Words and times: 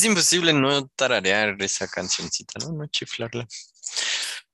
Es 0.00 0.06
imposible 0.06 0.54
no 0.54 0.88
tararear 0.96 1.60
esa 1.60 1.86
cancioncita, 1.86 2.58
¿no? 2.60 2.72
No 2.72 2.86
chiflarla. 2.86 3.46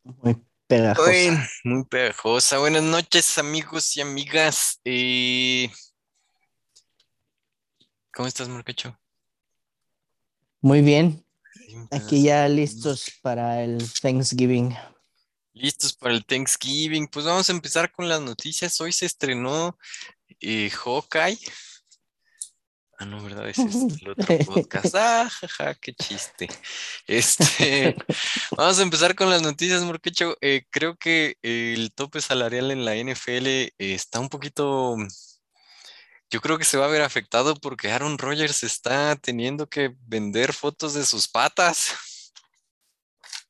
Muy 0.02 0.36
pegajosa. 0.66 1.08
Uy, 1.08 1.38
muy 1.62 1.84
pegajosa. 1.84 2.58
Buenas 2.58 2.82
noches, 2.82 3.38
amigos 3.38 3.96
y 3.96 4.00
amigas. 4.00 4.80
Eh, 4.84 5.70
¿Cómo 8.12 8.26
estás, 8.26 8.48
Marcacho? 8.48 8.98
Muy 10.62 10.80
bien. 10.80 11.24
Aquí 11.92 12.24
ya 12.24 12.48
listos 12.48 13.12
para 13.22 13.62
el 13.62 13.78
Thanksgiving. 14.02 14.76
Listos 15.52 15.92
para 15.92 16.12
el 16.14 16.26
Thanksgiving. 16.26 17.06
Pues 17.06 17.24
vamos 17.24 17.48
a 17.48 17.52
empezar 17.52 17.92
con 17.92 18.08
las 18.08 18.20
noticias. 18.20 18.80
Hoy 18.80 18.90
se 18.90 19.06
estrenó 19.06 19.78
eh, 20.40 20.70
Hawkeye. 20.70 21.38
Ah, 22.98 23.04
no, 23.04 23.22
¿verdad? 23.22 23.48
Ese 23.48 23.62
es 23.64 23.74
el 23.74 24.08
otro 24.08 24.38
podcast. 24.46 24.94
Ah, 24.94 25.28
jaja, 25.28 25.74
qué 25.74 25.92
chiste. 25.92 26.48
Este, 27.06 27.94
vamos 28.56 28.78
a 28.78 28.82
empezar 28.82 29.14
con 29.14 29.28
las 29.28 29.42
noticias, 29.42 29.82
Morquecho. 29.82 30.36
Eh, 30.40 30.64
creo 30.70 30.96
que 30.96 31.36
el 31.42 31.92
tope 31.92 32.22
salarial 32.22 32.70
en 32.70 32.86
la 32.86 32.94
NFL 32.96 33.74
está 33.78 34.18
un 34.18 34.30
poquito. 34.30 34.96
Yo 36.30 36.40
creo 36.40 36.56
que 36.56 36.64
se 36.64 36.78
va 36.78 36.86
a 36.86 36.90
ver 36.90 37.02
afectado 37.02 37.54
porque 37.54 37.90
Aaron 37.90 38.16
Rodgers 38.16 38.62
está 38.62 39.14
teniendo 39.16 39.68
que 39.68 39.94
vender 40.06 40.54
fotos 40.54 40.94
de 40.94 41.04
sus 41.04 41.28
patas. 41.28 41.92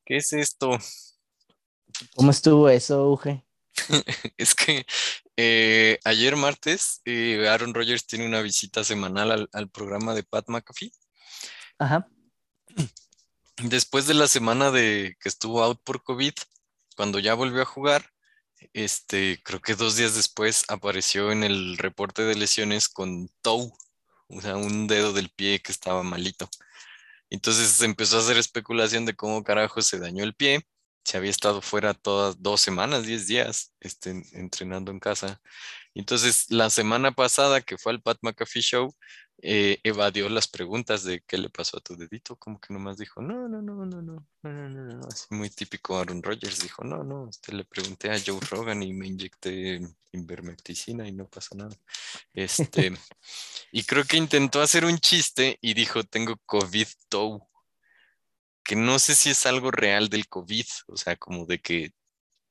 ¿Qué 0.05 0.17
es 0.17 0.33
esto? 0.33 0.77
¿Cómo 2.15 2.31
estuvo 2.31 2.67
eso, 2.69 3.09
Uge? 3.09 3.46
es 4.37 4.55
que 4.55 4.85
eh, 5.35 5.99
ayer 6.03 6.35
martes, 6.35 7.01
eh, 7.05 7.47
Aaron 7.47 7.73
Rodgers 7.73 8.05
tiene 8.05 8.25
una 8.25 8.41
visita 8.41 8.83
semanal 8.83 9.31
al, 9.31 9.49
al, 9.53 9.69
programa 9.69 10.13
de 10.13 10.23
Pat 10.23 10.45
McAfee. 10.47 10.91
Ajá. 11.79 12.07
Después 13.63 14.07
de 14.07 14.13
la 14.13 14.27
semana 14.27 14.71
de 14.71 15.15
que 15.19 15.29
estuvo 15.29 15.63
out 15.63 15.81
por 15.83 16.03
COVID, 16.03 16.33
cuando 16.95 17.19
ya 17.19 17.33
volvió 17.33 17.61
a 17.61 17.65
jugar, 17.65 18.11
este, 18.73 19.41
creo 19.43 19.61
que 19.61 19.75
dos 19.75 19.95
días 19.95 20.15
después 20.15 20.63
apareció 20.67 21.31
en 21.31 21.43
el 21.43 21.77
reporte 21.77 22.23
de 22.23 22.35
lesiones 22.35 22.89
con 22.89 23.29
toe, 23.41 23.71
o 24.29 24.41
sea, 24.41 24.57
un 24.57 24.87
dedo 24.87 25.13
del 25.13 25.29
pie 25.29 25.61
que 25.61 25.71
estaba 25.71 26.03
malito. 26.03 26.49
Entonces 27.29 27.69
se 27.69 27.85
empezó 27.85 28.17
a 28.17 28.21
hacer 28.21 28.37
especulación 28.37 29.05
de 29.05 29.15
cómo 29.15 29.43
carajo 29.43 29.81
se 29.81 29.99
dañó 29.99 30.23
el 30.23 30.33
pie 30.33 30.65
se 31.07 31.15
había 31.15 31.29
estado 31.29 31.61
fuera 31.61 31.93
todas 31.93 32.41
dos 32.41 32.59
semanas, 32.59 33.05
diez 33.05 33.27
días, 33.27 33.73
este, 33.79 34.09
entrenando 34.33 34.91
en 34.91 34.99
casa. 34.99 35.39
Entonces, 35.95 36.51
la 36.51 36.69
semana 36.69 37.13
pasada 37.13 37.61
que 37.61 37.77
fue 37.77 37.93
al 37.93 38.01
Pat 38.01 38.17
McAfee 38.21 38.61
Show, 38.61 38.93
eh, 39.41 39.79
evadió 39.83 40.27
las 40.27 40.49
preguntas 40.49 41.05
de 41.05 41.21
qué 41.25 41.37
le 41.37 41.49
pasó 41.49 41.77
a 41.77 41.79
tu 41.79 41.95
dedito, 41.95 42.35
como 42.35 42.59
que 42.59 42.73
nomás 42.73 42.97
dijo, 42.97 43.21
no, 43.21 43.47
no, 43.47 43.61
no, 43.61 43.85
no, 43.85 43.85
no, 43.85 44.01
no, 44.01 44.25
no, 44.43 44.69
no, 44.69 44.83
no, 44.95 45.07
así 45.07 45.27
muy 45.29 45.49
típico 45.49 45.97
Aaron 45.97 46.21
Rodgers, 46.21 46.59
dijo, 46.59 46.83
no, 46.83 47.05
no, 47.05 47.29
este, 47.29 47.53
le 47.53 47.63
pregunté 47.63 48.11
a 48.11 48.19
Joe 48.19 48.41
Rogan 48.41 48.83
y 48.83 48.91
me 48.91 49.07
inyecté 49.07 49.79
invermecticina 50.11 51.07
y 51.07 51.13
no 51.13 51.25
pasa 51.29 51.55
nada. 51.55 51.75
Este, 52.33 52.91
y 53.71 53.83
creo 53.83 54.03
que 54.03 54.17
intentó 54.17 54.61
hacer 54.61 54.83
un 54.83 54.97
chiste 54.97 55.57
y 55.61 55.73
dijo, 55.73 56.03
tengo 56.03 56.35
COVID 56.45 56.87
toe 57.07 57.39
que 58.67 58.75
no 58.75 58.99
sé 58.99 59.15
si 59.15 59.29
es 59.29 59.45
algo 59.45 59.71
real 59.71 60.09
del 60.09 60.27
COVID, 60.27 60.65
o 60.87 60.97
sea, 60.97 61.15
como 61.15 61.45
de 61.45 61.59
que 61.59 61.93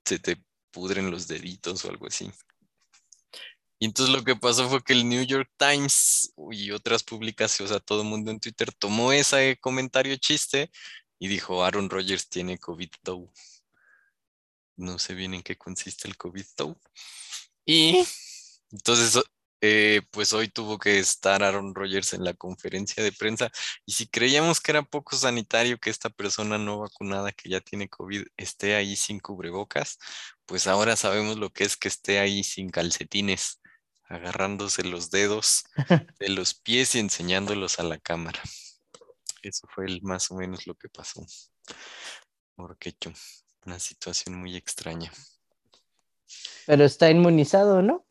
se 0.03 0.19
te 0.19 0.43
pudren 0.71 1.11
los 1.11 1.29
deditos 1.29 1.85
o 1.85 1.91
algo 1.91 2.07
así. 2.07 2.31
Y 3.79 3.85
entonces 3.85 4.15
lo 4.15 4.25
que 4.25 4.35
pasó 4.35 4.67
fue 4.71 4.83
que 4.83 4.95
el 4.95 5.07
New 5.07 5.23
York 5.25 5.51
Times 5.59 6.33
y 6.51 6.71
otras 6.71 7.05
publicaciones, 7.05 7.71
o 7.71 7.75
sea, 7.75 7.81
todo 7.81 8.01
el 8.01 8.09
mundo 8.09 8.31
en 8.31 8.41
Twitter 8.41 8.73
tomó 8.73 9.13
ese 9.13 9.59
comentario 9.61 10.17
chiste 10.17 10.71
y 11.19 11.29
dijo, 11.29 11.63
Aaron 11.63 11.91
Rodgers 11.91 12.31
tiene 12.31 12.59
COVID 12.59 12.91
toe. 13.03 13.29
No 14.77 14.99
sé 14.99 15.13
bien 15.13 15.35
en 15.35 15.43
qué 15.43 15.59
consiste 15.59 16.09
el 16.09 16.17
COVID 16.17 16.47
toe. 16.57 16.77
Y 17.67 18.07
entonces 18.73 19.23
eh, 19.61 20.03
pues 20.11 20.33
hoy 20.33 20.49
tuvo 20.49 20.79
que 20.79 20.99
estar 20.99 21.43
Aaron 21.43 21.75
Rodgers 21.75 22.13
en 22.13 22.25
la 22.25 22.35
conferencia 22.35 23.03
de 23.03 23.13
prensa 23.13 23.51
y 23.87 23.93
si 23.93 24.07
creíamos 24.07 24.61
que 24.61 24.73
era 24.73 24.83
poco 24.83 25.17
sanitario 25.17 25.79
que 25.79 25.91
esta 25.91 26.11
persona 26.11 26.59
no 26.59 26.81
vacunada 26.81 27.33
que 27.33 27.49
ya 27.49 27.61
tiene 27.61 27.89
COVID 27.89 28.27
esté 28.37 28.75
ahí 28.75 28.97
sin 28.97 29.19
cubrebocas, 29.19 29.99
pues 30.45 30.67
ahora 30.67 30.95
sabemos 30.97 31.39
lo 31.39 31.51
que 31.51 31.65
es 31.65 31.77
que 31.77 31.89
esté 31.89 32.19
ahí 32.19 32.45
sin 32.45 32.71
calcetines, 32.71 33.61
agarrándose 34.05 34.85
los 34.85 35.11
dedos 35.11 35.65
de 36.19 36.29
los 36.29 36.55
pies 36.55 36.95
y 36.95 36.99
enseñándolos 36.99 37.79
a 37.79 37.83
la 37.83 37.99
cámara. 37.99 38.41
Eso 39.43 39.67
fue 39.69 39.87
el, 39.87 40.03
más 40.03 40.31
o 40.31 40.35
menos 40.35 40.67
lo 40.67 40.75
que 40.75 40.89
pasó. 40.89 41.25
Porque 42.55 42.95
una 43.65 43.79
situación 43.79 44.37
muy 44.37 44.57
extraña. 44.57 45.13
Pero 46.67 46.85
está 46.85 47.11
inmunizado, 47.11 47.83
¿no? 47.83 48.07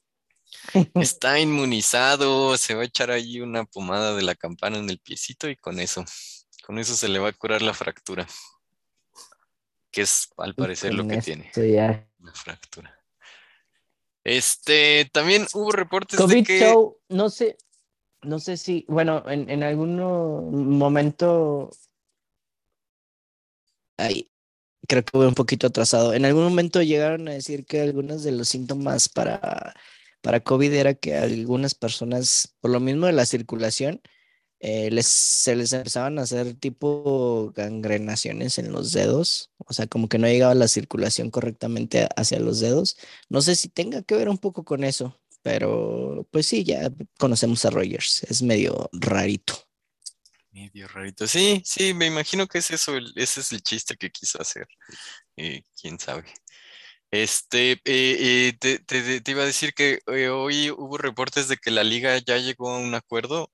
Está 0.95 1.39
inmunizado, 1.39 2.57
se 2.57 2.75
va 2.75 2.81
a 2.81 2.85
echar 2.85 3.11
ahí 3.11 3.41
una 3.41 3.65
pomada 3.65 4.15
de 4.15 4.21
la 4.21 4.35
campana 4.35 4.77
en 4.77 4.89
el 4.89 4.99
piecito 4.99 5.49
y 5.49 5.55
con 5.55 5.79
eso, 5.79 6.03
con 6.65 6.79
eso 6.79 6.95
se 6.95 7.07
le 7.07 7.19
va 7.19 7.29
a 7.29 7.33
curar 7.33 7.61
la 7.61 7.73
fractura. 7.73 8.27
Que 9.91 10.01
es 10.01 10.29
al 10.37 10.55
parecer 10.55 10.93
lo 10.93 11.07
que 11.07 11.21
tiene. 11.21 11.51
Ya. 11.55 12.05
Una 12.19 12.33
fractura. 12.33 12.99
Este, 14.23 15.09
también 15.13 15.45
hubo 15.53 15.71
reportes 15.71 16.27
de 16.27 16.43
que. 16.43 16.59
Show, 16.59 16.97
no 17.09 17.29
sé, 17.29 17.57
no 18.23 18.39
sé 18.39 18.57
si, 18.57 18.83
bueno, 18.87 19.23
en, 19.29 19.49
en 19.49 19.63
algún 19.63 19.97
momento. 20.77 21.69
Ay, 23.97 24.29
creo 24.87 25.03
que 25.03 25.17
voy 25.17 25.27
un 25.27 25.35
poquito 25.35 25.67
atrasado. 25.67 26.13
En 26.13 26.25
algún 26.25 26.43
momento 26.43 26.81
llegaron 26.81 27.27
a 27.27 27.33
decir 27.33 27.65
que 27.65 27.81
algunos 27.81 28.23
de 28.23 28.31
los 28.31 28.49
síntomas 28.49 29.09
para 29.09 29.73
para 30.25 30.39
COVID 30.39 30.73
era 30.73 30.95
que 30.95 31.15
algunas 31.15 31.75
personas, 31.75 32.55
por 32.59 32.71
lo 32.71 32.79
mismo 32.79 33.05
de 33.05 33.13
la 33.13 33.27
circulación, 33.27 34.01
eh, 34.59 34.89
les, 34.89 35.05
se 35.05 35.55
les 35.55 35.71
empezaban 35.71 36.17
a 36.17 36.23
hacer 36.23 36.55
tipo 36.55 37.53
gangrenaciones 37.55 38.57
en 38.57 38.71
los 38.71 38.91
dedos, 38.91 39.51
o 39.59 39.71
sea, 39.71 39.85
como 39.85 40.09
que 40.09 40.17
no 40.17 40.25
llegaba 40.25 40.55
la 40.55 40.67
circulación 40.67 41.29
correctamente 41.29 42.09
hacia 42.15 42.39
los 42.39 42.59
dedos. 42.59 42.97
No 43.29 43.43
sé 43.43 43.55
si 43.55 43.69
tenga 43.69 44.01
que 44.01 44.15
ver 44.15 44.27
un 44.27 44.39
poco 44.39 44.65
con 44.65 44.83
eso, 44.83 45.15
pero 45.43 46.27
pues 46.31 46.47
sí, 46.47 46.63
ya 46.63 46.91
conocemos 47.19 47.63
a 47.63 47.69
Rogers, 47.69 48.23
es 48.23 48.41
medio 48.41 48.89
rarito. 48.93 49.53
Medio 50.49 50.87
rarito, 50.87 51.27
sí, 51.27 51.61
sí, 51.63 51.93
me 51.93 52.07
imagino 52.07 52.47
que 52.47 52.57
es 52.57 52.71
eso, 52.71 52.93
ese 53.15 53.41
es 53.41 53.51
el 53.51 53.61
chiste 53.61 53.95
que 53.95 54.09
quiso 54.09 54.41
hacer, 54.41 54.67
eh, 55.37 55.61
quién 55.79 55.99
sabe. 55.99 56.25
Este, 57.11 57.73
eh, 57.73 57.79
eh, 57.85 58.53
te, 58.85 59.31
iba 59.31 59.43
a 59.43 59.45
decir 59.45 59.73
que 59.73 59.99
eh, 60.07 60.29
hoy 60.29 60.69
hubo 60.71 60.97
reportes 60.97 61.47
de 61.47 61.57
que 61.57 61.71
la 61.71 61.83
liga 61.83 62.17
ya 62.17 62.37
llegó 62.37 62.71
a 62.71 62.79
un 62.79 62.93
acuerdo 62.93 63.49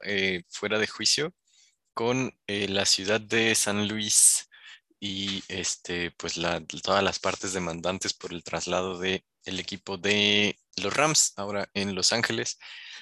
fuera 0.49 0.79
de 0.79 0.87
juicio 0.87 1.33
con 1.93 2.33
la 2.47 2.85
ciudad 2.85 3.21
de 3.21 3.55
San 3.55 3.87
Luis 3.87 4.49
y 4.99 5.43
este, 5.47 6.11
pues 6.11 6.35
todas 6.83 7.03
las 7.03 7.19
partes 7.19 7.53
demandantes 7.53 8.13
por 8.13 8.33
el 8.33 8.43
traslado 8.43 8.99
del 8.99 9.23
equipo 9.45 9.97
de 9.97 10.57
los 10.77 10.93
Rams 10.93 11.33
ahora 11.37 11.69
en 11.73 11.95
Los 11.95 12.13
Ángeles. 12.13 12.57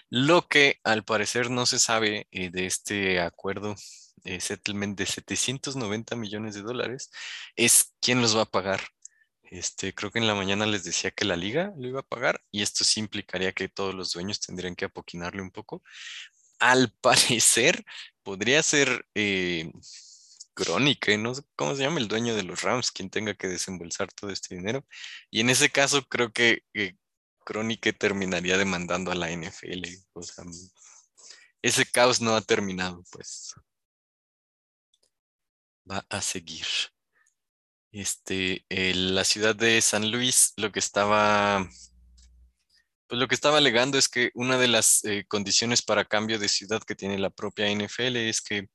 Lo 0.10 0.48
que 0.48 0.80
al 0.84 1.06
parecer 1.06 1.50
no 1.52 1.66
se 1.66 1.80
sabe 1.80 2.28
de 2.32 2.66
este 2.66 3.22
acuerdo 3.22 3.76
settlement 4.40 4.98
de 4.98 5.06
790 5.06 6.16
millones 6.16 6.56
de 6.56 6.62
dólares 6.64 7.12
es 7.56 7.94
quién 8.02 8.22
los 8.22 8.36
va 8.36 8.44
a 8.44 8.46
pagar 8.46 8.82
este, 9.52 9.94
creo 9.94 10.12
que 10.12 10.20
en 10.20 10.28
la 10.28 10.36
mañana 10.36 10.66
les 10.66 10.84
decía 10.84 11.12
que 11.12 11.26
la 11.26 11.36
liga 11.36 11.74
lo 11.78 11.88
iba 11.88 12.02
a 12.02 12.04
pagar 12.04 12.42
y 12.52 12.62
esto 12.62 12.84
sí 12.84 13.00
implicaría 13.00 13.52
que 13.54 13.68
todos 13.70 13.96
los 13.96 14.12
dueños 14.14 14.40
tendrían 14.40 14.76
que 14.76 14.86
apoquinarle 14.86 15.42
un 15.42 15.52
poco. 15.52 15.84
Al 16.60 16.92
parecer, 17.02 17.86
podría 18.24 18.64
ser 18.64 19.08
eh, 19.16 19.72
Crónica, 20.54 21.18
no 21.18 21.36
sé 21.36 21.44
cómo 21.56 21.76
se 21.76 21.84
llama, 21.84 22.00
el 22.00 22.08
dueño 22.08 22.36
de 22.36 22.44
los 22.44 22.62
Rams, 22.64 22.92
quien 22.92 23.10
tenga 23.10 23.34
que 23.36 23.48
desembolsar 23.48 24.12
todo 24.14 24.30
este 24.32 24.56
dinero. 24.56 24.86
Y 25.32 25.42
en 25.42 25.50
ese 25.50 25.70
caso, 25.72 26.04
creo 26.08 26.32
que 26.34 26.64
eh, 26.74 26.96
Crónica 27.46 27.92
terminaría 27.94 28.58
demandando 28.58 29.12
a 29.12 29.16
la 29.16 29.32
NFL. 29.32 29.84
O 30.14 30.22
sea, 30.22 30.44
ese 31.62 31.86
caos 31.86 32.22
no 32.22 32.36
ha 32.36 32.42
terminado, 32.42 33.04
pues. 33.12 33.54
va 35.90 36.06
a 36.10 36.22
seguir. 36.22 36.66
Este, 37.92 38.66
la 38.70 39.24
ciudad 39.24 39.56
de 39.56 39.82
San 39.82 40.12
Luis, 40.12 40.54
lo 40.58 40.72
que 40.72 40.80
estaba, 40.80 41.68
pues 43.08 43.20
lo 43.20 43.28
que 43.28 43.36
estaba 43.36 43.58
alegando 43.58 43.98
es 43.98 44.08
que 44.08 44.32
una 44.36 44.58
de 44.58 44.68
las 44.68 45.04
eh, 45.06 45.26
condiciones 45.28 45.82
para 45.82 46.06
cambio 46.06 46.38
de 46.40 46.50
ciudad 46.50 46.82
que 46.84 46.96
tiene 46.96 47.18
la 47.18 47.32
propia 47.32 47.68
NFL 47.72 48.18
es 48.18 48.42
que 48.42 48.68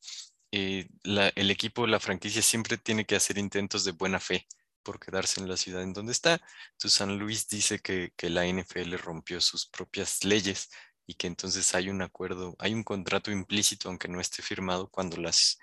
eh, 0.56 0.88
el 1.02 1.50
equipo, 1.50 1.86
la 1.86 2.00
franquicia 2.00 2.42
siempre 2.42 2.76
tiene 2.78 3.04
que 3.04 3.16
hacer 3.16 3.38
intentos 3.38 3.84
de 3.84 3.92
buena 3.92 4.20
fe 4.20 4.46
por 4.84 5.00
quedarse 5.00 5.40
en 5.40 5.48
la 5.48 5.56
ciudad 5.56 5.82
en 5.82 5.92
donde 5.92 6.12
está. 6.12 6.40
Entonces 6.72 6.92
San 6.92 7.18
Luis 7.18 7.48
dice 7.48 7.80
que, 7.80 8.12
la 8.30 8.46
NFL 8.46 8.94
rompió 8.98 9.40
sus 9.40 9.66
propias 9.66 10.24
leyes 10.24 10.70
y 11.06 11.14
que 11.14 11.26
entonces 11.26 11.74
hay 11.74 11.88
un 11.88 12.02
acuerdo, 12.02 12.54
hay 12.60 12.72
un 12.74 12.84
contrato 12.84 13.32
implícito, 13.32 13.88
aunque 13.88 14.08
no 14.08 14.20
esté 14.20 14.42
firmado, 14.42 14.88
cuando 14.88 15.16
las 15.16 15.58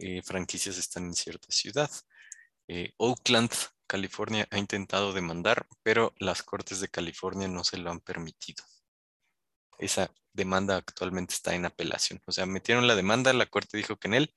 eh, 0.00 0.22
franquicias 0.22 0.78
están 0.78 1.04
en 1.06 1.14
cierta 1.14 1.48
ciudad. 1.50 1.90
Eh, 2.68 2.92
Oakland, 2.96 3.50
California, 3.86 4.48
ha 4.50 4.58
intentado 4.58 5.12
demandar, 5.12 5.66
pero 5.82 6.12
las 6.18 6.42
cortes 6.42 6.80
de 6.80 6.88
California 6.88 7.48
no 7.48 7.64
se 7.64 7.78
lo 7.78 7.90
han 7.90 8.00
permitido. 8.00 8.64
Esa 9.78 10.10
demanda 10.32 10.76
actualmente 10.76 11.34
está 11.34 11.54
en 11.54 11.64
apelación. 11.64 12.20
O 12.26 12.32
sea, 12.32 12.46
metieron 12.46 12.86
la 12.86 12.96
demanda, 12.96 13.32
la 13.32 13.46
corte 13.46 13.76
dijo 13.76 13.96
que 13.96 14.08
en 14.08 14.14
él, 14.14 14.34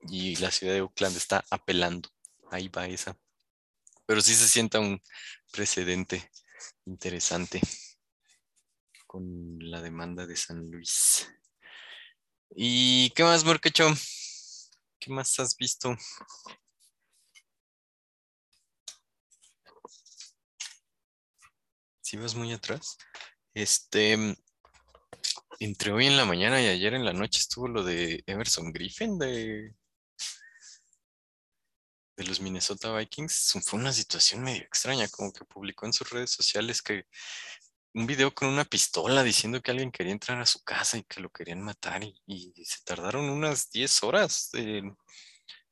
y 0.00 0.36
la 0.36 0.50
ciudad 0.50 0.74
de 0.74 0.82
Oakland 0.82 1.16
está 1.16 1.44
apelando. 1.50 2.08
Ahí 2.50 2.68
va 2.68 2.86
esa. 2.86 3.16
Pero 4.06 4.20
sí 4.20 4.34
se 4.34 4.48
sienta 4.48 4.80
un 4.80 5.02
precedente 5.52 6.30
interesante 6.86 7.60
con 9.06 9.58
la 9.60 9.80
demanda 9.82 10.26
de 10.26 10.36
San 10.36 10.70
Luis. 10.70 11.28
¿Y 12.50 13.10
qué 13.10 13.22
más, 13.24 13.44
Morquecho? 13.44 13.88
¿Qué 14.98 15.10
más 15.10 15.38
has 15.40 15.56
visto? 15.56 15.96
Si 22.08 22.16
vas 22.16 22.34
muy 22.34 22.54
atrás. 22.54 22.96
Este, 23.52 24.16
entre 25.60 25.92
hoy 25.92 26.06
en 26.06 26.16
la 26.16 26.24
mañana 26.24 26.58
y 26.58 26.66
ayer 26.66 26.94
en 26.94 27.04
la 27.04 27.12
noche 27.12 27.38
estuvo 27.38 27.68
lo 27.68 27.84
de 27.84 28.24
Emerson 28.24 28.72
Griffin 28.72 29.18
de, 29.18 29.74
de 32.16 32.24
los 32.24 32.40
Minnesota 32.40 32.96
Vikings. 32.96 33.58
Fue 33.62 33.78
una 33.78 33.92
situación 33.92 34.42
medio 34.42 34.62
extraña, 34.62 35.06
como 35.08 35.34
que 35.34 35.44
publicó 35.44 35.84
en 35.84 35.92
sus 35.92 36.08
redes 36.08 36.30
sociales 36.30 36.80
que 36.80 37.04
un 37.92 38.06
video 38.06 38.34
con 38.34 38.48
una 38.48 38.64
pistola 38.64 39.22
diciendo 39.22 39.60
que 39.60 39.72
alguien 39.72 39.92
quería 39.92 40.12
entrar 40.12 40.40
a 40.40 40.46
su 40.46 40.64
casa 40.64 40.96
y 40.96 41.02
que 41.02 41.20
lo 41.20 41.28
querían 41.28 41.60
matar 41.60 42.02
y, 42.02 42.54
se 42.64 42.84
tardaron 42.84 43.28
unas 43.28 43.70
10 43.70 44.02
horas 44.02 44.48
de 44.54 44.96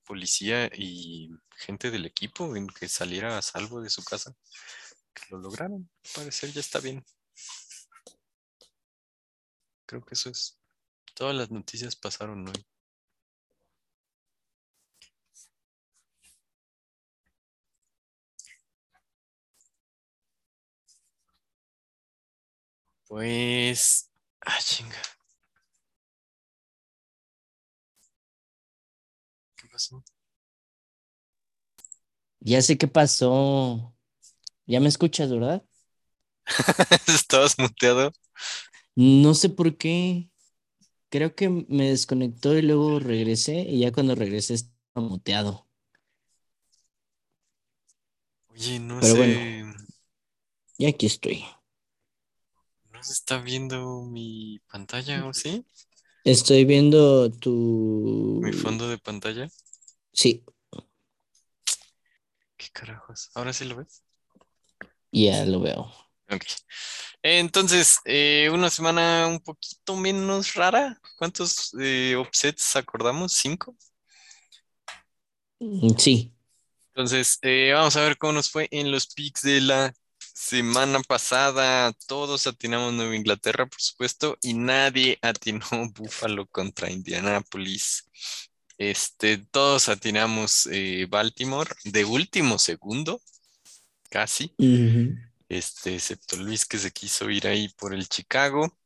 policía 0.04 0.66
y 0.74 1.30
gente 1.56 1.90
del 1.90 2.04
equipo 2.04 2.56
en 2.56 2.66
que 2.66 2.90
saliera 2.90 3.38
a 3.38 3.42
salvo 3.42 3.80
de 3.80 3.88
su 3.88 4.04
casa. 4.04 4.36
Que 5.16 5.24
lo 5.30 5.38
lograron, 5.38 5.88
parecer 6.14 6.52
ya 6.52 6.60
está 6.60 6.78
bien. 6.78 7.02
Creo 9.86 10.04
que 10.04 10.14
eso 10.14 10.30
es. 10.30 10.58
Todas 11.14 11.34
las 11.34 11.50
noticias 11.50 11.96
pasaron 11.96 12.46
hoy. 12.48 12.66
Pues. 23.08 24.10
Ah, 24.40 24.58
chinga. 24.60 25.00
¿Qué 29.56 29.66
pasó? 29.69 30.04
Ya 32.40 32.62
sé 32.62 32.78
qué 32.78 32.88
pasó. 32.88 33.95
Ya 34.66 34.80
me 34.80 34.88
escuchas, 34.88 35.30
¿verdad? 35.30 35.64
¿Estabas 37.06 37.58
muteado? 37.58 38.12
No 38.96 39.34
sé 39.34 39.48
por 39.48 39.76
qué. 39.76 40.28
Creo 41.08 41.34
que 41.34 41.48
me 41.48 41.90
desconectó 41.90 42.56
y 42.56 42.62
luego 42.62 42.98
regresé 42.98 43.60
y 43.60 43.80
ya 43.80 43.92
cuando 43.92 44.14
regresé 44.14 44.54
estaba 44.54 45.06
muteado. 45.06 45.68
Oye, 48.48 48.80
no 48.80 48.98
Pero 49.00 49.16
bueno, 49.16 49.76
ya 50.78 50.88
aquí 50.88 51.06
estoy. 51.06 51.44
¿No 52.92 53.02
se 53.04 53.12
está 53.12 53.38
viendo 53.38 54.02
mi 54.02 54.58
pantalla 54.69 55.26
o 55.26 55.32
sí? 55.32 55.64
Estoy 56.24 56.64
viendo 56.64 57.30
tu... 57.30 58.40
¿Mi 58.42 58.52
fondo 58.52 58.88
de 58.88 58.98
pantalla? 58.98 59.48
Sí. 60.12 60.44
¿Qué 62.56 62.66
carajos? 62.72 63.30
¿Ahora 63.34 63.52
sí 63.52 63.64
lo 63.64 63.76
ves? 63.76 64.02
Ya 65.12 65.44
lo 65.44 65.61
veo. 65.61 65.93
Ok. 66.31 66.44
Entonces, 67.23 67.99
eh, 68.05 68.49
una 68.53 68.70
semana 68.70 69.26
un 69.26 69.41
poquito 69.41 69.97
menos 69.97 70.55
rara. 70.55 71.00
¿Cuántos 71.19 71.75
eh, 71.81 72.14
offsets 72.17 72.76
acordamos? 72.76 73.32
¿Cinco? 73.32 73.76
Mm, 75.58 75.97
sí. 75.99 76.32
Entonces, 76.88 77.38
eh, 77.43 77.73
vamos 77.75 77.97
a 77.97 78.03
ver 78.03 78.17
cómo 78.17 78.35
nos 78.35 78.50
fue 78.50 78.69
en 78.70 78.91
los 78.91 79.06
picks 79.08 79.43
de 79.43 79.61
la 79.61 79.93
semana 80.37 81.00
pasada 81.00 81.93
todos 82.06 82.47
atinamos 82.47 82.93
Nueva 82.93 83.17
Inglaterra, 83.17 83.67
por 83.67 83.81
supuesto, 83.81 84.37
y 84.43 84.55
nadie 84.55 85.19
atinó 85.23 85.67
Buffalo 85.94 86.47
contra 86.47 86.91
Indianapolis. 86.91 88.05
Este, 88.79 89.38
todos 89.38 89.88
atinamos 89.88 90.69
eh, 90.70 91.06
Baltimore 91.08 91.70
de 91.85 92.05
último 92.05 92.58
segundo, 92.58 93.20
casi. 94.06 94.55
Este, 95.49 95.94
excepto 95.94 96.37
Luis 96.37 96.64
que 96.64 96.79
se 96.79 96.91
quiso 96.91 97.31
ir 97.31 97.47
ahí 97.47 97.69
por 97.70 97.94
el 97.94 98.08
Chicago. 98.08 98.76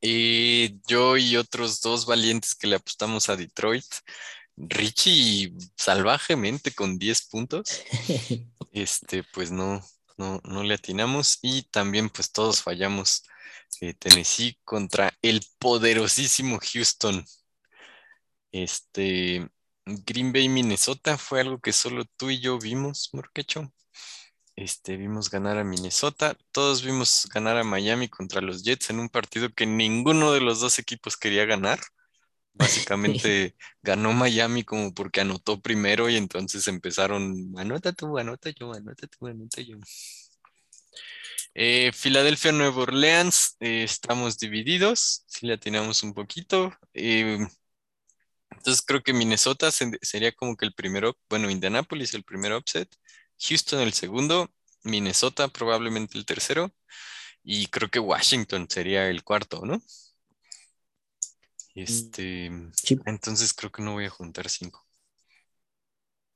Y 0.00 0.80
yo 0.86 1.16
y 1.16 1.36
otros 1.36 1.80
dos 1.80 2.06
valientes 2.06 2.54
que 2.54 2.66
le 2.66 2.76
apostamos 2.76 3.28
a 3.28 3.36
Detroit. 3.36 3.84
Richie 4.56 5.52
salvajemente 5.76 6.72
con 6.72 6.98
10 6.98 7.22
puntos. 7.28 7.82
Este, 8.72 9.24
pues 9.24 9.50
no, 9.50 9.82
no, 10.16 10.62
le 10.62 10.74
atinamos 10.74 11.40
y 11.42 11.62
también 11.64 12.08
pues 12.08 12.30
todos 12.30 12.62
fallamos. 12.62 13.24
Eh, 13.80 13.94
Tennessee 13.94 14.58
contra 14.64 15.12
el 15.22 15.40
poderosísimo 15.58 16.60
Houston. 16.60 17.24
Este, 18.52 19.48
Green 20.06 20.32
Bay, 20.32 20.48
Minnesota 20.48 21.18
fue 21.18 21.40
algo 21.40 21.60
que 21.60 21.72
solo 21.72 22.04
tú 22.16 22.30
y 22.30 22.40
yo 22.40 22.58
vimos, 22.58 23.10
Morquecho. 23.12 23.72
Este, 24.56 24.96
vimos 24.96 25.30
ganar 25.30 25.56
a 25.58 25.64
Minnesota, 25.64 26.36
todos 26.52 26.84
vimos 26.84 27.28
ganar 27.32 27.56
a 27.56 27.64
Miami 27.64 28.08
contra 28.08 28.40
los 28.40 28.62
Jets 28.62 28.90
en 28.90 29.00
un 29.00 29.08
partido 29.08 29.50
que 29.54 29.66
ninguno 29.66 30.32
de 30.32 30.40
los 30.40 30.60
dos 30.60 30.78
equipos 30.78 31.16
quería 31.16 31.46
ganar. 31.46 31.80
Básicamente 32.52 33.56
ganó 33.82 34.12
Miami 34.12 34.64
como 34.64 34.92
porque 34.92 35.20
anotó 35.22 35.60
primero 35.60 36.10
y 36.10 36.16
entonces 36.16 36.68
empezaron, 36.68 37.54
anota 37.56 37.92
tú, 37.92 38.18
anota 38.18 38.50
yo, 38.50 38.72
anota 38.74 39.06
tú, 39.06 39.26
anota 39.28 39.62
yo. 39.62 39.76
Eh, 41.54 41.90
Filadelfia, 41.92 42.52
Nueva 42.52 42.82
Orleans, 42.82 43.56
eh, 43.60 43.82
estamos 43.84 44.38
divididos, 44.38 45.24
si 45.26 45.46
la 45.46 45.56
tenemos 45.58 46.02
un 46.02 46.14
poquito. 46.14 46.72
Eh, 46.94 47.38
entonces 48.50 48.82
creo 48.82 49.02
que 49.02 49.12
Minnesota 49.12 49.70
sería 49.70 50.32
como 50.32 50.56
que 50.56 50.66
el 50.66 50.74
primero, 50.74 51.16
bueno, 51.28 51.50
Indianapolis 51.50 52.14
el 52.14 52.24
primer 52.24 52.52
upset, 52.52 52.88
Houston 53.38 53.80
el 53.80 53.92
segundo, 53.92 54.50
Minnesota 54.84 55.48
probablemente 55.48 56.18
el 56.18 56.26
tercero, 56.26 56.72
y 57.42 57.66
creo 57.66 57.90
que 57.90 57.98
Washington 57.98 58.66
sería 58.68 59.08
el 59.08 59.24
cuarto, 59.24 59.64
¿no? 59.64 59.82
Este, 61.74 62.50
entonces 63.06 63.54
creo 63.54 63.70
que 63.70 63.82
no 63.82 63.92
voy 63.92 64.06
a 64.06 64.10
juntar 64.10 64.48
cinco. 64.48 64.84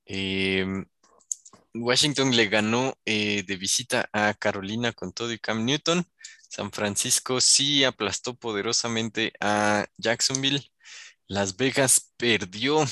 Em, 0.06 0.85
Washington 1.75 2.37
le 2.37 2.47
ganó 2.47 2.97
eh, 3.04 3.42
de 3.47 3.56
visita 3.56 4.09
a 4.12 4.35
Carolina 4.35 4.92
con 4.92 5.12
todo 5.12 5.33
y 5.33 5.38
Cam 5.38 5.64
Newton. 5.64 6.06
San 6.49 6.71
Francisco 6.71 7.40
sí 7.40 7.85
aplastó 7.85 8.35
poderosamente 8.35 9.33
a 9.40 9.87
Jacksonville. 9.97 10.71
Las 11.26 11.57
Vegas 11.57 12.12
perdió 12.16 12.85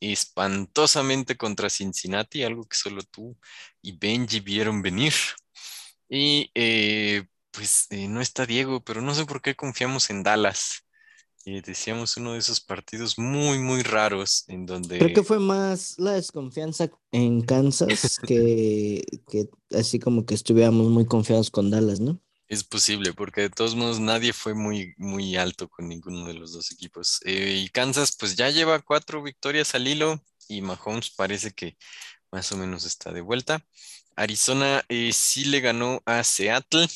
espantosamente 0.00 1.36
contra 1.36 1.70
Cincinnati, 1.70 2.42
algo 2.42 2.64
que 2.64 2.76
solo 2.76 3.02
tú 3.02 3.36
y 3.82 3.96
Benji 3.96 4.40
vieron 4.40 4.82
venir. 4.82 5.12
Y 6.08 6.50
eh, 6.54 7.26
pues 7.50 7.86
eh, 7.90 8.08
no 8.08 8.20
está 8.20 8.46
Diego, 8.46 8.82
pero 8.84 9.00
no 9.00 9.14
sé 9.14 9.26
por 9.26 9.42
qué 9.42 9.54
confiamos 9.54 10.10
en 10.10 10.22
Dallas 10.22 10.86
decíamos 11.64 12.16
uno 12.16 12.32
de 12.32 12.40
esos 12.40 12.60
partidos 12.60 13.18
muy, 13.18 13.58
muy 13.58 13.82
raros 13.82 14.44
en 14.48 14.66
donde... 14.66 14.98
Creo 14.98 15.14
que 15.14 15.22
fue 15.22 15.38
más 15.38 15.94
la 15.98 16.12
desconfianza 16.12 16.90
en 17.12 17.40
Kansas 17.42 18.18
que, 18.26 19.04
que 19.30 19.48
así 19.70 20.00
como 20.00 20.26
que 20.26 20.34
estuviéramos 20.34 20.88
muy 20.88 21.06
confiados 21.06 21.50
con 21.50 21.70
Dallas, 21.70 22.00
¿no? 22.00 22.20
Es 22.48 22.62
posible, 22.62 23.12
porque 23.12 23.40
de 23.42 23.50
todos 23.50 23.74
modos 23.74 23.98
nadie 23.98 24.32
fue 24.32 24.54
muy, 24.54 24.94
muy 24.98 25.36
alto 25.36 25.68
con 25.68 25.88
ninguno 25.88 26.26
de 26.26 26.34
los 26.34 26.52
dos 26.52 26.70
equipos. 26.70 27.20
Eh, 27.24 27.62
y 27.64 27.68
Kansas 27.70 28.16
pues 28.16 28.36
ya 28.36 28.50
lleva 28.50 28.80
cuatro 28.80 29.20
victorias 29.22 29.74
al 29.74 29.88
hilo 29.88 30.22
y 30.48 30.62
Mahomes 30.62 31.10
parece 31.10 31.50
que 31.52 31.76
más 32.32 32.52
o 32.52 32.56
menos 32.58 32.84
está 32.84 33.12
de 33.12 33.20
vuelta. 33.22 33.64
Arizona 34.16 34.84
eh, 34.88 35.12
sí 35.12 35.46
le 35.46 35.60
ganó 35.60 36.02
a 36.06 36.22
Seattle. 36.24 36.88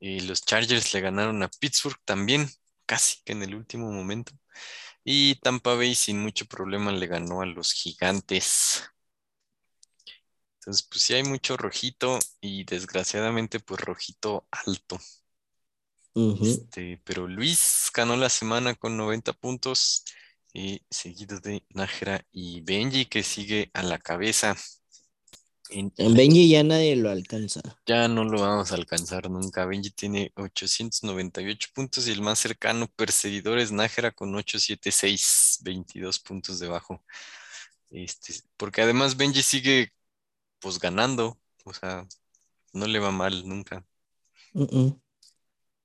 y 0.00 0.20
los 0.20 0.42
Chargers 0.44 0.92
le 0.94 1.00
ganaron 1.00 1.42
a 1.42 1.48
Pittsburgh 1.48 1.98
también, 2.04 2.48
casi 2.86 3.22
que 3.24 3.32
en 3.32 3.42
el 3.42 3.54
último 3.54 3.90
momento. 3.92 4.32
Y 5.04 5.36
Tampa 5.36 5.74
Bay 5.76 5.94
sin 5.96 6.20
mucho 6.22 6.46
problema 6.46 6.92
le 6.92 7.06
ganó 7.08 7.42
a 7.42 7.46
los 7.46 7.72
Gigantes. 7.74 8.84
Entonces, 10.62 10.86
pues 10.88 11.02
sí 11.02 11.14
hay 11.14 11.24
mucho 11.24 11.56
rojito 11.56 12.20
y 12.40 12.62
desgraciadamente 12.62 13.58
pues 13.58 13.80
rojito 13.80 14.46
alto. 14.52 14.96
Este, 16.14 17.00
pero 17.02 17.26
Luis 17.26 17.90
ganó 17.92 18.16
la 18.16 18.28
semana 18.28 18.76
con 18.76 18.96
90 18.96 19.32
puntos, 19.32 20.04
y 20.52 20.74
eh, 20.74 20.82
seguido 20.88 21.40
de 21.40 21.64
Nájera 21.70 22.24
y 22.30 22.60
Benji 22.60 23.06
que 23.06 23.24
sigue 23.24 23.72
a 23.74 23.82
la 23.82 23.98
cabeza. 23.98 24.54
En, 25.70 25.92
Benji 25.96 26.48
ya 26.48 26.62
nadie 26.62 26.94
lo 26.94 27.10
alcanza. 27.10 27.60
Ya 27.84 28.06
no 28.06 28.22
lo 28.22 28.42
vamos 28.42 28.70
a 28.70 28.76
alcanzar 28.76 29.28
nunca. 29.30 29.64
Benji 29.64 29.90
tiene 29.90 30.30
898 30.36 31.70
puntos 31.74 32.06
y 32.06 32.12
el 32.12 32.20
más 32.20 32.38
cercano 32.38 32.86
perseguidor 32.94 33.58
es 33.58 33.72
Nájera 33.72 34.12
con 34.12 34.32
876, 34.32 35.60
22 35.62 36.20
puntos 36.20 36.60
debajo. 36.60 37.02
Este, 37.90 38.34
porque 38.56 38.82
además 38.82 39.16
Benji 39.16 39.42
sigue 39.42 39.92
pues 40.62 40.78
ganando, 40.78 41.38
o 41.64 41.74
sea, 41.74 42.06
no 42.72 42.86
le 42.86 42.98
va 43.00 43.10
mal 43.10 43.46
nunca. 43.46 43.84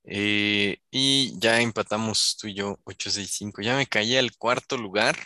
Eh, 0.04 0.78
y 0.90 1.38
ya 1.38 1.60
empatamos 1.60 2.36
tú 2.40 2.46
y 2.46 2.54
yo 2.54 2.78
865. 2.84 3.60
Ya 3.60 3.76
me 3.76 3.86
caí 3.86 4.16
al 4.16 4.34
cuarto 4.36 4.78
lugar 4.78 5.18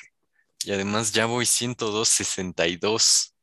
y 0.65 0.73
además 0.73 1.13
ya 1.13 1.27
voy 1.27 1.45
102.62. 1.45 3.35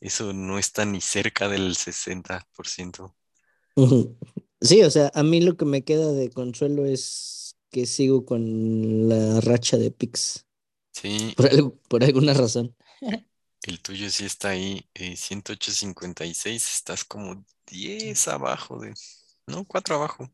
Eso 0.00 0.32
no 0.32 0.58
está 0.58 0.84
ni 0.84 1.00
cerca 1.00 1.48
del 1.48 1.74
60%. 1.74 3.14
Sí, 4.60 4.82
o 4.82 4.90
sea, 4.90 5.10
a 5.14 5.22
mí 5.22 5.40
lo 5.40 5.56
que 5.56 5.64
me 5.64 5.82
queda 5.82 6.12
de 6.12 6.30
consuelo 6.30 6.84
es 6.84 7.56
que 7.70 7.86
sigo 7.86 8.24
con 8.24 9.08
la 9.08 9.40
racha 9.40 9.78
de 9.78 9.90
Pix. 9.90 10.46
Sí. 10.92 11.34
Por, 11.36 11.78
por 11.88 12.04
alguna 12.04 12.34
razón. 12.34 12.76
El 13.66 13.80
tuyo 13.80 14.10
sí 14.10 14.26
está 14.26 14.50
ahí, 14.50 14.86
eh, 14.92 15.16
108.56, 15.16 16.54
estás 16.54 17.02
como 17.02 17.46
10 17.66 18.28
abajo 18.28 18.78
de, 18.78 18.92
no, 19.46 19.64
4 19.64 19.94
abajo 19.94 20.30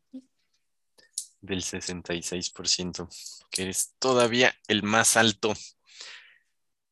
del 1.40 1.62
66%, 1.62 3.08
que 3.48 3.62
eres 3.62 3.94
todavía 4.00 4.52
el 4.66 4.82
más 4.82 5.16
alto. 5.16 5.54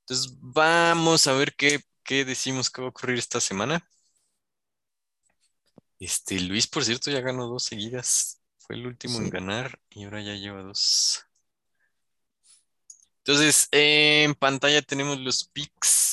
Entonces, 0.03 0.37
vamos 0.39 1.27
a 1.27 1.33
ver 1.33 1.57
qué, 1.57 1.81
qué 2.05 2.25
decimos 2.25 2.71
que 2.71 2.83
va 2.83 2.87
a 2.87 2.91
ocurrir 2.91 3.19
esta 3.19 3.41
semana. 3.41 3.85
Este, 5.99 6.39
Luis, 6.39 6.69
por 6.69 6.85
cierto, 6.85 7.11
ya 7.11 7.21
ganó 7.21 7.49
dos 7.49 7.65
seguidas. 7.65 8.41
Fue 8.59 8.77
el 8.77 8.87
último 8.87 9.19
en 9.19 9.29
ganar 9.29 9.81
y 9.91 10.05
ahora 10.05 10.23
ya 10.23 10.35
lleva 10.35 10.63
dos. 10.63 11.25
Entonces, 13.25 13.67
en 13.73 14.37
pantalla 14.37 14.83
tenemos 14.83 15.19
los 15.19 15.43
picks 15.49 16.09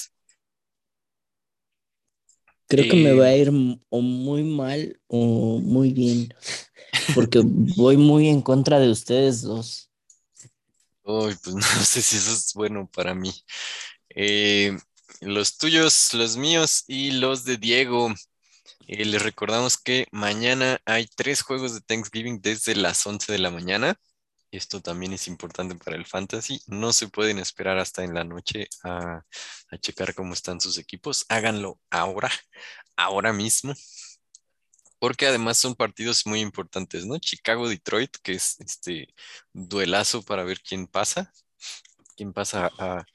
Creo 2.67 2.89
que 2.89 2.95
me 2.95 3.13
va 3.13 3.25
a 3.25 3.33
eh, 3.33 3.41
ir 3.41 3.51
o 3.89 4.01
muy 4.01 4.43
mal 4.43 4.99
o 5.07 5.59
muy 5.59 5.93
bien, 5.93 6.33
porque 7.15 7.41
voy 7.43 7.97
muy 7.97 8.27
en 8.29 8.41
contra 8.41 8.79
de 8.79 8.89
ustedes 8.89 9.41
dos. 9.41 9.89
Uy, 11.03 11.35
pues 11.43 11.55
no 11.55 11.61
sé 11.61 12.01
si 12.01 12.17
eso 12.17 12.31
es 12.31 12.53
bueno 12.55 12.89
para 12.91 13.13
mí. 13.13 13.31
Eh, 14.09 14.75
los 15.21 15.57
tuyos, 15.57 16.13
los 16.13 16.37
míos 16.37 16.83
y 16.87 17.11
los 17.11 17.45
de 17.45 17.57
Diego. 17.57 18.13
Eh, 18.87 19.05
les 19.05 19.21
recordamos 19.21 19.77
que 19.77 20.07
mañana 20.11 20.79
hay 20.85 21.07
tres 21.15 21.41
juegos 21.41 21.73
de 21.73 21.81
Thanksgiving 21.81 22.41
desde 22.41 22.75
las 22.75 23.05
11 23.05 23.31
de 23.31 23.39
la 23.39 23.51
mañana. 23.51 23.99
Esto 24.55 24.81
también 24.81 25.13
es 25.13 25.27
importante 25.27 25.75
para 25.75 25.97
el 25.97 26.05
fantasy. 26.05 26.61
No 26.67 26.93
se 26.93 27.07
pueden 27.09 27.39
esperar 27.39 27.77
hasta 27.77 28.03
en 28.03 28.13
la 28.13 28.23
noche 28.23 28.69
a, 28.83 29.23
checar 29.81 30.15
cómo 30.15 30.33
están 30.33 30.61
sus 30.61 30.77
equipos. 30.77 31.25
Háganlo 31.27 31.79
ahora, 31.89 32.31
ahora 32.95 33.33
mismo. 33.33 33.73
Porque 34.97 35.27
además 35.27 35.57
son 35.57 35.75
partidos 35.75 36.25
muy 36.25 36.39
importantes, 36.39 37.05
¿no? 37.05 37.19
Chicago-Detroit, 37.19 38.15
que 38.23 38.33
es 38.33 38.59
este 38.61 39.13
duelazo 39.51 40.23
para 40.23 40.43
ver 40.45 40.61
quién 40.61 40.87
pasa. 40.87 41.33
Quién 42.15 42.31
pasa 42.31 42.71
a, 42.79 43.05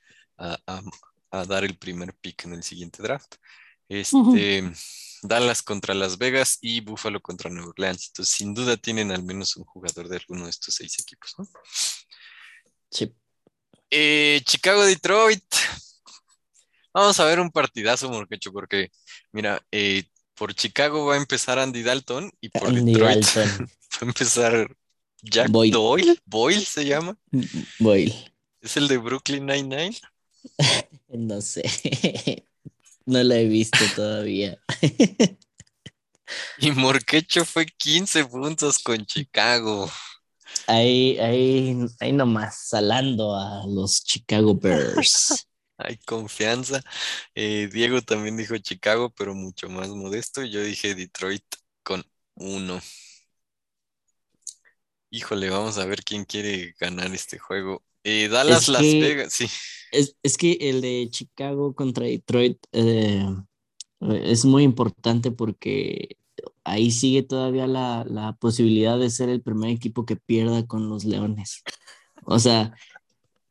dar 1.46 1.64
el 1.64 1.78
primer 1.78 2.14
pick 2.14 2.44
en 2.44 2.52
el 2.52 2.62
siguiente 2.62 3.02
draft. 3.02 3.36
Este. 3.88 4.70
Dallas 5.22 5.62
contra 5.62 5.94
Las 5.94 6.18
Vegas 6.18 6.58
y 6.60 6.80
Buffalo 6.80 7.20
contra 7.20 7.50
Nueva 7.50 7.70
Orleans. 7.70 8.08
Entonces, 8.08 8.34
sin 8.34 8.54
duda 8.54 8.76
tienen 8.76 9.12
al 9.12 9.22
menos 9.22 9.56
un 9.56 9.64
jugador 9.64 10.08
de 10.08 10.16
alguno 10.16 10.44
de 10.44 10.50
estos 10.50 10.74
seis 10.74 10.98
equipos, 10.98 11.34
¿no? 11.38 11.48
Sí. 12.90 13.14
Eh, 13.90 14.40
Chicago, 14.44 14.84
Detroit. 14.84 15.44
Vamos 16.92 17.20
a 17.20 17.24
ver 17.24 17.40
un 17.40 17.50
partidazo, 17.50 18.08
Morquecho, 18.08 18.52
porque, 18.52 18.90
mira, 19.32 19.64
eh, 19.70 20.04
por 20.34 20.54
Chicago 20.54 21.06
va 21.06 21.14
a 21.14 21.18
empezar 21.18 21.58
Andy 21.58 21.82
Dalton 21.82 22.32
y 22.40 22.48
por 22.48 22.72
Detroit 22.72 23.24
va 23.36 23.42
a 23.42 24.04
empezar 24.04 24.76
Jack 25.22 25.48
Doyle. 25.48 26.18
Boyle 26.24 26.64
se 26.64 26.84
llama. 26.86 27.16
Boyle. 27.78 28.14
¿Es 28.60 28.76
el 28.76 28.88
de 28.88 28.98
Brooklyn 28.98 29.46
Nine-Nine? 29.46 29.96
no 31.08 31.40
sé. 31.40 32.44
No 33.06 33.22
la 33.22 33.36
he 33.36 33.46
visto 33.46 33.78
todavía. 33.96 34.58
y 36.58 36.70
Morquecho 36.72 37.44
fue 37.44 37.66
15 37.66 38.24
puntos 38.26 38.78
con 38.78 39.04
Chicago. 39.04 39.90
Ahí, 40.66 41.18
ahí, 41.18 41.76
ahí 42.00 42.12
nomás, 42.12 42.68
salando 42.68 43.34
a 43.34 43.66
los 43.66 44.04
Chicago 44.04 44.54
Bears. 44.54 45.46
Hay 45.78 45.96
confianza. 45.98 46.82
Eh, 47.34 47.68
Diego 47.72 48.02
también 48.02 48.36
dijo 48.36 48.56
Chicago, 48.58 49.10
pero 49.10 49.34
mucho 49.34 49.68
más 49.70 49.88
modesto. 49.88 50.44
Yo 50.44 50.62
dije 50.62 50.94
Detroit 50.94 51.44
con 51.82 52.04
uno. 52.34 52.80
Híjole, 55.08 55.48
vamos 55.48 55.78
a 55.78 55.86
ver 55.86 56.04
quién 56.04 56.24
quiere 56.24 56.74
ganar 56.78 57.12
este 57.14 57.38
juego. 57.38 57.82
Eh, 58.04 58.28
Dallas, 58.28 58.68
Las 58.68 58.82
Vegas, 58.82 59.32
sí. 59.32 59.48
Es, 59.92 60.36
que 60.36 60.52
el 60.60 60.80
de 60.80 61.08
Chicago 61.10 61.74
contra 61.74 62.06
Detroit 62.06 62.58
eh, 62.72 63.26
es 64.00 64.44
muy 64.44 64.62
importante 64.62 65.30
porque 65.30 66.16
ahí 66.64 66.90
sigue 66.90 67.22
todavía 67.22 67.66
la, 67.66 68.36
posibilidad 68.40 68.98
de 68.98 69.10
ser 69.10 69.28
el 69.28 69.42
primer 69.42 69.70
equipo 69.70 70.06
que 70.06 70.16
pierda 70.16 70.66
con 70.66 70.88
los 70.88 71.04
Leones. 71.04 71.62
O 72.24 72.38
sea, 72.38 72.74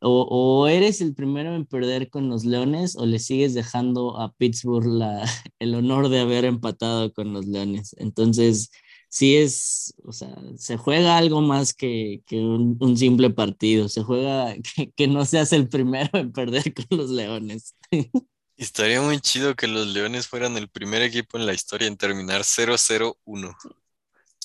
o, 0.01 0.67
eres 0.67 1.01
el 1.01 1.13
primero 1.13 1.53
en 1.55 1.65
perder 1.65 2.09
con 2.09 2.29
los 2.29 2.45
Leones 2.45 2.95
o 2.95 3.05
le 3.05 3.19
sigues 3.19 3.53
dejando 3.53 4.17
a 4.19 4.31
Pittsburgh 4.33 4.85
la, 4.87 5.23
el 5.59 5.75
honor 5.75 6.09
de 6.09 6.19
haber 6.19 6.45
empatado 6.45 7.13
con 7.13 7.33
los 7.33 7.45
Leones. 7.47 7.95
Entonces, 7.99 8.71
sí 9.09 9.35
es, 9.35 9.93
o 10.03 10.13
sea, 10.13 10.33
se 10.57 10.77
juega 10.77 11.17
algo 11.17 11.41
más 11.41 11.73
que, 11.73 12.21
un, 12.31 12.97
simple 12.97 13.31
partido, 13.31 13.89
se 13.89 14.03
juega 14.03 14.55
que, 14.95 15.07
no 15.07 15.25
seas 15.25 15.51
el 15.51 15.67
primero 15.67 16.09
en 16.13 16.31
perder 16.31 16.73
con 16.73 16.85
los 16.97 17.09
Leones. 17.09 17.75
Estaría 18.55 19.01
muy 19.01 19.19
chido 19.21 19.55
que 19.55 19.67
los 19.67 19.87
Leones 19.87 20.27
fueran 20.27 20.57
el 20.57 20.67
primer 20.67 21.01
equipo 21.01 21.37
en 21.37 21.45
la 21.45 21.53
historia 21.53 21.87
en 21.87 21.95
terminar 21.95 22.41
0-0-1. 22.41 23.55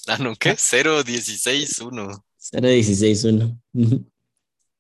Ah, 0.07 0.19
no, 0.19 0.37
¿qué? 0.37 0.53
0-16-1. 0.53 2.23
0-16-1. 2.53 4.11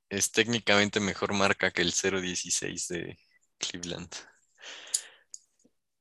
Es 0.08 0.30
técnicamente 0.30 1.00
mejor 1.00 1.32
marca 1.32 1.72
que 1.72 1.82
el 1.82 1.92
0-16 1.92 2.86
de 2.86 3.18
Cleveland. 3.58 4.08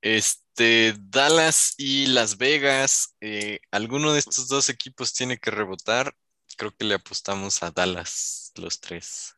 Este, 0.04 0.94
Dallas 1.00 1.76
y 1.78 2.08
Las 2.08 2.38
Vegas, 2.38 3.16
eh, 3.22 3.62
alguno 3.72 4.12
de 4.12 4.20
estos 4.20 4.50
dos 4.50 4.68
equipos 4.68 5.14
tiene 5.14 5.38
que 5.38 5.50
rebotar. 5.50 6.14
Creo 6.58 6.76
que 6.76 6.84
le 6.84 6.96
apostamos 6.96 7.64
a 7.64 7.72
Dallas, 7.72 8.52
los 8.56 8.82
tres. 8.82 9.34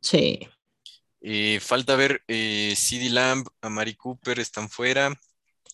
Sí. 0.00 0.38
Eh, 1.20 1.58
falta 1.60 1.96
ver 1.96 2.22
eh, 2.28 2.74
CD 2.76 3.10
Lamb, 3.10 3.48
a 3.60 3.68
Mari 3.68 3.96
Cooper 3.96 4.38
están 4.38 4.70
fuera. 4.70 5.12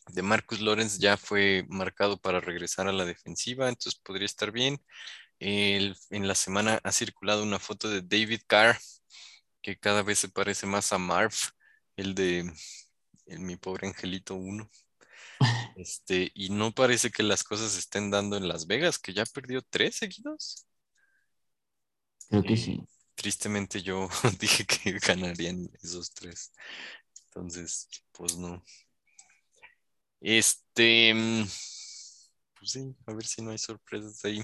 De 0.09 0.23
Marcus 0.23 0.61
Lawrence 0.61 0.99
ya 0.99 1.19
fue 1.19 1.67
marcado 1.69 2.19
para 2.19 2.41
regresar 2.41 2.89
a 2.89 2.93
la 2.93 3.05
defensiva, 3.05 3.69
entonces 3.69 4.01
podría 4.01 4.25
estar 4.25 4.53
bien. 4.53 4.83
en 5.39 6.29
la 6.29 6.35
semana 6.35 6.81
ha 6.83 6.93
circulado 6.93 7.43
una 7.43 7.59
foto 7.59 7.91
de 7.91 8.01
David 8.01 8.41
Carr, 8.47 8.79
que 9.61 9.79
cada 9.79 10.03
vez 10.03 10.19
se 10.19 10.31
parece 10.31 10.67
más 10.67 10.93
a 10.95 10.99
Marv, 10.99 11.35
el 11.97 12.15
de 12.15 12.51
mi 13.39 13.57
pobre 13.57 13.87
angelito 13.89 14.35
1. 14.35 14.69
Este, 15.77 16.31
y 16.35 16.51
no 16.51 16.73
parece 16.73 17.11
que 17.11 17.23
las 17.23 17.45
cosas 17.45 17.73
se 17.73 17.79
estén 17.79 18.11
dando 18.11 18.37
en 18.37 18.49
Las 18.49 18.67
Vegas, 18.67 18.99
que 18.99 19.15
ya 19.15 19.25
perdió 19.25 19.63
tres 19.63 19.97
seguidos. 19.97 20.67
Creo 22.29 22.43
que 22.43 22.53
Y 22.53 22.57
sí. 22.57 22.89
Tristemente 23.15 23.83
yo 23.83 24.09
dije 24.41 24.65
que 24.67 24.99
ganarían 24.99 25.71
esos 25.83 26.11
tres. 26.13 26.53
Entonces, 27.27 27.89
pues 28.13 28.37
no. 28.37 28.63
Este, 30.21 31.15
mm, 31.15 31.45
pues 32.59 32.71
sí, 32.73 32.95
a 33.07 33.13
ver 33.13 33.27
si 33.27 33.43
no 33.43 33.51
hay 33.51 33.59
sorpresas 33.59 34.25
ahí. 34.25 34.43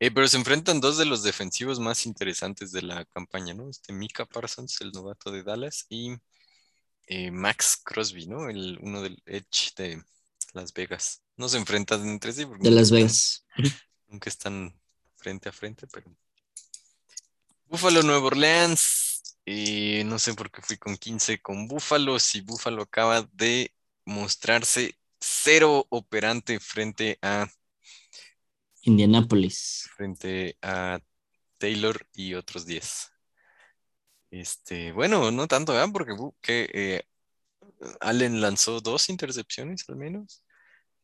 Eh, 0.00 0.10
pero 0.12 0.28
se 0.28 0.36
enfrentan 0.36 0.80
dos 0.80 0.96
de 0.96 1.04
los 1.06 1.22
defensivos 1.22 1.80
más 1.80 2.06
interesantes 2.06 2.70
de 2.72 2.82
la 2.82 3.04
campaña, 3.06 3.54
¿no? 3.54 3.68
Este 3.68 3.92
Mika 3.92 4.26
Parsons, 4.26 4.80
el 4.80 4.92
novato 4.92 5.32
de 5.32 5.42
Dallas, 5.42 5.86
y 5.88 6.16
eh, 7.08 7.30
Max 7.30 7.80
Crosby, 7.82 8.26
¿no? 8.26 8.50
El, 8.50 8.78
uno 8.82 9.02
del 9.02 9.20
Edge 9.24 9.72
de 9.76 10.02
Las 10.52 10.72
Vegas. 10.74 11.22
No 11.36 11.48
se 11.48 11.56
enfrentan 11.56 12.06
entre 12.06 12.32
sí 12.32 12.46
De 12.60 12.70
Las 12.70 12.90
Vegas. 12.90 13.46
Nunca 14.08 14.28
están 14.28 14.78
frente 15.16 15.48
a 15.48 15.52
frente, 15.52 15.86
pero. 15.86 16.14
Buffalo, 17.66 18.02
Nueva 18.02 18.26
Orleans. 18.26 19.36
eh, 19.46 20.02
no 20.04 20.18
sé 20.18 20.34
por 20.34 20.50
qué 20.50 20.60
fui 20.60 20.76
con 20.76 20.96
15 20.96 21.40
con 21.40 21.66
Buffalo. 21.66 22.18
Si 22.18 22.42
Buffalo 22.42 22.82
acaba 22.82 23.22
de 23.32 23.72
mostrarse 24.04 24.98
cero 25.18 25.86
operante 25.88 26.60
frente 26.60 27.18
a, 27.22 27.48
Indianapolis. 28.82 29.88
frente 29.96 30.58
a 30.60 31.00
Taylor 31.58 32.06
y 32.14 32.34
otros 32.34 32.66
10. 32.66 33.12
Este, 34.30 34.92
bueno, 34.92 35.30
no 35.30 35.48
tanto, 35.48 35.72
¿verdad? 35.72 35.90
Porque 35.92 36.14
que, 36.40 36.70
eh, 36.72 37.02
Allen 38.00 38.40
lanzó 38.40 38.80
dos 38.80 39.08
intercepciones 39.08 39.84
al 39.88 39.96
menos. 39.96 40.44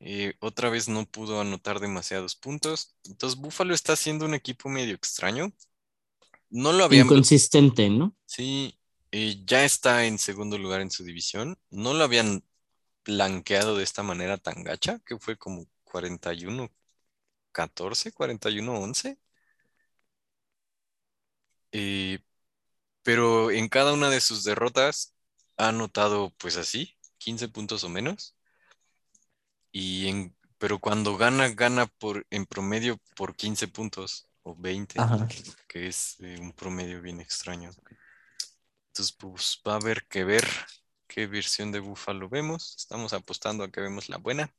Eh, 0.00 0.34
otra 0.40 0.68
vez 0.68 0.88
no 0.88 1.06
pudo 1.06 1.40
anotar 1.40 1.80
demasiados 1.80 2.36
puntos. 2.36 2.94
Entonces, 3.04 3.38
Buffalo 3.38 3.74
está 3.74 3.96
siendo 3.96 4.26
un 4.26 4.34
equipo 4.34 4.68
medio 4.68 4.94
extraño. 4.94 5.52
No 6.50 6.72
lo 6.72 6.84
habían 6.84 7.06
Inconsistente, 7.06 7.88
¿no? 7.88 8.14
Sí, 8.26 8.78
eh, 9.12 9.42
ya 9.46 9.64
está 9.64 10.06
en 10.06 10.18
segundo 10.18 10.58
lugar 10.58 10.80
en 10.80 10.90
su 10.90 11.04
división. 11.04 11.58
No 11.70 11.94
lo 11.94 12.04
habían 12.04 12.44
blanqueado 13.04 13.76
de 13.76 13.84
esta 13.84 14.02
manera 14.02 14.38
tan 14.38 14.62
gacha, 14.62 15.00
que 15.06 15.18
fue 15.18 15.36
como 15.36 15.66
41-14, 15.84 18.12
41-11. 18.12 19.18
Eh, 21.72 22.18
pero 23.04 23.52
en 23.52 23.68
cada 23.68 23.92
una 23.92 24.10
de 24.10 24.20
sus 24.20 24.42
derrotas 24.42 25.14
ha 25.56 25.68
anotado, 25.68 26.34
pues 26.38 26.56
así, 26.56 26.96
15 27.18 27.48
puntos 27.48 27.84
o 27.84 27.88
menos. 27.88 28.34
Y 29.70 30.08
en, 30.08 30.36
pero 30.58 30.80
cuando 30.80 31.16
gana, 31.16 31.48
gana 31.50 31.86
por, 31.86 32.26
en 32.30 32.46
promedio 32.46 32.98
por 33.14 33.36
15 33.36 33.68
puntos 33.68 34.26
o 34.42 34.56
20 34.56 35.00
Ajá. 35.00 35.28
que 35.68 35.86
es 35.86 36.16
eh, 36.20 36.38
un 36.40 36.52
promedio 36.52 37.02
bien 37.02 37.20
extraño. 37.20 37.70
Entonces, 38.88 39.14
pues 39.14 39.60
va 39.66 39.74
a 39.74 39.76
haber 39.76 40.06
que 40.06 40.24
ver 40.24 40.48
qué 41.06 41.26
versión 41.26 41.72
de 41.72 41.80
Buffalo 41.80 42.28
vemos. 42.28 42.74
Estamos 42.78 43.12
apostando 43.12 43.64
a 43.64 43.70
que 43.70 43.80
vemos 43.80 44.08
la 44.08 44.16
buena. 44.16 44.54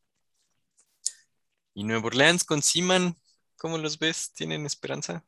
Y 1.73 1.83
Nueva 1.83 2.07
Orleans 2.07 2.43
con 2.43 2.61
Seaman, 2.61 3.15
¿cómo 3.57 3.77
los 3.77 3.97
ves? 3.97 4.31
¿Tienen 4.33 4.65
esperanza? 4.65 5.25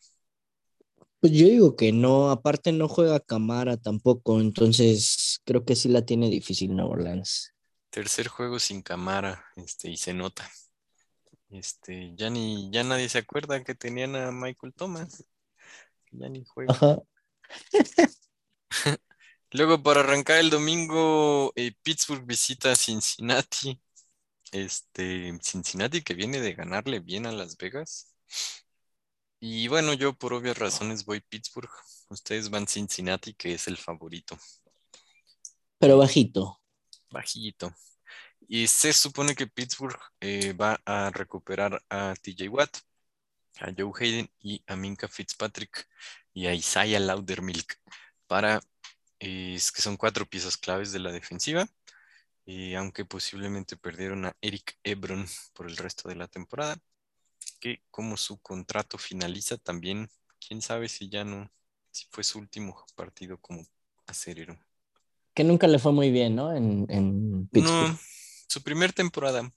Pues 1.20 1.34
yo 1.34 1.48
digo 1.48 1.76
que 1.76 1.92
no, 1.92 2.30
aparte 2.30 2.72
no 2.72 2.88
juega 2.88 3.20
Camara 3.20 3.78
tampoco, 3.78 4.40
entonces 4.40 5.42
creo 5.46 5.66
que 5.66 5.76
sí 5.76 5.90
la 5.90 6.04
tiene 6.04 6.30
difícil 6.30 6.76
Nueva 6.76 6.92
Orleans. 6.92 7.54
Tercer 7.90 8.28
juego 8.28 8.60
sin 8.60 8.84
cámara, 8.84 9.44
este, 9.56 9.90
y 9.90 9.98
se 9.98 10.14
nota. 10.14 10.48
Este, 11.50 12.14
ya 12.16 12.30
ni, 12.30 12.70
ya 12.72 12.84
nadie 12.84 13.10
se 13.10 13.18
acuerda 13.18 13.64
que 13.64 13.74
tenían 13.74 14.16
a 14.16 14.32
Michael 14.32 14.74
Thomas. 14.74 15.24
Ya 16.12 16.30
ni 16.30 16.44
juega. 16.46 16.74
Ajá. 16.74 17.00
Luego, 19.52 19.82
para 19.82 20.02
arrancar 20.02 20.40
el 20.40 20.50
domingo, 20.50 21.54
eh, 21.56 21.72
Pittsburgh 21.82 22.26
visita 22.26 22.74
a 22.74 22.76
Cincinnati. 22.76 23.82
Este, 24.52 25.38
Cincinnati 25.42 26.02
que 26.02 26.14
viene 26.14 26.42
de 26.42 26.54
ganarle 26.54 27.00
bien 27.00 27.26
a 27.26 27.32
Las 27.32 27.58
Vegas. 27.58 28.14
Y 29.40 29.68
bueno, 29.68 29.94
yo 29.94 30.14
por 30.14 30.34
obvias 30.34 30.58
razones 30.58 31.06
voy 31.06 31.22
Pittsburgh. 31.22 31.70
Ustedes 32.10 32.50
van 32.50 32.68
Cincinnati, 32.68 33.34
que 33.34 33.54
es 33.54 33.68
el 33.68 33.78
favorito. 33.78 34.38
Pero 35.78 35.98
bajito. 35.98 36.60
Bajito. 37.12 37.74
Y 38.48 38.68
se 38.68 38.94
supone 38.94 39.36
que 39.36 39.48
Pittsburgh 39.48 40.00
eh, 40.20 40.54
va 40.54 40.80
a 40.86 41.12
recuperar 41.12 41.84
a 41.90 42.14
TJ 42.22 42.50
Watt, 42.50 42.78
a 43.60 43.72
Joe 43.78 43.92
Hayden 44.00 44.30
y 44.40 44.64
a 44.68 44.76
Minka 44.76 45.08
Fitzpatrick 45.08 45.88
y 46.34 46.48
a 46.48 46.54
Isaiah 46.54 47.00
Laudermilk 47.00 47.80
para 48.28 48.60
eh, 49.20 49.56
es 49.56 49.72
que 49.72 49.82
son 49.82 49.98
cuatro 49.98 50.26
piezas 50.26 50.58
claves 50.58 50.92
de 50.92 51.00
la 51.00 51.12
defensiva. 51.12 51.68
Y 52.46 52.76
aunque 52.76 53.06
posiblemente 53.06 53.78
perdieron 53.78 54.26
a 54.26 54.36
Eric 54.42 54.78
Ebron 54.84 55.28
por 55.54 55.68
el 55.68 55.78
resto 55.78 56.08
de 56.10 56.16
la 56.16 56.28
temporada, 56.28 56.78
que 57.60 57.82
como 57.92 58.18
su 58.18 58.38
contrato 58.40 58.98
finaliza 58.98 59.58
también, 59.58 60.10
quién 60.46 60.62
sabe 60.62 60.90
si 60.90 61.10
ya 61.10 61.24
no, 61.24 61.50
si 61.92 62.06
fue 62.12 62.24
su 62.24 62.40
último 62.40 62.86
partido 62.96 63.38
como 63.40 63.66
acerero. 64.06 64.58
Que 65.34 65.44
nunca 65.44 65.68
le 65.68 65.80
fue 65.80 65.92
muy 65.92 66.12
bien, 66.12 66.36
¿no? 66.36 66.54
En, 66.54 66.86
en 66.90 67.48
Pittsburgh. 67.48 67.92
No, 67.92 68.00
su 68.48 68.64
primer 68.64 68.94
temporada. 68.94 69.52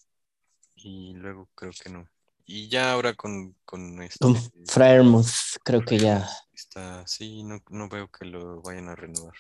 Y 0.75 1.15
luego 1.15 1.49
creo 1.55 1.73
que 1.73 1.91
no. 1.91 2.09
Y 2.45 2.69
ya 2.69 2.93
ahora 2.93 3.15
con, 3.15 3.55
con 3.65 4.03
este, 4.03 4.19
Con 4.19 4.37
Friermuth, 4.67 5.59
creo 5.63 5.85
que 5.85 5.99
ya. 5.99 6.29
está, 6.53 7.07
sí, 7.07 7.45
no, 7.45 7.63
no 7.69 7.89
veo 7.89 8.11
que 8.11 8.25
lo 8.25 8.61
vayan 8.63 8.89
a 8.89 8.97
renovar. 8.97 9.37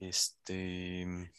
Este. 0.00 1.30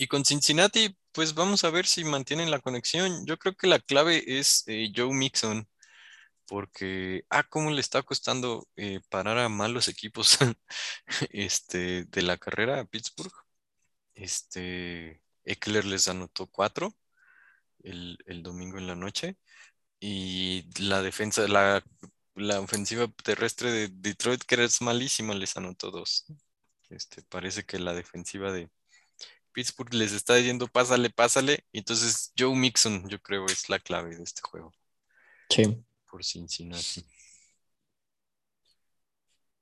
Y 0.00 0.06
con 0.06 0.24
Cincinnati, 0.24 0.96
pues 1.12 1.34
vamos 1.34 1.64
a 1.64 1.70
ver 1.70 1.84
si 1.86 2.04
mantienen 2.04 2.52
la 2.52 2.60
conexión. 2.60 3.26
Yo 3.26 3.36
creo 3.38 3.56
que 3.56 3.66
la 3.66 3.80
clave 3.80 4.22
es 4.38 4.62
eh, 4.68 4.92
Joe 4.94 5.12
Mixon, 5.12 5.68
porque, 6.46 7.24
ah, 7.30 7.44
cómo 7.44 7.70
le 7.72 7.80
está 7.80 8.02
costando 8.02 8.68
eh, 8.76 9.00
parar 9.10 9.38
a 9.38 9.48
malos 9.48 9.88
equipos 9.88 10.38
este, 11.32 12.04
de 12.06 12.22
la 12.22 12.38
carrera 12.38 12.80
a 12.80 12.84
Pittsburgh. 12.86 13.32
Este, 14.14 15.22
Eckler 15.44 15.84
les 15.86 16.08
anotó 16.08 16.46
cuatro 16.48 16.96
el, 17.82 18.18
domingo 18.42 18.78
en 18.78 18.86
la 18.88 18.94
noche 18.96 19.36
y 20.00 20.66
la 20.82 21.02
defensa, 21.02 21.48
la, 21.48 21.84
la 22.36 22.60
ofensiva 22.60 23.08
terrestre 23.24 23.72
de 23.72 23.88
Detroit, 23.90 24.44
que 24.44 24.64
es 24.64 24.82
malísima, 24.82 25.34
les 25.34 25.56
anotó 25.56 25.90
dos. 25.90 26.26
Este, 26.90 27.22
parece 27.24 27.64
que 27.64 27.78
la 27.80 27.94
defensiva 27.94 28.52
de 28.52 28.70
Pittsburgh 29.58 29.92
les 29.92 30.12
está 30.12 30.36
diciendo 30.36 30.68
pásale, 30.68 31.10
pásale. 31.10 31.64
Entonces 31.72 32.32
Joe 32.38 32.54
Mixon, 32.54 33.08
yo 33.08 33.20
creo, 33.20 33.44
es 33.46 33.68
la 33.68 33.80
clave 33.80 34.14
de 34.16 34.22
este 34.22 34.40
juego 34.40 34.72
Sí. 35.50 35.84
por 36.08 36.24
Cincinnati. 36.24 37.04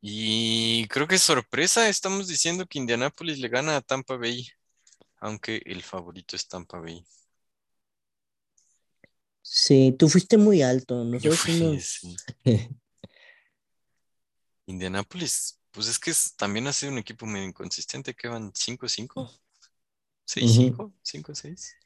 Y 0.02 0.86
creo 0.88 1.08
que 1.08 1.16
sorpresa, 1.18 1.88
estamos 1.88 2.28
diciendo 2.28 2.66
que 2.66 2.78
Indianapolis 2.78 3.38
le 3.38 3.48
gana 3.48 3.76
a 3.76 3.80
Tampa 3.80 4.16
Bay, 4.18 4.46
aunque 5.18 5.62
el 5.64 5.82
favorito 5.82 6.36
es 6.36 6.46
Tampa 6.46 6.78
Bay. 6.78 7.02
Sí, 9.40 9.96
tú 9.98 10.10
fuiste 10.10 10.36
muy 10.36 10.60
alto. 10.60 10.96
Yo 10.96 11.04
Nosotros 11.04 11.38
fui, 11.40 11.52
fuimos- 11.58 11.84
sí. 11.84 12.16
Indianapolis, 14.66 15.58
pues 15.70 15.86
es 15.88 15.98
que 15.98 16.10
es- 16.10 16.36
también 16.36 16.66
ha 16.66 16.72
sido 16.74 16.92
un 16.92 16.98
equipo 16.98 17.24
medio 17.24 17.46
inconsistente, 17.48 18.12
que 18.14 18.28
van 18.28 18.52
5-5, 18.52 19.30
6-5, 20.26 20.92
5-6. 21.02 21.76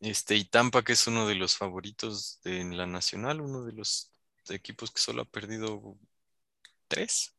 Este, 0.00 0.36
y 0.36 0.44
Tampa, 0.44 0.82
que 0.82 0.92
es 0.94 1.06
uno 1.06 1.26
de 1.26 1.34
los 1.34 1.56
favoritos 1.56 2.40
de 2.42 2.60
en 2.60 2.76
la 2.76 2.86
nacional, 2.86 3.40
uno 3.40 3.64
de 3.64 3.72
los 3.72 4.12
equipos 4.48 4.90
que 4.90 5.00
solo 5.00 5.22
ha 5.22 5.24
perdido 5.26 5.96
tres. 6.88 7.34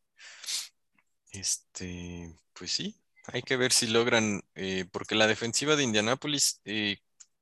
Este, 1.31 2.35
pues 2.53 2.71
sí, 2.71 3.01
hay 3.27 3.41
que 3.41 3.57
ver 3.57 3.71
si 3.71 3.87
logran, 3.87 4.41
eh, 4.55 4.85
porque 4.91 5.15
la 5.15 5.27
defensiva 5.27 5.75
de 5.75 5.83
Indianapolis 5.83 6.61
eh, 6.65 6.97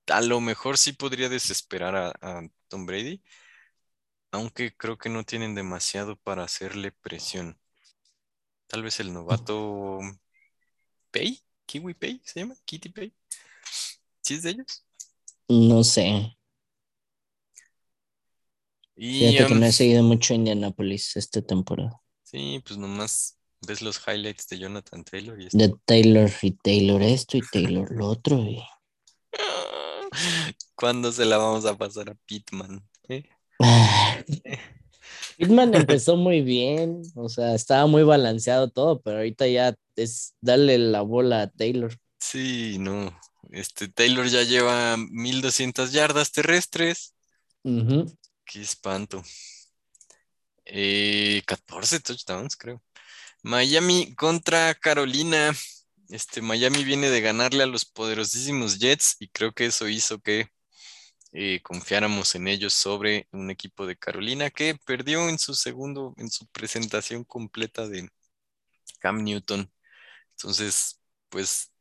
a 0.07 0.21
lo 0.21 0.41
mejor 0.41 0.77
sí 0.77 0.93
podría 0.93 1.29
desesperar 1.29 1.95
a, 1.95 2.13
a 2.21 2.47
Tom 2.67 2.85
Brady, 2.85 3.21
aunque 4.31 4.75
creo 4.75 4.97
que 4.97 5.09
no 5.09 5.23
tienen 5.23 5.55
demasiado 5.55 6.15
para 6.15 6.43
hacerle 6.43 6.91
presión. 6.91 7.59
Tal 8.67 8.83
vez 8.83 8.99
el 8.99 9.12
novato 9.13 9.99
Pay, 11.12 11.41
Kiwi 11.69 11.93
Pay, 11.93 12.19
¿se 12.25 12.39
llama? 12.39 12.55
Kitty 12.65 12.89
Pay. 12.89 13.13
¿Sí 14.23 14.34
es 14.34 14.41
de 14.41 14.49
ellos? 14.49 14.84
No 15.47 15.84
sé. 15.84 16.36
Y 18.95 19.19
Fíjate 19.19 19.45
que 19.45 19.55
no 19.55 19.65
he 19.67 19.71
seguido 19.71 20.01
mucho 20.01 20.34
Indianapolis 20.34 21.15
esta 21.15 21.43
temporada. 21.43 22.01
sí, 22.23 22.60
pues 22.65 22.79
nomás 22.79 23.38
ves 23.67 23.84
los 23.84 24.01
highlights 24.08 24.47
de 24.47 24.58
Jonathan 24.58 25.03
Taylor 25.03 25.39
y 25.39 25.47
De 25.51 25.71
Taylor 25.86 26.32
y 26.41 26.51
Taylor 26.53 27.03
esto 27.03 27.38
y 27.38 27.41
Taylor 27.41 27.91
lo 27.91 28.08
otro. 28.08 28.39
Y... 28.39 28.63
¿Cuándo 30.75 31.12
se 31.12 31.25
la 31.25 31.38
vamos 31.38 31.65
a 31.65 31.77
pasar 31.77 32.10
a 32.10 32.15
Pitman? 32.25 32.84
¿Eh? 33.10 33.29
Pitman 35.39 35.73
empezó 35.73 36.17
muy 36.17 36.41
bien, 36.41 37.02
o 37.15 37.30
sea, 37.30 37.56
estaba 37.56 37.88
muy 37.88 38.04
balanceado 38.04 38.69
todo, 38.69 38.99
pero 39.02 39.19
ahorita 39.19 39.47
ya 39.47 39.73
es 39.95 40.36
darle 40.41 40.78
la 40.78 40.99
bola 40.99 41.43
a 41.43 41.49
Taylor. 41.49 41.97
Sí, 42.19 42.75
no. 42.78 43.17
Este 43.49 43.88
Taylor 43.88 44.28
ya 44.28 44.43
lleva 44.43 44.97
1200 44.97 45.93
yardas 45.93 46.34
terrestres. 46.34 47.15
Qué 47.63 48.62
espanto. 48.62 49.23
14 50.65 50.65
eh, 50.65 51.99
touchdowns, 52.04 52.58
creo. 52.58 52.84
Miami 53.41 54.13
contra 54.15 54.75
Carolina. 54.75 55.56
Este 56.10 56.41
Miami 56.41 56.84
viene 56.84 57.10
de 57.10 57.21
ganarle 57.21 57.63
a 57.63 57.67
los 57.67 57.86
poderosísimos 57.86 58.78
Jets 58.78 59.15
y 59.19 59.30
creo 59.30 59.54
que 59.54 59.67
eso 59.67 59.88
hizo 59.88 60.19
que 60.19 60.49
eh, 61.32 61.62
confiáramos 61.62 62.34
en 62.36 62.48
ellos 62.48 62.74
sobre 62.74 63.28
un 63.32 63.52
equipo 63.52 63.86
de 63.86 63.98
Carolina 63.98 64.50
que 64.50 64.76
perdió 64.86 65.30
en 65.30 65.38
su 65.38 65.54
segundo, 65.54 66.15
en 66.18 66.30
su 66.32 66.48
presentación 66.48 67.24
completa 67.24 67.88
de 67.88 68.10
Cam 69.00 69.24
Newton. 69.24 69.72
Entonces, 70.32 71.00
pues 71.30 71.72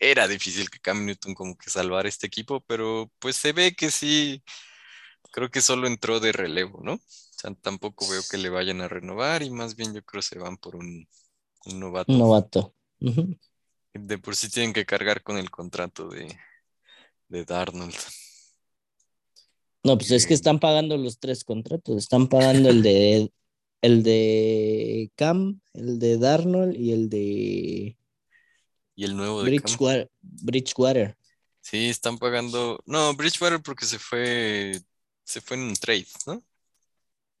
era 0.00 0.26
difícil 0.26 0.68
que 0.70 0.80
Cam 0.80 1.04
Newton 1.04 1.34
como 1.34 1.56
que 1.56 1.70
salvara 1.70 2.08
este 2.08 2.26
equipo, 2.26 2.60
pero 2.62 3.10
pues 3.20 3.36
se 3.36 3.52
ve 3.52 3.74
que 3.74 3.90
sí, 3.90 4.42
creo 5.30 5.50
que 5.50 5.60
solo 5.60 5.86
entró 5.86 6.20
de 6.20 6.32
relevo, 6.32 6.80
¿no? 6.82 6.94
O 6.94 7.00
sea, 7.40 7.54
tampoco 7.54 8.08
veo 8.08 8.22
que 8.28 8.36
le 8.36 8.50
vayan 8.50 8.80
a 8.80 8.88
renovar 8.88 9.42
y 9.42 9.50
más 9.50 9.76
bien 9.76 9.94
yo 9.94 10.02
creo 10.02 10.20
que 10.20 10.26
se 10.26 10.38
van 10.38 10.56
por 10.56 10.74
un, 10.74 11.08
novato. 11.66 12.12
Un 12.12 12.18
novato. 12.18 12.74
De 13.94 14.18
por 14.18 14.34
sí 14.34 14.50
tienen 14.50 14.72
que 14.72 14.84
cargar 14.84 15.22
con 15.22 15.38
el 15.38 15.50
contrato 15.50 16.08
de, 16.08 16.36
de 17.28 17.44
Darnold. 17.44 17.94
No, 19.88 19.96
pues 19.96 20.10
es 20.10 20.26
que 20.26 20.34
están 20.34 20.60
pagando 20.60 20.98
los 20.98 21.18
tres 21.18 21.44
contratos. 21.44 21.96
Están 21.96 22.28
pagando 22.28 22.68
el 22.68 22.82
de 22.82 23.32
el 23.80 24.02
de 24.02 25.10
Cam, 25.14 25.62
el 25.72 25.98
de 25.98 26.18
Darnold 26.18 26.76
y 26.76 26.92
el 26.92 27.08
de 27.08 27.96
y 28.94 29.04
el 29.04 29.16
nuevo 29.16 29.42
de 29.42 29.50
Bridgewater. 29.50 30.10
Bridgewater. 30.20 31.16
Sí, 31.62 31.88
están 31.88 32.18
pagando. 32.18 32.82
No, 32.84 33.14
Bridgewater 33.14 33.62
porque 33.62 33.86
se 33.86 33.98
fue 33.98 34.78
se 35.24 35.40
fue 35.40 35.56
en 35.56 35.62
un 35.62 35.74
trade, 35.74 36.06
¿no? 36.26 36.44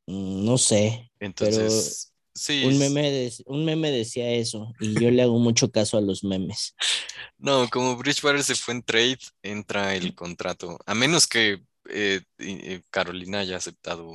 Mm, 0.06 0.44
no 0.46 0.56
sé. 0.56 1.10
Entonces, 1.20 2.14
sí. 2.34 2.64
Un 2.64 2.78
meme, 2.78 3.30
un 3.44 3.64
meme 3.66 3.90
decía 3.90 4.30
eso 4.30 4.72
y 4.80 4.98
yo 4.98 5.10
le 5.10 5.20
hago 5.20 5.38
mucho 5.38 5.70
caso 5.70 5.98
a 5.98 6.00
los 6.00 6.24
memes. 6.24 6.74
No, 7.40 7.68
como 7.68 7.96
Bridgewater 7.96 8.42
se 8.42 8.56
fue 8.56 8.74
en 8.74 8.82
trade, 8.82 9.18
entra 9.44 9.94
el 9.94 10.12
contrato. 10.12 10.76
A 10.86 10.94
menos 10.94 11.28
que 11.28 11.62
eh, 11.88 12.22
eh, 12.38 12.82
Carolina 12.90 13.40
haya 13.40 13.56
aceptado 13.56 14.14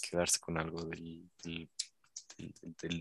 quedarse 0.00 0.38
con 0.38 0.58
algo 0.58 0.84
del, 0.84 1.28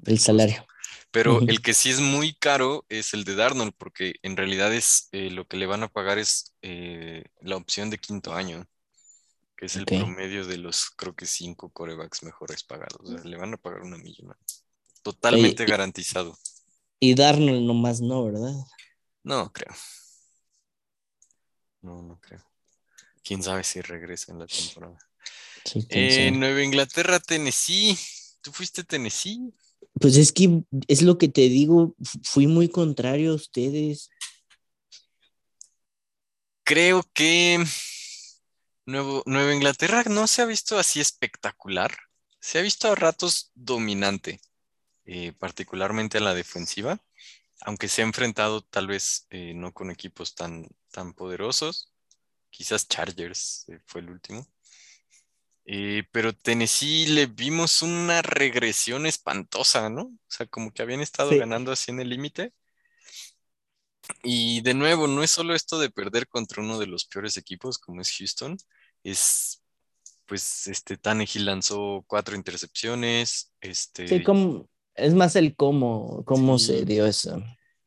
del, 0.04 0.20
salario. 0.20 0.66
Pero 1.12 1.42
el 1.42 1.62
que 1.62 1.74
sí 1.74 1.90
es 1.90 2.00
muy 2.00 2.34
caro 2.34 2.86
es 2.90 3.14
el 3.14 3.24
de 3.24 3.36
Darnold, 3.36 3.74
porque 3.78 4.16
en 4.24 4.38
realidad 4.38 4.74
es 4.74 5.10
eh, 5.12 5.30
lo 5.30 5.46
que 5.46 5.58
le 5.58 5.66
van 5.66 5.84
a 5.84 5.90
pagar 5.90 6.20
es 6.20 6.54
la 6.62 7.58
opción 7.58 7.90
de 7.90 7.98
quinto 7.98 8.34
año, 8.34 8.66
que 9.58 9.66
es 9.66 9.76
el 9.76 9.86
promedio 9.86 10.46
de 10.46 10.58
los, 10.58 10.90
creo 10.92 11.16
que 11.16 11.26
cinco 11.26 11.70
corebacks 11.70 12.24
mejores 12.24 12.64
pagados. 12.64 13.26
le 13.26 13.38
van 13.38 13.54
a 13.54 13.58
pagar 13.58 13.82
una 13.82 13.98
millón. 13.98 14.36
Totalmente 15.02 15.66
garantizado. 15.66 16.38
Y 17.00 17.16
Darnold 17.16 17.66
nomás 17.66 18.00
no, 18.00 18.26
¿verdad? 18.26 18.54
No, 19.24 19.52
creo. 19.52 19.74
No, 21.82 22.02
no 22.04 22.20
creo 22.22 22.51
quién 23.24 23.44
sabe 23.44 23.64
si 23.64 23.82
regresa 23.82 24.32
en 24.32 24.40
la 24.40 24.48
temporada. 24.48 24.98
Eh, 25.90 26.32
Nueva 26.32 26.64
Inglaterra, 26.64 27.20
Tennessee. 27.20 27.98
¿Tú 28.42 28.52
fuiste 28.52 28.82
a 28.82 28.84
Tennessee? 28.84 29.54
Pues 30.00 30.18
es 30.18 30.32
que 30.32 30.64
es 30.88 31.02
lo 31.02 31.18
que 31.18 31.28
te 31.28 31.42
digo, 31.42 31.96
fui 32.24 32.48
muy 32.48 32.70
contrario 32.70 33.32
a 33.32 33.36
ustedes. 33.36 34.10
Creo 36.64 37.04
que 37.14 37.64
Nueva 38.86 39.54
Inglaterra 39.54 40.04
no 40.08 40.28
se 40.28 40.42
ha 40.42 40.46
visto 40.46 40.80
así 40.80 41.00
espectacular. 41.00 41.96
Se 42.40 42.58
ha 42.58 42.62
visto 42.62 42.92
a 42.92 42.96
ratos 42.96 43.52
dominante, 43.54 44.40
eh, 45.06 45.34
particularmente 45.34 46.18
a 46.18 46.22
la 46.22 46.34
defensiva, 46.34 47.00
aunque 47.62 47.88
se 47.88 48.02
ha 48.02 48.06
enfrentado 48.06 48.62
tal 48.64 48.88
vez 48.88 49.28
eh, 49.30 49.54
no 49.54 49.74
con 49.74 49.92
equipos 49.92 50.34
tan, 50.34 50.68
tan 50.90 51.14
poderosos 51.14 51.91
quizás 52.52 52.88
Chargers 52.88 53.66
eh, 53.70 53.80
fue 53.86 54.02
el 54.02 54.12
último. 54.12 54.46
Eh, 55.66 56.04
pero 56.12 56.34
Tennessee 56.34 57.08
le 57.08 57.28
vimos 57.28 57.82
una 57.82 58.22
regresión 58.22 59.06
espantosa, 59.06 59.90
¿no? 59.90 60.04
O 60.04 60.20
sea, 60.28 60.46
como 60.48 60.72
que 60.72 60.82
habían 60.82 61.02
estado 61.02 61.32
ganando 61.38 61.72
así 61.72 61.92
en 61.92 62.00
el 62.00 62.10
límite. 62.10 62.54
Y 64.24 64.62
de 64.62 64.74
nuevo, 64.74 65.08
no 65.08 65.24
es 65.24 65.32
solo 65.32 65.56
esto 65.56 65.80
de 65.80 65.90
perder 65.90 66.28
contra 66.28 66.62
uno 66.62 66.78
de 66.80 66.88
los 66.88 67.06
peores 67.06 67.38
equipos 67.38 67.78
como 67.78 68.02
es 68.02 68.12
Houston, 68.18 68.58
es 69.04 69.64
pues 70.26 70.68
este 70.68 70.98
Tannehill 70.98 71.46
lanzó 71.46 72.06
cuatro 72.08 72.36
intercepciones, 72.36 73.52
este 73.60 74.08
Sí, 74.08 74.24
como 74.24 74.70
es 74.96 75.14
más 75.14 75.36
el 75.36 75.56
cómo, 75.56 76.24
cómo 76.26 76.58
se 76.58 76.86
dio 76.86 77.06
eso. 77.06 77.44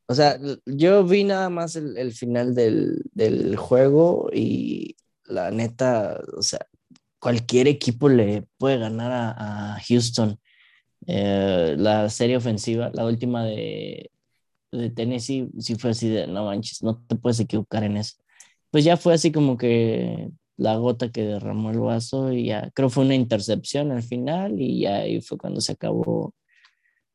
O 0.07 0.15
sea, 0.15 0.39
yo 0.67 1.05
vi 1.05 1.25
nada 1.25 1.49
más 1.51 1.77
el, 1.77 2.13
final 2.13 2.55
del, 2.55 3.57
juego 3.57 4.29
y 4.33 4.97
la 5.25 5.51
neta, 5.51 6.21
o 6.37 6.43
sea, 6.43 6.67
cualquier 7.19 7.69
equipo 7.69 8.09
le 8.09 8.47
puede 8.59 8.79
ganar 8.79 9.13
a, 9.13 9.81
Houston. 9.89 10.39
Eh, 11.07 11.77
la 11.79 12.09
serie 12.11 12.37
ofensiva, 12.37 12.91
la 12.95 13.07
última 13.07 13.45
de, 13.45 14.11
de 14.73 14.91
Tennessee, 14.91 15.51
sí 15.59 15.77
fue 15.77 15.91
así 15.91 16.09
de, 16.09 16.27
no 16.27 16.45
manches, 16.47 16.83
no 16.83 17.03
te 17.07 17.17
puedes 17.17 17.41
equivocar 17.41 17.85
en 17.85 17.97
eso. 17.99 18.17
Pues 18.71 18.85
ya 18.85 18.97
fue 18.97 19.15
así 19.15 19.33
como 19.33 19.57
que 19.57 20.31
la 20.57 20.77
gota 20.77 21.11
que 21.11 21.23
derramó 21.25 21.71
el 21.71 21.81
vaso 21.81 22.33
y 22.33 22.47
ya, 22.47 22.71
creo 22.75 22.91
fue 22.91 23.05
una 23.05 23.15
intercepción 23.15 23.91
al 23.93 24.03
final 24.03 24.61
y 24.61 24.81
ya 24.83 24.99
ahí 24.99 25.21
fue 25.21 25.39
cuando 25.39 25.61
se 25.61 25.73
acabó, 25.73 26.35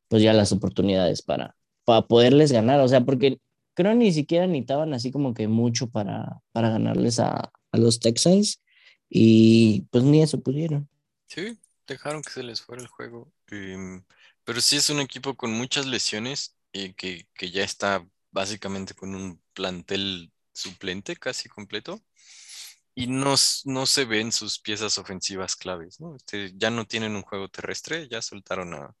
pues 0.08 0.22
ya 0.22 0.32
las 0.34 0.52
oportunidades 0.52 1.22
para, 1.22 1.56
para 1.90 2.06
poderles 2.06 2.52
ganar, 2.52 2.78
o 2.78 2.86
sea, 2.86 3.00
porque 3.00 3.40
creo 3.74 3.96
ni 3.96 4.12
siquiera 4.12 4.46
necesitaban 4.46 4.94
así 4.94 5.10
como 5.10 5.34
que 5.34 5.48
mucho 5.48 5.88
para, 5.88 6.40
para 6.52 6.70
ganarles 6.70 7.18
a, 7.18 7.50
los 7.72 7.98
Texans 7.98 8.62
y 9.08 9.82
pues 9.90 10.04
ni 10.04 10.22
eso 10.22 10.40
pudieron. 10.40 10.88
Sí, 11.26 11.58
dejaron 11.88 12.22
que 12.22 12.30
se 12.30 12.44
les 12.44 12.60
fuera 12.62 12.80
el 12.80 12.86
juego, 12.86 13.32
em, 13.48 14.04
pero 14.44 14.60
sí 14.60 14.76
es 14.76 14.88
un 14.88 15.00
equipo 15.00 15.36
con 15.36 15.52
muchas 15.52 15.86
lesiones 15.86 16.56
y 16.72 16.92
que, 16.92 17.26
ya 17.50 17.64
está 17.64 18.06
básicamente 18.30 18.94
con 18.94 19.16
un 19.16 19.42
plantel 19.52 20.30
suplente 20.52 21.16
casi 21.16 21.48
completo 21.48 22.00
y 22.94 23.08
no, 23.08 23.34
no, 23.64 23.86
se 23.86 24.04
ven 24.04 24.30
sus 24.30 24.60
piezas 24.60 24.96
ofensivas 24.96 25.56
claves, 25.56 26.00
¿no? 26.00 26.14
Este, 26.14 26.52
ya 26.54 26.70
no 26.70 26.86
tienen 26.86 27.16
un 27.16 27.22
juego 27.22 27.48
terrestre, 27.48 28.06
ya 28.08 28.22
soltaron 28.22 28.74
a, 28.74 28.94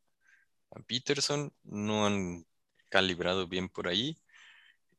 a 0.72 0.80
Peterson, 0.88 1.52
no 1.62 2.06
han 2.06 2.44
calibrado 2.90 3.48
bien 3.48 3.70
por 3.70 3.88
ahí. 3.88 4.18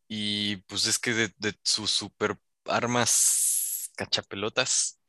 Y 0.07 0.57
pues 0.67 0.87
es 0.87 0.99
que 0.99 1.13
de, 1.13 1.55
sus 1.63 1.91
super 1.91 2.37
armas 2.65 3.91
cachapelotas. 3.95 4.99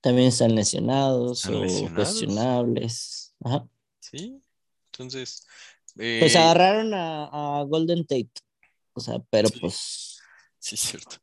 También 0.00 0.28
están 0.28 0.54
lesionados 0.54 1.44
o 1.46 1.64
cuestionables. 1.94 3.34
Sí, 3.98 4.40
entonces. 4.92 5.44
pues 5.96 6.34
eh, 6.34 6.38
agarraron 6.38 6.92
a, 6.94 7.64
Golden 7.66 8.06
Tate. 8.06 8.30
O 8.92 9.00
sea, 9.00 9.18
pero 9.30 9.48
pues. 9.60 10.20
Sí, 10.58 10.76
cierto. 10.76 11.16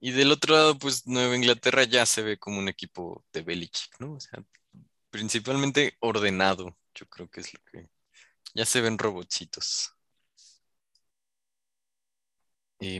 Y 0.00 0.12
del 0.12 0.30
otro 0.30 0.54
lado, 0.54 0.78
pues 0.78 1.06
Nueva 1.06 1.34
Inglaterra 1.34 1.82
ya 1.84 2.06
se 2.06 2.22
ve 2.22 2.38
como 2.38 2.58
un 2.60 2.68
equipo 2.68 3.24
de 3.32 3.42
Belichick, 3.42 3.98
¿no? 3.98 4.14
O 4.14 4.20
sea, 4.20 4.44
principalmente 5.10 5.96
ordenado. 5.98 6.76
Yo 6.94 7.06
creo 7.08 7.28
que 7.28 7.40
es 7.40 7.52
lo 7.52 7.60
que. 7.64 7.88
Ya 8.54 8.64
se 8.64 8.80
ven 8.80 8.96
robotcitos. 8.96 9.97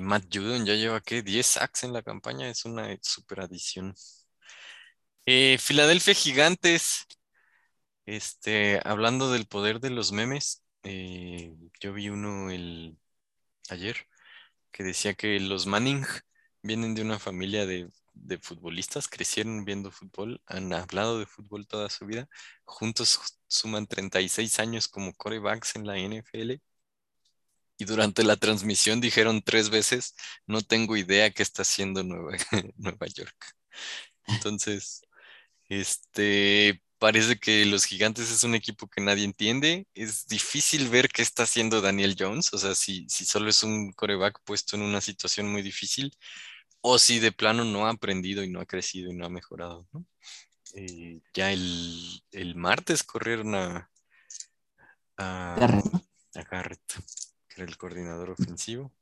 Matt 0.00 0.24
Judon 0.32 0.66
ya 0.66 0.74
lleva, 0.74 1.00
¿qué? 1.00 1.22
10 1.22 1.46
sacks 1.46 1.84
en 1.84 1.92
la 1.92 2.02
campaña, 2.02 2.48
es 2.48 2.64
una 2.64 2.96
super 3.02 3.40
adición. 3.40 3.94
Eh, 5.26 5.58
Filadelfia 5.58 6.14
Gigantes, 6.14 7.06
este, 8.06 8.80
hablando 8.84 9.30
del 9.32 9.46
poder 9.46 9.80
de 9.80 9.90
los 9.90 10.12
memes, 10.12 10.64
eh, 10.84 11.54
yo 11.80 11.92
vi 11.92 12.08
uno 12.08 12.50
el, 12.50 12.98
ayer 13.70 13.96
que 14.72 14.84
decía 14.84 15.14
que 15.14 15.40
los 15.40 15.66
Manning 15.66 16.04
vienen 16.62 16.94
de 16.94 17.02
una 17.02 17.18
familia 17.18 17.66
de 17.66 17.90
de 18.22 18.38
futbolistas, 18.38 19.08
crecieron 19.08 19.64
viendo 19.64 19.90
fútbol, 19.90 20.40
han 20.46 20.72
hablado 20.72 21.18
de 21.18 21.26
fútbol 21.26 21.66
toda 21.66 21.88
su 21.90 22.06
vida, 22.06 22.28
juntos 22.64 23.20
suman 23.46 23.86
36 23.86 24.58
años 24.60 24.88
como 24.88 25.14
corebacks 25.14 25.76
en 25.76 25.86
la 25.86 25.98
NFL. 25.98 26.60
Y 27.78 27.84
durante 27.84 28.24
la 28.24 28.36
transmisión 28.36 29.00
dijeron 29.00 29.42
tres 29.42 29.70
veces, 29.70 30.14
no 30.46 30.62
tengo 30.62 30.96
idea 30.96 31.30
qué 31.30 31.42
está 31.42 31.62
haciendo 31.62 32.02
Nueva, 32.02 32.36
Nueva 32.76 33.06
York. 33.06 33.54
Entonces, 34.26 35.02
este, 35.68 36.82
parece 36.98 37.38
que 37.38 37.64
los 37.66 37.84
gigantes 37.84 38.30
es 38.30 38.44
un 38.44 38.54
equipo 38.54 38.88
que 38.88 39.00
nadie 39.00 39.24
entiende. 39.24 39.86
Es 39.94 40.26
difícil 40.26 40.88
ver 40.88 41.08
qué 41.08 41.22
está 41.22 41.44
haciendo 41.44 41.80
Daniel 41.80 42.16
Jones. 42.18 42.52
O 42.52 42.58
sea, 42.58 42.74
si, 42.74 43.06
si 43.08 43.24
solo 43.24 43.48
es 43.48 43.62
un 43.62 43.92
coreback 43.92 44.40
puesto 44.44 44.76
en 44.76 44.82
una 44.82 45.00
situación 45.00 45.50
muy 45.50 45.62
difícil, 45.62 46.12
o 46.80 46.98
si 46.98 47.18
de 47.18 47.32
plano 47.32 47.64
no 47.64 47.86
ha 47.86 47.90
aprendido 47.90 48.42
y 48.42 48.50
no 48.50 48.60
ha 48.60 48.66
crecido 48.66 49.10
y 49.10 49.16
no 49.16 49.26
ha 49.26 49.30
mejorado. 49.30 49.86
Eh, 50.74 51.20
ya 51.34 51.52
el, 51.52 52.54
martes 52.54 53.02
corrieron 53.02 53.54
a, 53.54 53.90
a, 55.16 55.54
Garrett. 56.50 56.80
Era 57.58 57.68
el 57.68 57.76
coordinador 57.76 58.30
ofensivo. 58.30 58.92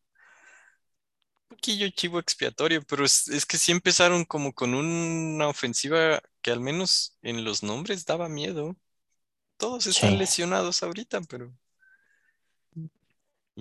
Un 1.43 1.57
poquillo 1.57 1.89
chivo 1.91 2.19
expiatorio, 2.19 2.83
pero 2.83 3.05
es, 3.05 3.29
es 3.29 3.47
que 3.47 3.59
sí 3.59 3.71
empezaron 3.71 4.25
como 4.25 4.53
con 4.53 4.75
una 4.75 5.49
ofensiva 5.49 6.21
que 6.41 6.51
al 6.51 6.61
menos 6.61 7.17
en 7.23 7.45
los 7.45 7.63
nombres 7.63 8.05
daba 8.05 8.29
miedo. 8.29 8.77
Todos 9.57 9.87
están 9.87 10.19
lesionados 10.19 10.83
ahorita, 10.83 11.21
pero. 11.23 11.53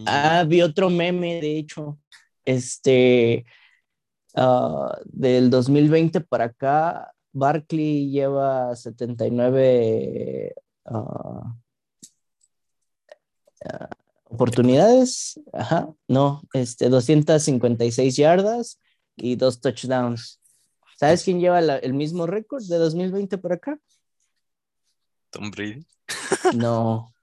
Ah, 0.06 0.44
vi 0.48 0.62
otro 0.62 0.90
meme, 0.90 1.40
de 1.42 1.58
hecho. 1.58 2.00
Este. 2.44 3.46
Ah, 4.36 4.98
del 5.06 5.50
2020 5.50 6.22
para 6.22 6.46
acá, 6.46 7.14
Barkley 7.32 8.10
lleva 8.10 8.76
79 8.76 10.54
ah, 10.86 11.56
ah, 13.66 13.90
oportunidades. 14.36 15.40
Ajá, 15.54 15.90
no, 16.08 16.42
este, 16.54 16.90
256 16.90 18.16
yardas 18.16 18.80
y 19.16 19.36
dos 19.36 19.62
touchdowns. 19.62 20.40
¿Sabes 20.98 21.24
quién 21.24 21.40
lleva 21.40 21.60
el 21.60 21.94
mismo 21.94 22.28
récord 22.28 22.64
de 22.64 22.78
2020 22.78 23.38
por 23.38 23.54
acá? 23.54 23.80
Tom 25.30 25.52
Brady. 25.52 25.86
No, 26.56 27.14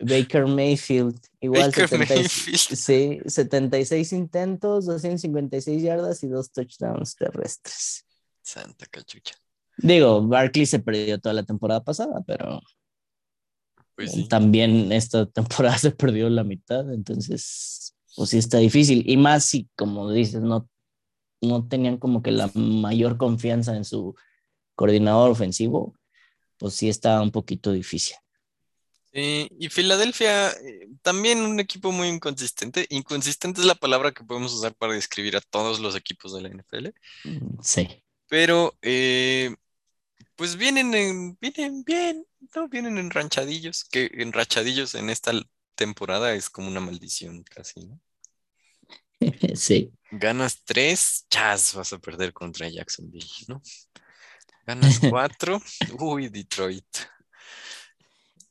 Baker 0.00 0.46
Mayfield. 0.46 1.20
Igual 1.40 1.70
Baker 1.70 1.88
76 1.88 4.12
intentos, 4.12 4.86
256 4.86 5.82
yardas 5.82 6.22
y 6.24 6.28
dos 6.28 6.50
touchdowns 6.50 7.16
terrestres. 7.16 8.06
Santa 8.42 8.86
cachucha. 8.86 9.34
Digo, 9.76 10.26
Barkley 10.26 10.66
se 10.66 10.78
perdió 10.78 11.20
toda 11.20 11.34
la 11.34 11.42
temporada 11.42 11.82
pasada, 11.82 12.22
pero 12.26 12.62
pues 13.96 14.28
también 14.28 14.92
esta 14.92 15.26
temporada 15.30 15.78
se 15.78 15.90
perdió 15.90 16.28
la 16.28 16.44
mitad, 16.44 16.92
entonces, 16.92 17.94
pues 18.16 18.30
sí 18.30 18.38
está 18.38 18.58
difícil. 18.58 19.02
Y 19.06 19.16
más 19.16 19.44
si, 19.44 19.68
como 19.76 20.10
dices, 20.10 20.42
no 20.42 20.68
no 21.44 21.66
tenían 21.66 21.98
como 21.98 22.22
que 22.22 22.30
la 22.30 22.50
mayor 22.54 23.16
confianza 23.16 23.76
en 23.76 23.84
su 23.84 24.14
coordinador 24.74 25.30
ofensivo, 25.30 25.94
pues 26.58 26.74
sí 26.74 26.88
estaba 26.88 27.22
un 27.22 27.30
poquito 27.30 27.72
difícil. 27.72 28.16
y 29.12 29.68
Filadelfia, 29.68 30.50
eh, 30.50 30.88
también 31.02 31.40
un 31.40 31.60
equipo 31.60 31.92
muy 31.92 32.08
inconsistente. 32.08 32.86
Inconsistente 32.90 33.60
es 33.60 33.66
la 33.66 33.76
palabra 33.76 34.12
que 34.12 34.24
podemos 34.24 34.52
usar 34.52 34.74
para 34.74 34.94
describir 34.94 35.36
a 35.36 35.40
todos 35.40 35.78
los 35.78 35.94
equipos 35.94 36.34
de 36.34 36.42
la 36.42 36.48
NFL. 36.48 36.88
Mm, 37.24 37.60
sí. 37.62 37.88
Pero, 38.26 38.74
eh, 38.82 39.54
pues 40.36 40.56
vienen, 40.56 40.94
en, 40.94 41.38
vienen 41.40 41.84
bien, 41.84 42.26
¿no? 42.54 42.68
Vienen 42.68 42.98
enranchadillos, 42.98 43.84
que 43.84 44.10
enrachadillos 44.14 44.94
en 44.94 45.10
esta 45.10 45.32
temporada 45.74 46.34
es 46.34 46.50
como 46.50 46.68
una 46.68 46.80
maldición 46.80 47.42
casi, 47.44 47.86
¿no? 47.86 48.00
sí. 49.54 49.92
Ganas 50.10 50.62
tres, 50.64 51.26
chas, 51.28 51.74
vas 51.74 51.92
a 51.92 51.98
perder 51.98 52.32
contra 52.32 52.68
Jacksonville, 52.68 53.26
¿no? 53.48 53.62
Ganas 54.66 54.98
cuatro, 55.10 55.60
uy, 55.98 56.28
Detroit. 56.28 56.86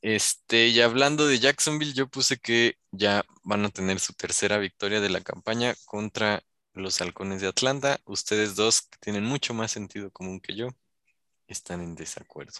Este, 0.02 0.67
y 0.67 0.82
hablando 0.82 1.26
de 1.28 1.39
Jacksonville, 1.39 1.93
yo 1.93 2.10
puse 2.10 2.38
que 2.38 2.78
ya 2.91 3.24
van 3.43 3.63
a 3.63 3.69
tener 3.69 4.00
su 4.02 4.13
tercera 4.13 4.58
victoria 4.58 5.00
de 5.00 5.10
la 5.10 5.22
campaña 5.22 5.76
contra 5.86 6.43
los 6.74 7.00
halcones 7.00 7.41
de 7.41 7.48
Atlanta. 7.48 8.00
Ustedes 8.04 8.56
dos, 8.56 8.89
tienen 9.00 9.24
mucho 9.24 9.54
más 9.54 9.72
sentido 9.72 10.12
común 10.12 10.41
que 10.41 10.56
yo, 10.56 10.69
están 11.48 11.82
en 11.82 11.96
desacuerdo. 11.96 12.60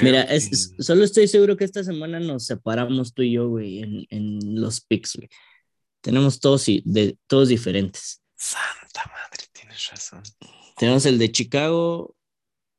Mira, 0.00 0.22
es, 0.22 0.74
solo 0.78 1.04
estoy 1.04 1.26
seguro 1.28 1.56
que 1.56 1.64
esta 1.64 1.82
semana 1.82 2.20
nos 2.20 2.46
separamos 2.46 3.12
tú 3.12 3.22
y 3.22 3.32
yo, 3.32 3.48
güey, 3.48 3.80
en, 3.80 4.06
en 4.10 4.60
los 4.60 4.80
picks, 4.80 5.16
güey. 5.16 5.28
Tenemos 6.00 6.40
todos, 6.40 6.66
de, 6.66 7.18
todos 7.26 7.48
diferentes. 7.48 8.22
Santa 8.36 9.04
madre, 9.06 9.44
tienes 9.52 9.88
razón. 9.90 10.22
Tenemos 10.76 11.04
el 11.06 11.18
de 11.18 11.30
Chicago, 11.30 12.16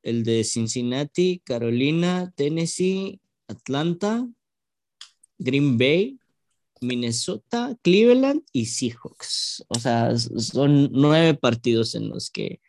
el 0.01 0.23
de 0.23 0.43
Cincinnati, 0.43 1.41
Carolina, 1.45 2.31
Tennessee, 2.35 3.21
Atlanta, 3.47 4.27
Green 5.37 5.77
Bay, 5.77 6.19
Minnesota, 6.81 7.77
Cleveland 7.83 8.43
y 8.51 8.65
Seahawks. 8.65 9.63
O 9.67 9.79
sea, 9.79 10.17
son 10.17 10.89
nueve 10.91 11.35
partidos 11.35 11.95
en 11.95 12.09
los 12.09 12.29
que 12.29 12.59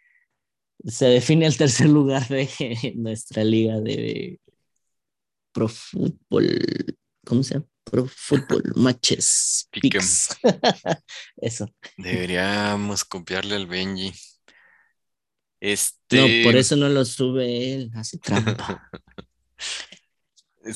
se 0.85 1.07
define 1.07 1.46
el 1.46 1.57
tercer 1.57 1.88
lugar 1.88 2.29
de 2.29 2.48
nuestra 2.96 3.44
liga 3.44 3.81
de 3.81 4.40
Pro 5.53 5.68
Football. 5.68 6.96
¿Cómo 7.25 7.42
se 7.42 7.55
llama? 7.55 7.66
Pro 7.85 8.07
Football 8.07 8.72
Matches. 8.77 9.68
Eso. 11.37 11.68
Deberíamos 11.96 13.05
copiarle 13.05 13.57
al 13.57 13.66
Benji. 13.66 14.12
Este... 15.61 16.16
No, 16.16 16.44
por 16.44 16.57
eso 16.57 16.75
no 16.75 16.88
lo 16.88 17.05
sube 17.05 17.75
él, 17.75 17.92
hace 17.94 18.18
trampa. 18.18 18.90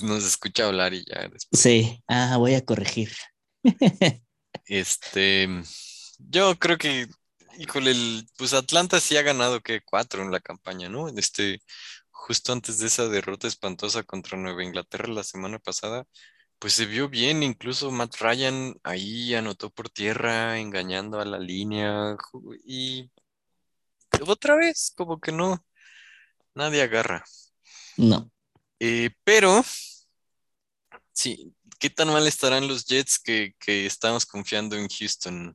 Nos 0.02 0.24
escucha 0.24 0.66
hablar 0.66 0.94
y 0.94 1.04
ya 1.04 1.28
después. 1.28 1.60
Sí, 1.60 2.02
ah, 2.08 2.36
voy 2.38 2.54
a 2.54 2.64
corregir. 2.64 3.12
este, 4.66 5.48
yo 6.18 6.58
creo 6.58 6.78
que 6.78 7.08
híjole, 7.58 7.92
pues 8.36 8.52
Atlanta 8.54 9.00
sí 9.00 9.16
ha 9.16 9.22
ganado 9.22 9.60
que 9.60 9.80
cuatro 9.82 10.22
en 10.22 10.30
la 10.30 10.40
campaña, 10.40 10.88
¿no? 10.88 11.08
Este, 11.08 11.62
justo 12.10 12.52
antes 12.52 12.78
de 12.78 12.86
esa 12.88 13.08
derrota 13.08 13.46
espantosa 13.48 14.02
contra 14.02 14.38
Nueva 14.38 14.64
Inglaterra 14.64 15.08
la 15.08 15.24
semana 15.24 15.58
pasada, 15.58 16.06
pues 16.58 16.74
se 16.74 16.86
vio 16.86 17.08
bien, 17.08 17.42
incluso 17.42 17.90
Matt 17.90 18.16
Ryan 18.20 18.76
ahí 18.82 19.34
anotó 19.34 19.70
por 19.70 19.90
tierra, 19.90 20.58
engañando 20.58 21.20
a 21.20 21.24
la 21.24 21.38
línea 21.38 22.16
y 22.64 23.10
otra 24.26 24.56
vez, 24.56 24.92
como 24.96 25.20
que 25.20 25.32
no, 25.32 25.64
nadie 26.54 26.82
agarra. 26.82 27.24
No. 27.96 28.30
Eh, 28.80 29.10
pero, 29.24 29.62
sí, 31.12 31.54
¿qué 31.78 31.90
tan 31.90 32.08
mal 32.08 32.26
estarán 32.26 32.68
los 32.68 32.84
Jets 32.86 33.18
que, 33.18 33.54
que 33.58 33.86
estamos 33.86 34.26
confiando 34.26 34.76
en 34.76 34.88
Houston? 34.88 35.54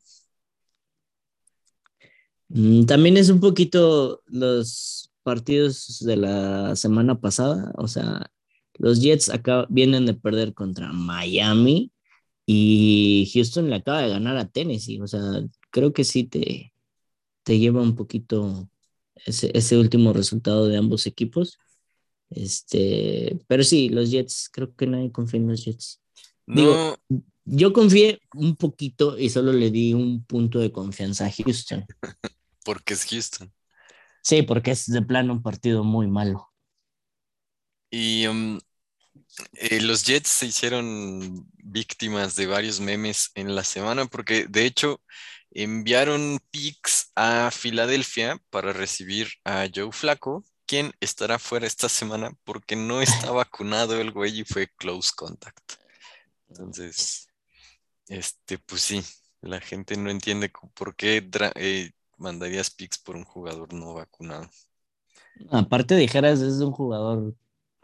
Mm, 2.50 2.86
también 2.86 3.18
es 3.18 3.30
un 3.30 3.40
poquito 3.40 4.22
los 4.28 5.12
partidos 5.24 6.00
de 6.00 6.18
la 6.18 6.76
semana 6.76 7.20
pasada, 7.20 7.72
o 7.78 7.88
sea, 7.88 8.32
los 8.76 9.02
Jets 9.02 9.30
acá 9.30 9.66
vienen 9.70 10.06
de 10.06 10.16
perder 10.16 10.54
contra 10.54 10.92
Miami 10.92 11.92
y 12.46 13.32
Houston 13.34 13.70
le 13.70 13.76
acaba 13.78 14.02
de 14.02 14.10
ganar 14.10 14.38
a 14.38 14.50
Tennessee, 14.50 15.00
o 15.00 15.08
sea, 15.08 15.22
creo 15.70 15.94
que 15.94 16.04
sí 16.04 16.24
te, 16.26 16.74
te 17.44 17.60
lleva 17.60 17.82
un 17.82 17.96
poquito 17.96 18.70
ese, 19.26 19.52
ese 19.58 19.78
último 19.78 20.14
resultado 20.14 20.68
de 20.68 20.78
ambos 20.78 21.08
equipos. 21.08 21.60
Este, 22.32 23.40
pero 23.48 23.64
sí, 23.64 23.90
los 23.90 24.10
Jets, 24.10 24.50
creo 24.52 24.76
que 24.76 24.88
nadie 24.88 25.12
confía 25.12 25.40
en 25.40 25.48
los 25.48 25.64
Jets. 25.64 26.02
Digo, 26.48 26.98
yo 27.46 27.74
confié 27.74 28.20
un 28.34 28.56
poquito 28.56 29.18
y 29.18 29.30
solo 29.30 29.54
le 29.54 29.70
di 29.70 29.94
un 29.94 30.26
punto 30.26 30.60
de 30.60 30.72
confianza 30.72 31.26
a 31.26 31.32
Houston. 31.32 31.86
Porque 32.66 32.94
es 32.94 33.06
Houston. 33.06 33.52
Sí, 34.24 34.44
porque 34.44 34.72
es 34.72 34.86
de 34.86 35.02
plano 35.02 35.34
un 35.34 35.42
partido 35.42 35.84
muy 35.84 36.06
malo. 36.08 36.52
Y 37.90 38.28
um, 38.28 38.60
eh, 39.54 39.82
los 39.82 40.06
Jets 40.06 40.30
se 40.30 40.46
hicieron 40.46 41.50
víctimas 41.58 42.36
de 42.36 42.48
varios 42.48 42.80
memes 42.80 43.32
en 43.36 43.56
la 43.56 43.64
semana 43.64 44.06
porque 44.06 44.46
de 44.48 44.66
hecho 44.66 45.02
enviaron 45.52 46.40
picks 46.52 47.12
a 47.16 47.50
Filadelfia 47.52 48.40
para 48.50 48.74
recibir 48.74 49.30
a 49.44 49.68
Joe 49.74 49.92
Flaco, 49.92 50.46
quien 50.72 50.94
estará 51.02 51.38
fuera 51.38 51.68
esta 51.68 51.90
semana 51.90 52.32
porque 52.46 52.78
no 52.78 53.02
está 53.02 53.30
vacunado 53.32 54.00
el 54.00 54.14
güey 54.14 54.40
y 54.40 54.46
fue 54.46 54.70
close 54.78 55.12
contact. 55.14 55.74
Entonces, 56.48 57.28
este, 58.08 58.58
pues 58.58 58.82
sí, 58.82 59.04
La 59.42 59.60
gente 59.60 59.98
no 59.98 60.10
entiende 60.10 60.50
por 60.74 60.96
qué 60.96 61.30
eh, 61.56 61.92
mandarías 62.18 62.70
picks 62.70 63.00
por 63.00 63.18
un 63.18 63.26
jugador 63.26 63.74
no 63.74 63.96
vacunado. 63.96 64.50
Aparte 65.50 65.98
dijeras, 65.98 66.40
es 66.40 66.62
un 66.62 66.72
jugador 66.72 67.36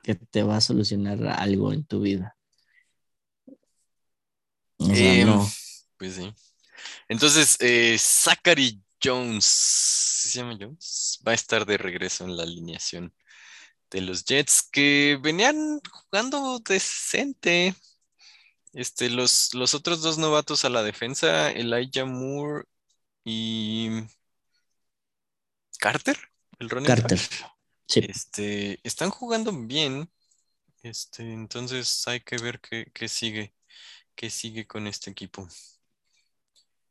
que 0.01 0.15
te 0.15 0.43
va 0.43 0.55
a 0.55 0.61
solucionar 0.61 1.21
algo 1.27 1.73
en 1.73 1.83
tu 1.83 1.99
vida. 1.99 2.37
Em, 4.79 5.27
pues 5.97 6.13
sí. 6.13 6.33
Entonces, 7.09 7.57
eh, 7.59 7.97
Zachary 7.99 8.81
Jones, 9.03 9.45
¿se 9.45 10.39
llama 10.39 10.57
Jones? 10.59 11.19
Va 11.27 11.31
a 11.31 11.35
estar 11.35 11.65
de 11.65 11.77
regreso 11.77 12.23
en 12.23 12.35
la 12.37 12.43
alineación 12.43 13.13
de 13.89 14.01
los 14.01 14.25
Jets 14.25 14.63
que 14.71 15.17
venían 15.21 15.79
jugando 15.91 16.59
decente. 16.59 17.75
Este, 18.73 19.09
los, 19.09 19.53
los 19.53 19.73
otros 19.73 20.01
dos 20.01 20.17
novatos 20.17 20.65
a 20.65 20.69
la 20.69 20.83
defensa, 20.83 21.51
Elijah 21.51 22.05
Moore 22.05 22.65
y 23.23 23.89
Carter, 25.79 26.17
el 26.59 26.69
running 26.69 26.87
Carter. 26.87 27.19
Este, 27.95 28.79
están 28.83 29.09
jugando 29.09 29.51
bien. 29.51 30.09
Este, 30.83 31.23
entonces 31.23 32.07
hay 32.07 32.21
que 32.21 32.37
ver 32.37 32.59
qué, 32.59 33.07
sigue, 33.07 33.53
qué 34.15 34.29
sigue 34.29 34.67
con 34.67 34.87
este 34.87 35.09
equipo. 35.09 35.47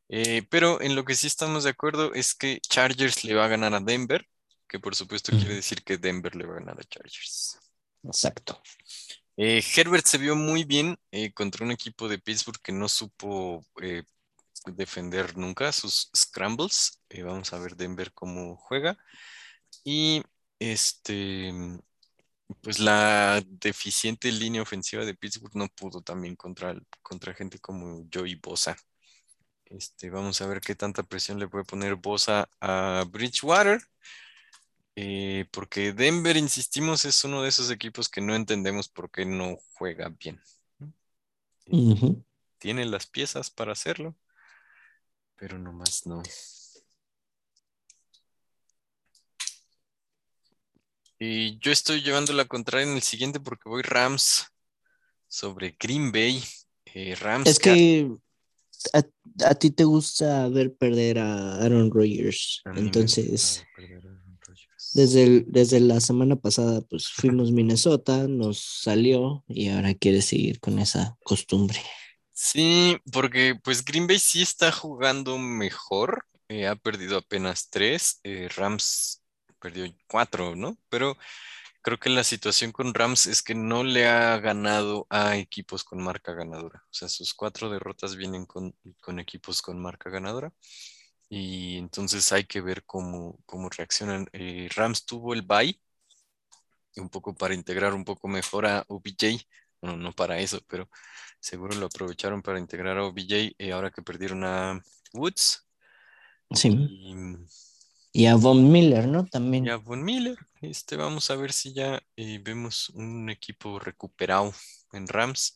Eh, 0.08 0.46
pero 0.50 0.80
en 0.80 0.94
lo 0.94 1.04
que 1.04 1.14
sí 1.14 1.26
estamos 1.26 1.64
de 1.64 1.70
acuerdo 1.70 2.14
es 2.14 2.34
que 2.34 2.60
Chargers 2.60 3.24
le 3.24 3.34
va 3.34 3.46
a 3.46 3.48
ganar 3.48 3.74
a 3.74 3.80
Denver, 3.80 4.26
que 4.68 4.78
por 4.78 4.94
supuesto 4.94 5.32
quiere 5.32 5.54
decir 5.54 5.82
que 5.82 5.98
Denver 5.98 6.34
le 6.34 6.46
va 6.46 6.54
a 6.54 6.58
ganar 6.60 6.80
a 6.80 6.84
Chargers. 6.84 7.58
Exacto. 8.02 8.60
Eh, 9.36 9.62
Herbert 9.74 10.06
se 10.06 10.18
vio 10.18 10.34
muy 10.36 10.64
bien 10.64 10.96
eh, 11.10 11.32
contra 11.32 11.64
un 11.64 11.72
equipo 11.72 12.08
de 12.08 12.18
Pittsburgh 12.18 12.60
que 12.62 12.72
no 12.72 12.88
supo 12.88 13.66
defender 14.66 15.36
nunca 15.36 15.70
sus 15.72 16.10
scrambles. 16.16 17.00
vamos 17.24 17.52
a 17.52 17.58
ver 17.58 17.76
Denver 17.76 18.12
cómo 18.12 18.56
juega. 18.56 18.96
Y 19.84 20.22
este, 20.58 21.52
pues 22.62 22.78
la 22.78 23.42
deficiente 23.46 24.30
línea 24.30 24.62
ofensiva 24.62 25.04
de 25.04 25.14
Pittsburgh 25.14 25.54
no 25.54 25.68
pudo 25.68 26.00
también 26.00 26.36
contra, 26.36 26.74
contra 27.02 27.34
gente 27.34 27.58
como 27.58 28.06
Joey 28.12 28.36
Bosa. 28.36 28.76
Este, 29.66 30.10
vamos 30.10 30.40
a 30.40 30.46
ver 30.46 30.60
qué 30.60 30.74
tanta 30.74 31.02
presión 31.02 31.38
le 31.38 31.48
puede 31.48 31.64
poner 31.64 31.96
Bosa 31.96 32.48
a 32.60 33.04
Bridgewater. 33.10 33.80
Eh, 34.94 35.46
porque 35.50 35.92
Denver, 35.92 36.36
insistimos, 36.36 37.04
es 37.04 37.22
uno 37.24 37.42
de 37.42 37.48
esos 37.48 37.70
equipos 37.70 38.08
que 38.08 38.20
no 38.20 38.34
entendemos 38.34 38.88
por 38.88 39.10
qué 39.10 39.26
no 39.26 39.58
juega 39.74 40.08
bien. 40.08 40.40
Tiene 42.58 42.84
las 42.86 43.06
piezas 43.06 43.50
para 43.50 43.72
hacerlo, 43.72 44.16
pero 45.34 45.58
nomás 45.58 46.06
no. 46.06 46.22
Y 51.18 51.58
yo 51.58 51.72
estoy 51.72 52.02
llevando 52.02 52.32
la 52.32 52.44
contraria 52.44 52.86
en 52.86 52.94
el 52.94 53.02
siguiente 53.02 53.40
porque 53.40 53.68
voy 53.68 53.82
Rams 53.82 54.46
sobre 55.28 55.76
Green 55.78 56.12
Bay. 56.12 56.42
Eh, 56.84 57.14
Rams. 57.16 57.48
Es 57.48 57.58
que 57.58 58.16
a, 58.92 59.54
ti 59.54 59.70
te 59.70 59.84
gusta 59.84 60.48
ver 60.48 60.74
perder 60.74 61.18
a 61.18 61.56
Aaron 61.56 61.90
Rodgers. 61.90 62.62
Entonces, 62.76 63.64
desde, 64.94 65.44
desde 65.46 65.80
la 65.80 66.00
semana 66.00 66.36
pasada, 66.36 66.80
pues 66.82 67.08
fuimos 67.08 67.52
Minnesota, 67.52 68.26
nos 68.28 68.60
salió 68.82 69.44
y 69.48 69.68
ahora 69.68 69.94
quiere 69.94 70.22
seguir 70.22 70.60
con 70.60 70.78
esa 70.78 71.16
costumbre. 71.24 71.80
Sí, 72.32 72.98
porque 73.12 73.58
pues 73.62 73.84
Green 73.84 74.06
Bay 74.06 74.18
sí 74.18 74.42
está 74.42 74.70
jugando 74.72 75.38
mejor. 75.38 76.26
Eh, 76.48 76.66
ha 76.66 76.76
perdido 76.76 77.18
apenas 77.18 77.70
tres. 77.70 78.20
Eh, 78.24 78.48
Rams 78.54 79.22
perdió 79.60 79.84
cuatro, 80.06 80.54
¿no? 80.54 80.78
Pero 80.88 81.16
creo 81.86 82.00
que 82.00 82.10
la 82.10 82.24
situación 82.24 82.72
con 82.72 82.92
Rams 82.94 83.28
es 83.28 83.42
que 83.42 83.54
no 83.54 83.84
le 83.84 84.08
ha 84.08 84.38
ganado 84.38 85.06
a 85.08 85.36
equipos 85.36 85.84
con 85.84 86.02
marca 86.02 86.32
ganadora. 86.32 86.82
O 86.90 86.92
sea, 86.92 87.08
sus 87.08 87.32
cuatro 87.32 87.70
derrotas 87.70 88.16
vienen 88.16 88.44
con, 88.44 88.74
equipos 89.20 89.62
con 89.62 89.80
marca 89.80 90.10
ganadora. 90.10 90.52
Y 91.28 91.76
entonces 91.78 92.32
hay 92.32 92.42
que 92.42 92.60
ver 92.60 92.84
cómo, 92.84 93.38
cómo 93.46 93.68
reaccionan. 93.68 94.26
Eh, 94.32 94.68
Rams 94.74 95.06
tuvo 95.06 95.32
el 95.32 95.42
bye, 95.42 95.80
un 96.96 97.08
poco 97.08 97.36
para 97.36 97.54
integrar 97.54 97.94
un 97.94 98.04
poco 98.04 98.26
mejor 98.26 98.66
a 98.66 98.84
OBJ. 98.88 99.46
Bueno, 99.80 99.96
no 99.96 100.12
para 100.12 100.40
eso, 100.40 100.60
pero 100.66 100.90
seguro 101.38 101.76
lo 101.76 101.86
aprovecharon 101.86 102.42
para 102.42 102.58
integrar 102.58 102.98
a 102.98 103.04
OBJ 103.04 103.54
eh, 103.58 103.70
ahora 103.72 103.92
que 103.92 104.02
perdieron 104.02 104.42
a 104.42 104.82
Woods. 105.12 105.64
Sí. 106.50 106.68
Y 106.68 107.14
a 108.24 108.36
Von 108.36 108.72
Miller, 108.72 109.06
¿no? 109.06 109.26
También. 109.26 109.66
Y 109.66 109.68
a 109.68 109.76
Von 109.76 110.02
Miller. 110.02 110.38
Este, 110.62 110.96
vamos 110.96 111.30
a 111.30 111.36
ver 111.36 111.52
si 111.52 111.74
ya 111.74 112.02
eh, 112.16 112.40
vemos 112.42 112.88
un 112.90 113.28
equipo 113.28 113.78
recuperado 113.78 114.54
en 114.92 115.06
Rams. 115.06 115.54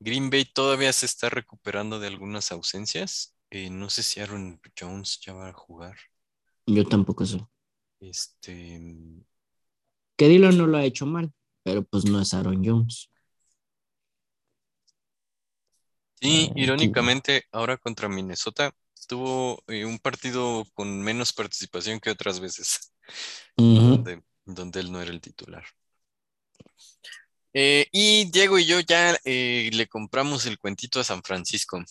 Green 0.00 0.28
Bay 0.28 0.44
todavía 0.44 0.92
se 0.92 1.06
está 1.06 1.28
recuperando 1.28 2.00
de 2.00 2.08
algunas 2.08 2.50
ausencias. 2.50 3.36
Eh, 3.50 3.70
no 3.70 3.90
sé 3.90 4.02
si 4.02 4.18
Aaron 4.18 4.60
Jones 4.76 5.20
ya 5.24 5.34
va 5.34 5.50
a 5.50 5.52
jugar. 5.52 5.96
Yo 6.66 6.84
tampoco 6.88 7.24
sé. 7.24 7.46
Este. 8.00 8.80
Que 10.16 10.28
Dillon 10.28 10.58
no 10.58 10.66
lo 10.66 10.78
ha 10.78 10.84
hecho 10.84 11.06
mal, 11.06 11.32
pero 11.62 11.84
pues 11.84 12.04
no 12.06 12.20
es 12.20 12.34
Aaron 12.34 12.64
Jones. 12.64 13.08
Sí, 16.20 16.46
eh, 16.46 16.52
irónicamente, 16.56 17.44
ahora 17.52 17.78
contra 17.78 18.08
Minnesota 18.08 18.74
tuvo 19.06 19.62
eh, 19.66 19.84
un 19.84 19.98
partido 19.98 20.66
con 20.74 21.00
menos 21.02 21.32
participación 21.32 22.00
que 22.00 22.10
otras 22.10 22.40
veces, 22.40 22.92
donde, 23.56 24.80
él 24.80 24.92
no 24.92 25.00
era 25.00 25.10
el 25.10 25.20
titular. 25.20 25.64
Eh, 27.52 27.86
y 27.90 28.30
Diego 28.30 28.58
y 28.58 28.66
yo 28.66 28.80
ya 28.80 29.18
eh, 29.24 29.70
le 29.72 29.88
compramos 29.88 30.46
el 30.46 30.58
cuentito 30.58 31.00
a 31.00 31.04
San 31.04 31.22
Francisco. 31.22 31.82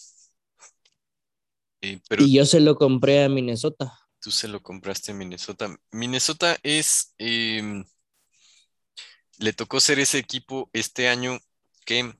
pero 2.08 2.24
y 2.24 2.34
yo 2.34 2.46
se 2.46 2.60
lo 2.60 2.76
compré 2.76 3.24
a 3.24 3.30
Minnesota. 3.30 4.00
Tú 4.22 4.32
se 4.32 4.48
lo 4.48 4.62
compraste 4.62 5.12
a 5.12 5.16
Minnesota. 5.16 5.76
Minnesota 5.92 6.58
es, 6.64 7.14
em, 7.18 7.86
le 9.38 9.54
tocó 9.54 9.80
ser 9.80 10.00
ese 10.00 10.18
equipo 10.18 10.70
este 10.74 11.08
año 11.08 11.40
que 11.86 12.14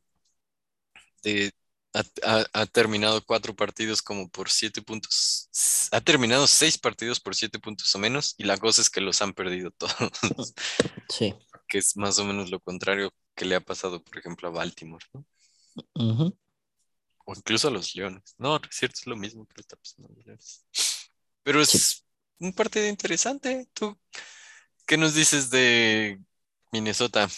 de, 1.24 1.52
ha, 1.94 2.66
terminado 2.68 3.24
cuatro 3.26 3.56
partidos 3.56 4.02
como 4.02 4.30
por 4.30 4.50
siete 4.50 4.82
puntos. 4.82 5.50
Ha 5.92 6.02
terminado 6.02 6.48
seis 6.48 6.78
partidos 6.78 7.20
por 7.20 7.36
siete 7.36 7.60
puntos 7.60 7.94
o 7.96 8.00
menos 8.00 8.36
y 8.38 8.44
la 8.44 8.58
cosa 8.58 8.82
es 8.82 8.90
que 8.90 9.02
los 9.02 9.22
han 9.22 9.34
perdido 9.34 9.72
todos. 9.78 10.54
Sí. 11.10 11.34
Que 11.68 11.80
es 11.80 11.98
más 11.98 12.20
o 12.20 12.26
menos 12.26 12.50
lo 12.52 12.60
contrario 12.60 13.12
que 13.36 13.46
le 13.46 13.56
ha 13.56 13.62
pasado, 13.62 14.04
por 14.04 14.18
ejemplo, 14.18 14.48
a 14.48 14.52
Baltimore, 14.52 15.06
¿no? 15.14 15.26
O 17.26 17.34
incluso 17.36 17.68
a 17.68 17.72
los 17.72 17.96
Leones. 17.96 18.36
No, 18.38 18.58
es 18.58 18.62
cierto, 18.72 19.00
es 19.00 19.08
lo 19.08 19.16
mismo 19.16 19.48
que 19.48 19.62
está 19.62 19.76
pasando 19.76 20.10
Pero 21.44 21.62
es 21.62 22.06
un 22.40 22.54
partido 22.54 22.88
interesante. 22.88 23.68
¿Tú 23.74 23.98
qué 24.86 24.98
nos 24.98 25.14
dices 25.14 25.50
de 25.50 26.20
Minnesota? 26.72 27.30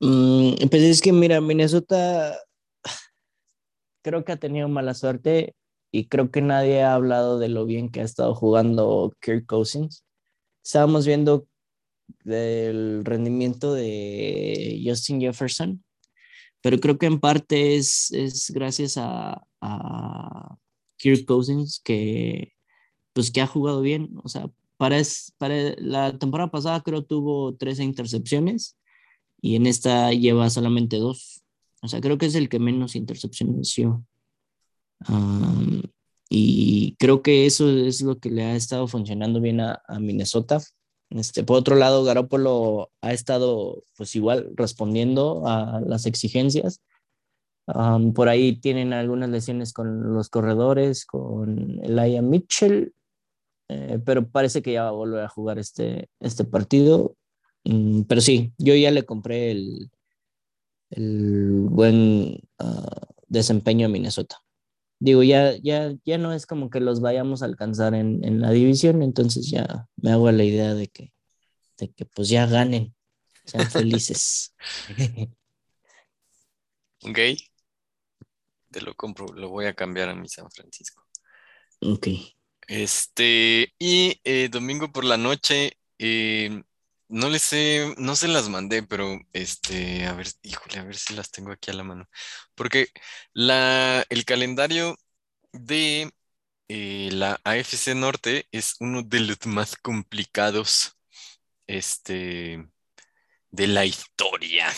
Mm, 0.00 0.68
pues 0.68 0.82
es 0.82 1.00
que 1.00 1.12
mira, 1.12 1.40
Minnesota 1.40 2.36
creo 4.02 4.24
que 4.24 4.32
ha 4.32 4.36
tenido 4.36 4.68
mala 4.68 4.94
suerte 4.94 5.54
y 5.92 6.06
creo 6.06 6.30
que 6.30 6.40
nadie 6.42 6.82
ha 6.82 6.94
hablado 6.94 7.38
de 7.38 7.48
lo 7.48 7.64
bien 7.66 7.90
que 7.90 8.00
ha 8.00 8.04
estado 8.04 8.34
jugando 8.34 9.12
Kirk 9.20 9.46
Cousins. 9.46 10.04
Estábamos 10.64 11.06
viendo 11.06 11.46
el 12.24 13.04
rendimiento 13.04 13.74
de 13.74 14.82
Justin 14.84 15.20
Jefferson, 15.20 15.84
pero 16.60 16.78
creo 16.78 16.98
que 16.98 17.06
en 17.06 17.20
parte 17.20 17.76
es, 17.76 18.10
es 18.12 18.50
gracias 18.50 18.96
a, 18.96 19.42
a 19.60 20.56
Kirk 20.96 21.24
Cousins 21.26 21.80
que, 21.82 22.52
pues, 23.12 23.30
que 23.30 23.40
ha 23.40 23.46
jugado 23.46 23.80
bien. 23.80 24.10
O 24.22 24.28
sea, 24.28 24.50
para, 24.76 25.00
para 25.38 25.74
la 25.78 26.18
temporada 26.18 26.50
pasada 26.50 26.82
creo 26.82 27.04
tuvo 27.04 27.54
13 27.54 27.84
intercepciones 27.84 28.76
y 29.40 29.56
en 29.56 29.66
esta 29.66 30.12
lleva 30.12 30.50
solamente 30.50 30.96
dos. 30.96 31.39
O 31.82 31.88
sea, 31.88 32.00
creo 32.00 32.18
que 32.18 32.26
es 32.26 32.34
el 32.34 32.48
que 32.48 32.58
menos 32.58 32.96
intercepciones 32.96 33.72
dio. 33.76 34.04
y 36.28 36.94
creo 36.98 37.22
que 37.22 37.46
eso 37.46 37.68
es 37.70 38.02
lo 38.02 38.18
que 38.18 38.30
le 38.30 38.44
ha 38.44 38.56
estado 38.56 38.86
funcionando 38.86 39.40
bien 39.40 39.60
a, 39.60 39.82
Minnesota. 40.00 40.60
Este, 41.10 41.42
por 41.42 41.58
otro 41.58 41.76
lado, 41.76 42.04
Garoppolo 42.04 42.90
ha 43.00 43.12
estado 43.12 43.82
pues 43.96 44.14
igual 44.14 44.52
respondiendo 44.56 45.46
a 45.46 45.80
las 45.80 46.06
exigencias. 46.06 46.80
por 48.14 48.28
ahí 48.28 48.56
tienen 48.60 48.92
algunas 48.92 49.30
lesiones 49.30 49.72
con 49.72 50.14
los 50.14 50.28
corredores, 50.28 51.06
con 51.06 51.80
Elia 51.84 52.22
Mitchell, 52.22 52.94
eh, 53.68 54.00
pero 54.04 54.28
parece 54.28 54.62
que 54.62 54.72
ya 54.72 54.84
va 54.84 54.88
a 54.90 54.92
volver 54.92 55.24
a 55.24 55.28
jugar 55.28 55.58
este, 55.58 56.08
este 56.20 56.44
partido. 56.44 57.16
Mm, 57.64 58.02
pero 58.02 58.20
sí, 58.20 58.52
yo 58.58 58.74
ya 58.74 58.90
le 58.90 59.04
compré 59.04 59.52
el, 59.52 59.90
el 60.90 61.66
buen 61.68 62.40
ah, 62.58 63.06
desempeño 63.28 63.86
de 63.86 63.92
Minnesota. 63.92 64.42
digo, 64.98 65.22
ya, 65.22 65.56
ya, 65.56 65.94
ya 66.04 66.18
no 66.18 66.32
es 66.34 66.46
como 66.46 66.70
que 66.70 66.80
los 66.80 67.00
vayamos 67.00 67.42
a 67.42 67.46
alcanzar 67.46 67.94
en, 67.94 68.24
en 68.24 68.40
la 68.40 68.50
división, 68.50 69.02
entonces 69.02 69.50
ya 69.50 69.86
me 69.96 70.12
hago 70.12 70.30
la 70.32 70.44
idea 70.44 70.74
de 70.74 70.88
que, 70.88 71.12
de 71.78 71.92
que 71.92 72.04
pues 72.04 72.28
ya 72.28 72.46
ganen, 72.46 72.94
sean 73.44 73.70
felices. 73.70 74.54
Ok. 77.02 77.18
Te 78.70 78.80
lo 78.82 78.94
compro, 78.94 79.26
lo 79.28 79.48
voy 79.48 79.66
a 79.66 79.74
cambiar 79.74 80.10
a 80.10 80.14
mi 80.14 80.28
San 80.28 80.50
Francisco. 80.50 81.04
ok. 81.80 82.08
Este, 82.68 83.74
y 83.80 84.20
eh, 84.22 84.48
domingo 84.48 84.92
por 84.92 85.04
la 85.04 85.16
noche, 85.16 85.76
eh, 85.98 86.62
no 87.10 87.28
les 87.30 87.42
sé, 87.42 87.94
no 87.98 88.16
se 88.16 88.28
las 88.28 88.48
mandé, 88.48 88.82
pero 88.84 89.18
este, 89.32 90.06
a 90.06 90.14
ver, 90.14 90.28
híjole, 90.42 90.78
a 90.78 90.84
ver 90.84 90.96
si 90.96 91.14
las 91.14 91.30
tengo 91.30 91.52
aquí 91.52 91.70
a 91.70 91.74
la 91.74 91.84
mano. 91.84 92.08
Porque 92.54 92.88
la, 93.34 94.04
el 94.10 94.24
calendario 94.24 94.96
de 95.52 96.12
eh, 96.68 97.10
la 97.12 97.40
AFC 97.44 97.94
Norte 97.96 98.48
es 98.52 98.76
uno 98.80 99.02
de 99.02 99.20
los 99.20 99.46
más 99.46 99.76
complicados, 99.76 100.96
este, 101.66 102.68
de 103.50 103.66
la 103.68 103.86
historia. 103.86 104.68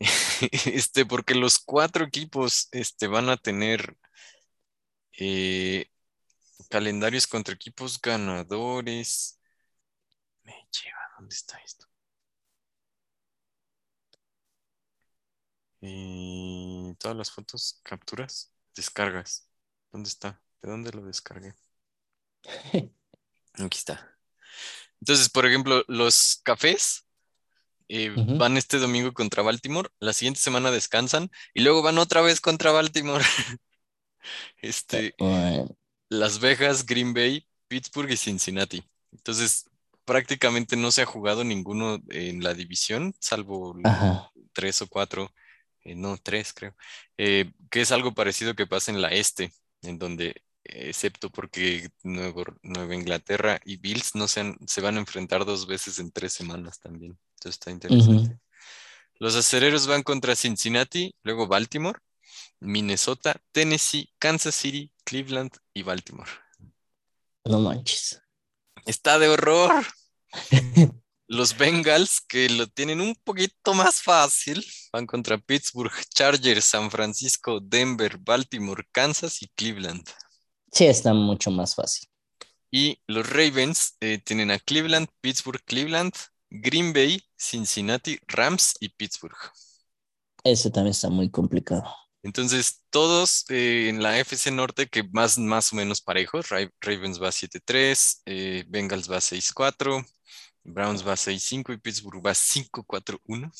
Este, 0.66 1.06
porque 1.06 1.34
los 1.34 1.58
cuatro 1.58 2.04
equipos, 2.04 2.68
este, 2.72 3.06
van 3.06 3.28
a 3.30 3.36
tener 3.36 3.96
eh, 5.18 5.86
calendarios 6.70 7.26
contra 7.26 7.54
equipos 7.54 8.00
ganadores. 8.00 9.40
Me 10.44 10.52
lleva, 10.70 11.01
¿dónde 11.22 11.34
está 11.36 11.58
esto? 11.58 11.86
Y 15.80 16.94
todas 16.98 17.16
las 17.16 17.30
fotos, 17.30 17.80
capturas, 17.84 18.52
descargas. 18.74 19.48
¿Dónde 19.92 20.08
está? 20.08 20.40
¿De 20.60 20.70
dónde 20.70 20.90
lo 20.92 21.02
descargué? 21.04 21.54
Aquí 23.54 23.78
está. 23.78 24.18
Entonces, 25.00 25.28
por 25.28 25.46
ejemplo, 25.46 25.84
los 25.88 26.40
cafés 26.44 27.06
eh, 27.88 28.12
van 28.16 28.56
este 28.56 28.78
domingo 28.78 29.12
contra 29.12 29.42
Baltimore, 29.42 29.90
la 30.00 30.12
siguiente 30.12 30.40
semana 30.40 30.70
descansan 30.70 31.30
y 31.54 31.62
luego 31.62 31.82
van 31.82 31.98
otra 31.98 32.20
vez 32.20 32.40
contra 32.40 32.72
Baltimore. 32.72 33.24
Este, 34.58 35.16
Las 36.08 36.38
Vegas, 36.38 36.86
Green 36.86 37.12
Bay, 37.12 37.44
Pittsburgh 37.66 38.08
y 38.08 38.16
Cincinnati. 38.16 38.88
Entonces, 39.10 39.68
prácticamente 40.04 40.76
no 40.76 40.90
se 40.90 41.02
ha 41.02 41.06
jugado 41.06 41.44
ninguno 41.44 42.00
en 42.08 42.42
la 42.42 42.54
división, 42.54 43.14
salvo 43.20 43.76
ajá. 43.84 44.30
tres 44.52 44.82
o 44.82 44.86
cuatro, 44.88 45.32
eh, 45.84 45.94
no, 45.94 46.16
tres 46.16 46.52
creo, 46.52 46.74
eh, 47.18 47.52
que 47.70 47.80
es 47.82 47.92
algo 47.92 48.12
parecido 48.14 48.54
que 48.54 48.66
pasa 48.66 48.90
en 48.92 49.00
la 49.02 49.08
este, 49.08 49.52
en 49.82 49.98
donde, 49.98 50.42
excepto 50.64 51.30
porque 51.30 51.90
Nuevo- 52.04 52.44
Nueva 52.62 52.94
Inglaterra 52.94 53.60
y 53.64 53.76
Bills 53.78 54.14
no 54.14 54.28
se, 54.28 54.40
han- 54.40 54.58
se 54.66 54.80
van 54.80 54.96
a 54.96 55.00
enfrentar 55.00 55.44
dos 55.44 55.66
veces 55.66 55.98
en 55.98 56.12
tres 56.12 56.32
semanas 56.32 56.78
también. 56.78 57.18
Entonces 57.34 57.58
está 57.58 57.70
interesante. 57.72 58.38
Los 59.18 59.34
acereros 59.36 59.86
van 59.86 60.02
contra 60.02 60.36
Cincinnati, 60.36 61.14
luego 61.22 61.46
Baltimore, 61.48 61.98
Minnesota, 62.60 63.40
Tennessee, 63.52 64.08
Kansas 64.18 64.54
City, 64.54 64.92
Cleveland 65.04 65.50
y 65.74 65.82
Baltimore. 65.82 66.30
No 67.44 67.58
manches. 67.58 68.21
Está 68.86 69.18
de 69.18 69.28
horror. 69.28 69.84
Los 71.28 71.56
Bengals, 71.56 72.20
que 72.20 72.48
lo 72.50 72.66
tienen 72.66 73.00
un 73.00 73.14
poquito 73.24 73.72
más 73.72 74.02
fácil, 74.02 74.64
van 74.92 75.06
contra 75.06 75.38
Pittsburgh, 75.38 75.92
Chargers, 76.14 76.66
San 76.66 76.90
Francisco, 76.90 77.58
Denver, 77.58 78.18
Baltimore, 78.18 78.84
Kansas 78.92 79.40
y 79.40 79.48
Cleveland. 79.48 80.06
Sí, 80.70 80.86
está 80.86 81.14
mucho 81.14 81.50
más 81.50 81.74
fácil. 81.74 82.08
Y 82.70 83.00
los 83.06 83.28
Ravens 83.28 83.96
eh, 84.00 84.18
tienen 84.22 84.50
a 84.50 84.58
Cleveland, 84.58 85.08
Pittsburgh, 85.20 85.62
Cleveland, 85.64 86.12
Green 86.50 86.92
Bay, 86.92 87.22
Cincinnati, 87.38 88.18
Rams 88.26 88.74
y 88.80 88.90
Pittsburgh. 88.90 89.38
Ese 90.44 90.70
también 90.70 90.90
está 90.90 91.08
muy 91.08 91.30
complicado. 91.30 91.84
Entonces, 92.22 92.82
todos 92.90 93.44
eh, 93.50 93.88
en 93.88 94.02
la 94.02 94.18
FC 94.20 94.50
Norte, 94.52 94.86
que 94.88 95.02
más, 95.12 95.38
más 95.38 95.72
o 95.72 95.76
menos 95.76 96.00
parejos, 96.00 96.48
Ra- 96.50 96.70
Ravens 96.80 97.20
va 97.22 97.32
7-3, 97.32 98.22
eh, 98.26 98.64
Bengals 98.68 99.10
va 99.10 99.20
6-4, 99.20 100.04
Browns 100.64 101.06
va 101.06 101.16
6-5 101.16 101.72
y 101.72 101.78
Pittsburgh 101.78 102.24
va 102.24 102.34
5-4-1. 102.34 103.50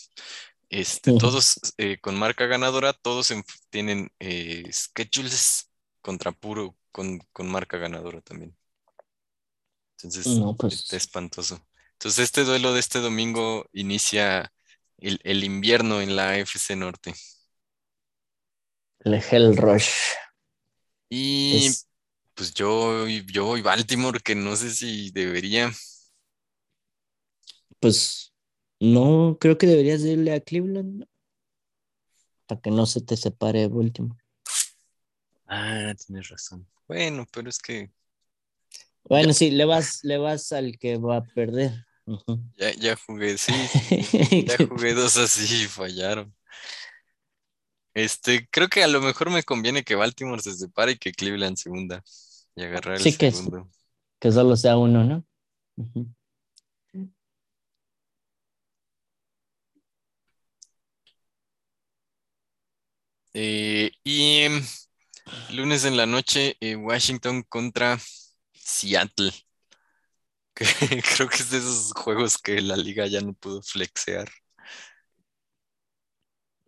Este, 0.70 1.12
todos 1.14 1.60
eh, 1.78 1.98
con 2.00 2.18
marca 2.18 2.46
ganadora, 2.46 2.92
todos 2.94 3.30
en- 3.32 3.44
tienen 3.70 4.10
eh, 4.20 4.64
schedules 4.72 5.70
contra 6.02 6.32
puro, 6.32 6.76
con, 6.92 7.18
con 7.32 7.50
marca 7.50 7.78
ganadora 7.78 8.20
también. 8.22 8.56
Entonces, 9.98 10.38
No, 10.40 10.54
pues 10.56 10.74
está 10.80 10.96
espantoso. 10.96 11.64
Entonces, 11.94 12.24
este 12.24 12.44
duelo 12.44 12.72
de 12.72 12.80
este 12.80 12.98
domingo 13.00 13.66
inicia 13.72 14.52
el, 14.98 15.20
el 15.24 15.44
invierno 15.44 16.00
en 16.00 16.16
la 16.16 16.36
FC 16.38 16.76
Norte. 16.76 17.14
El 19.04 19.14
Hell 19.14 19.56
Rush. 19.56 19.90
Y 21.10 21.56
Es, 21.56 21.88
pues 22.34 22.54
yo, 22.54 23.06
yo 23.06 23.44
voy 23.44 23.62
Baltimore, 23.62 24.20
que 24.20 24.34
no 24.34 24.56
sé 24.56 24.70
si 24.70 25.10
debería. 25.10 25.70
pues, 27.80 28.32
no 28.80 29.36
creo 29.40 29.58
que 29.58 29.66
deberías 29.66 30.00
irle 30.02 30.32
a 30.32 30.40
Cleveland 30.40 31.04
para 32.46 32.60
que 32.60 32.70
no 32.70 32.86
se 32.86 33.00
te 33.00 33.16
separe 33.16 33.68
Baltimore. 33.68 34.18
Ah, 35.46 35.94
tienes 36.06 36.28
razón. 36.28 36.66
Bueno, 36.88 37.26
pero 37.32 37.48
es 37.50 37.58
que 37.58 37.90
Bueno, 39.04 39.32
sí, 39.32 39.50
le 39.50 39.64
vas, 39.64 40.00
le 40.02 40.18
vas 40.18 40.52
al 40.52 40.78
que 40.78 40.96
va 40.96 41.18
a 41.18 41.24
perder. 41.24 41.72
Ya, 42.56 42.72
ya 42.72 42.96
jugué, 42.96 43.36
sí, 43.38 43.52
ya 44.46 44.56
jugué 44.66 44.94
dos 44.94 45.16
así 45.16 45.64
y 45.64 45.66
fallaron. 45.66 46.34
Este, 47.94 48.48
creo 48.50 48.68
que 48.68 48.82
a 48.82 48.88
lo 48.88 49.00
mejor 49.00 49.30
me 49.30 49.42
conviene 49.42 49.84
que 49.84 49.94
Baltimore 49.94 50.40
se 50.42 50.54
separe 50.54 50.92
y 50.92 50.98
que 50.98 51.12
Cleveland 51.12 51.56
se 51.56 51.70
hunda 51.70 52.02
y 52.56 52.62
agarrar 52.64 52.96
el 52.96 53.02
Sí, 53.02 53.16
que 53.16 53.28
es- 53.28 53.36
segundo. 53.36 53.70
que 54.18 54.32
solo 54.32 54.56
sea 54.56 54.76
uno, 54.76 55.04
¿no? 55.04 55.24
Eh, 63.34 63.90
y 64.04 64.40
em, 64.42 64.62
lunes 65.50 65.84
en 65.84 65.96
la 65.96 66.06
noche, 66.06 66.56
eh, 66.60 66.76
Washington 66.76 67.42
contra 67.48 67.98
Seattle. 68.54 69.32
Que 70.54 70.66
creo 71.02 71.28
que 71.28 71.36
es 71.36 71.50
de 71.50 71.58
esos 71.58 71.92
juegos 71.94 72.38
que 72.38 72.60
la 72.60 72.76
liga 72.76 73.06
ya 73.06 73.20
no 73.20 73.32
pudo 73.34 73.62
flexear. 73.62 74.28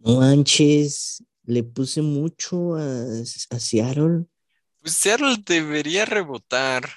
No 0.04 0.20
manches, 0.20 1.24
le 1.44 1.62
puse 1.62 2.02
mucho 2.02 2.76
a, 2.76 2.82
a 2.82 3.58
Seattle. 3.58 4.26
Pues 4.80 4.94
Seattle 4.94 5.36
debería 5.46 6.04
rebotar. 6.04 6.90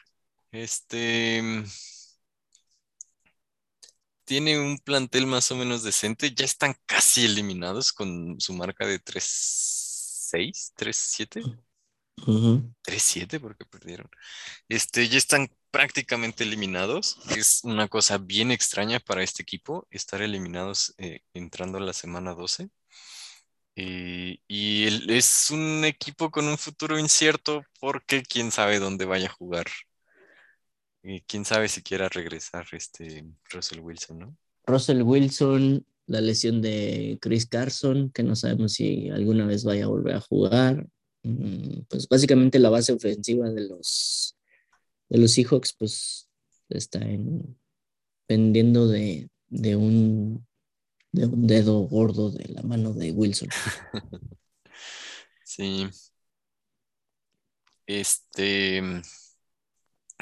Este 0.52 1.64
tiene 4.26 4.60
un 4.60 4.78
plantel 4.78 5.26
más 5.26 5.50
o 5.52 5.56
menos 5.56 5.84
decente. 5.84 6.34
Ya 6.36 6.44
están 6.44 6.76
casi 6.86 7.24
eliminados 7.24 7.94
con 7.94 8.42
su 8.42 8.54
marca 8.54 8.86
de 8.86 9.00
3-6, 9.00 10.74
3-7. 10.76 11.60
Ujú. 12.26 12.74
3-7 12.84 13.40
porque 13.40 13.64
perdieron. 13.64 14.10
Este, 14.68 15.08
ya 15.08 15.18
están 15.18 15.50
prácticamente 15.72 16.44
eliminados. 16.44 17.20
Es 17.38 17.62
una 17.64 17.88
cosa 17.88 18.18
bien 18.18 18.52
extraña 18.52 19.00
para 19.00 19.24
este 19.24 19.44
equipo 19.44 19.88
estar 19.92 20.22
eliminados 20.22 20.94
eh, 20.98 21.22
entrando 21.34 21.78
a 21.78 21.82
la 21.82 21.94
semana 21.94 22.34
12. 22.34 22.70
Eh, 23.80 24.40
y 24.48 24.88
es 25.14 25.52
un 25.52 25.86
equipo 25.86 26.32
con 26.32 26.48
un 26.48 26.58
futuro 26.58 26.98
incierto 26.98 27.64
porque 27.80 28.24
quién 28.24 28.52
sabe 28.52 28.80
dónde 28.80 29.06
vaya 29.06 29.28
a 29.28 29.34
jugar. 29.34 29.68
Y 31.04 31.22
quién 31.22 31.46
sabe 31.46 31.70
si 31.70 31.84
quiera 31.84 32.10
regresar 32.10 32.66
este 32.72 33.24
Russell 33.52 33.80
Wilson, 33.80 34.20
¿no? 34.20 34.38
Russell 34.66 35.02
Wilson, 35.04 35.86
la 36.08 36.22
lesión 36.22 36.62
de 36.62 37.18
Chris 37.22 37.46
Carson, 37.46 38.12
que 38.12 38.24
no 38.24 38.36
sabemos 38.36 38.74
si 38.74 39.10
alguna 39.10 39.46
vez 39.46 39.64
vaya 39.64 39.86
a 39.86 39.88
volver 39.88 40.16
a 40.16 40.22
jugar. 40.22 40.88
Mm, 41.24 41.82
Pues 41.90 42.08
básicamente 42.08 42.60
la 42.60 42.70
base 42.70 42.94
ofensiva 42.94 43.50
de 43.50 43.68
los 43.68 44.36
de 45.10 45.20
los 45.20 45.34
Seahawks, 45.34 45.74
pues 45.78 46.30
está 46.70 47.00
en 47.00 47.58
pendiendo 48.28 48.88
de, 48.88 49.30
de 49.50 49.76
un 49.78 50.47
de 51.18 51.26
un 51.26 51.48
dedo 51.48 51.80
gordo 51.80 52.30
de 52.30 52.48
la 52.50 52.62
mano 52.62 52.94
de 52.94 53.12
Wilson. 53.12 53.50
Sí. 55.44 55.90
Este. 57.88 58.84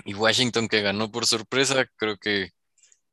Y 0.06 0.14
Washington 0.14 0.70
que 0.70 0.82
ganó 0.82 1.12
por 1.12 1.26
sorpresa, 1.26 1.86
creo 1.98 2.18
que 2.18 2.52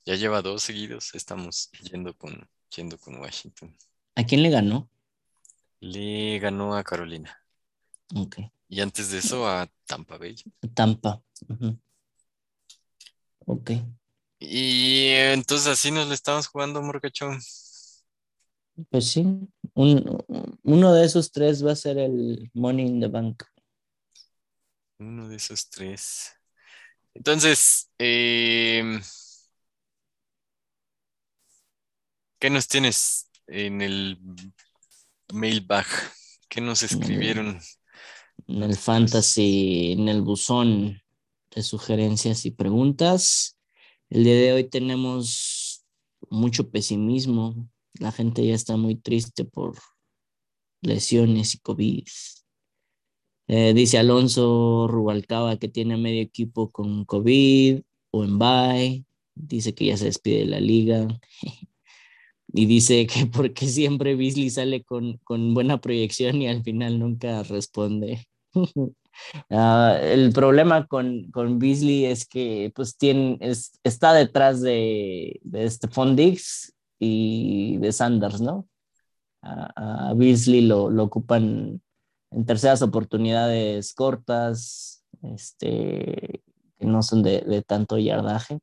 ya 0.05 0.15
lleva 0.15 0.43
dos 0.43 0.63
seguidos. 0.63 1.15
Estamos 1.15 1.71
yendo 1.91 2.17
con, 2.17 2.49
yendo 2.77 2.99
con 2.99 3.17
Washington. 3.19 3.77
¿A 4.15 4.25
quién 4.25 4.43
le 4.43 4.51
ganó? 4.51 4.89
Le 5.81 6.39
ganó 6.39 6.77
a 6.77 6.85
Carolina. 6.85 7.43
Ok. 8.15 8.37
Y 8.69 8.81
antes 8.83 9.11
de 9.11 9.19
eso 9.19 9.49
a 9.49 9.69
Tampa 9.87 10.19
Bay. 10.19 10.37
Tampa. 10.75 11.23
Ujú. 11.49 11.77
Ok. 13.47 13.71
Y 14.39 15.09
entonces 15.09 15.67
así 15.67 15.91
nos 15.91 16.09
le 16.09 16.15
estamos 16.15 16.47
jugando, 16.47 16.83
Morcachón. 16.83 17.41
Pues 18.91 19.11
sí, 19.11 19.23
un- 19.75 20.19
uno 20.63 20.93
de 20.95 21.05
esos 21.05 21.33
tres 21.33 21.65
va 21.65 21.73
a 21.73 21.77
ser 21.77 21.99
el 21.99 22.51
Money 22.55 22.87
in 22.87 23.01
the 23.01 23.09
Bank. 23.09 23.43
Uno 24.99 25.29
de 25.29 25.37
esos 25.37 25.69
tres. 25.69 26.33
Entonces, 27.15 27.91
em, 27.99 29.01
¿qué 32.39 32.51
nos 32.51 32.69
tienes 32.69 33.31
en 33.47 33.83
el 33.83 34.19
mailbag? 35.33 35.87
¿Qué 36.49 36.61
nos 36.61 36.83
escribieron? 36.83 37.61
En 38.47 38.63
el 38.63 38.77
fantasy, 38.77 39.93
en 39.93 40.09
el 40.09 40.23
buzón 40.23 41.01
de 41.55 41.63
sugerencias 41.63 42.45
y 42.47 42.51
preguntas. 42.51 43.59
El 44.11 44.25
día 44.25 44.35
de 44.35 44.53
hoy 44.53 44.65
tenemos 44.69 45.85
mucho 46.31 46.71
pesimismo. 46.71 47.69
La 47.99 48.13
gente 48.13 48.47
ya 48.47 48.55
está 48.55 48.77
muy 48.77 48.97
triste 48.97 49.45
por 49.45 49.77
lesiones 50.83 51.55
y 51.55 51.59
COVID. 51.59 52.05
Eh, 53.49 53.75
dice 53.75 53.99
Alonso 53.99 54.87
Rubalcaba 54.89 55.59
que 55.59 55.69
tiene 55.69 55.97
medio 55.97 56.23
equipo 56.23 56.71
con 56.71 57.05
COVID 57.05 57.81
o 58.11 58.25
en 58.25 58.39
bye. 58.39 59.05
Dice 59.35 59.75
que 59.75 59.87
ya 59.87 59.97
se 59.97 60.07
despide 60.07 60.41
de 60.41 60.47
la 60.47 60.61
liga. 60.61 61.07
y 62.55 62.67
dice 62.67 63.07
que 63.07 63.27
porque 63.33 63.67
siempre 63.67 64.15
Beasley 64.17 64.51
sale 64.51 64.83
con, 64.85 65.19
con 65.25 65.55
buena 65.55 65.81
proyección 65.81 66.41
y 66.43 66.49
al 66.49 66.63
final 66.63 66.99
nunca 66.99 67.43
responde. 67.43 68.27
Ah, 69.51 69.99
el 70.03 70.33
problema 70.33 70.87
con, 70.87 71.31
con 71.33 71.59
Beasley 71.59 72.07
es 72.07 72.25
que 72.27 72.73
pues 72.75 72.97
tiene, 72.97 73.37
es- 73.41 73.79
está 73.85 74.15
detrás 74.15 74.63
de, 74.63 75.39
de 75.45 75.69
Stephon 75.71 76.17
Diggs 76.17 76.73
y 77.05 77.79
de 77.79 77.91
Sanders, 77.93 78.41
¿no? 78.41 78.69
A, 79.43 80.11
a 80.11 80.15
Beasley 80.15 80.61
lo, 80.63 80.89
lo 80.91 81.05
ocupan 81.05 81.83
en 82.31 82.47
terceras 82.47 82.81
oportunidades 82.83 83.93
cortas, 83.93 85.05
este, 85.23 86.43
que 86.79 86.87
no 86.87 87.03
son 87.03 87.23
de, 87.23 87.41
de 87.41 87.63
tanto 87.63 87.99
yardaje. 87.99 88.61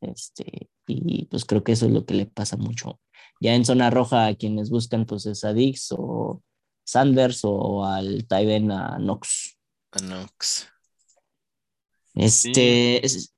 Este, 0.00 0.68
y 0.86 1.24
pues 1.26 1.44
creo 1.44 1.64
que 1.64 1.72
eso 1.72 1.86
es 1.86 1.92
lo 1.92 2.04
que 2.04 2.14
le 2.14 2.26
pasa 2.26 2.56
mucho. 2.56 3.00
Ya 3.40 3.54
en 3.54 3.64
zona 3.64 3.90
roja, 3.90 4.26
a 4.26 4.34
quienes 4.34 4.70
buscan 4.70 5.06
pues 5.06 5.26
es 5.26 5.44
a 5.44 5.52
Diggs 5.52 5.88
o 5.92 6.42
Sanders 6.84 7.40
o 7.44 7.84
al 7.84 8.26
Tyven 8.26 8.70
a 8.70 8.96
Knox. 8.98 9.56
Anox. 9.92 10.68
Este, 12.14 13.04
ese- 13.04 13.30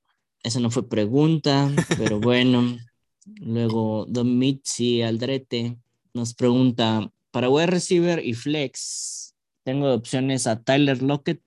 esa 0.42 0.60
no 0.60 0.70
fue 0.70 0.88
pregunta, 0.88 1.70
pero 1.98 2.18
bueno. 2.20 2.76
Luego, 3.36 4.06
Don 4.08 4.38
Mitzi 4.38 5.02
Aldrete 5.02 5.78
nos 6.14 6.34
pregunta: 6.34 7.12
para 7.30 7.48
wide 7.48 7.66
receiver 7.66 8.24
y 8.24 8.34
flex, 8.34 9.34
tengo 9.62 9.92
opciones 9.92 10.46
a 10.46 10.62
Tyler 10.62 11.02
Lockett, 11.02 11.42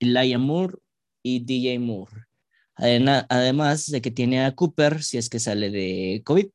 Elijah 0.00 0.38
Moore 0.38 0.78
y 1.22 1.40
DJ 1.40 1.78
Moore. 1.78 2.26
Además 2.76 3.90
de 3.90 4.00
que 4.00 4.10
tiene 4.10 4.44
a 4.44 4.54
Cooper 4.54 5.02
si 5.02 5.18
es 5.18 5.28
que 5.28 5.40
sale 5.40 5.70
de 5.70 6.22
COVID. 6.24 6.48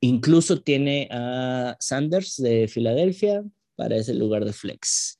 Incluso 0.00 0.60
tiene 0.60 1.08
a 1.10 1.76
Sanders 1.80 2.36
de 2.36 2.68
Filadelfia 2.68 3.44
para 3.76 3.96
ese 3.96 4.12
lugar 4.12 4.44
de 4.44 4.52
flex. 4.52 5.18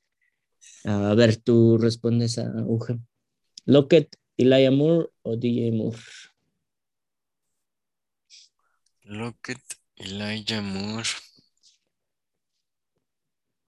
A 0.83 1.15
ver, 1.15 1.37
tú 1.37 1.77
respondes 1.77 2.37
a 2.37 2.51
Uge. 2.67 2.99
Lockett, 3.65 4.15
Elijah 4.37 4.69
Moore 4.69 5.07
o 5.23 5.37
DJ 5.37 5.71
Moore. 5.71 5.97
Lockett, 9.05 9.61
Elijah 9.97 10.61
Moore. 10.61 11.07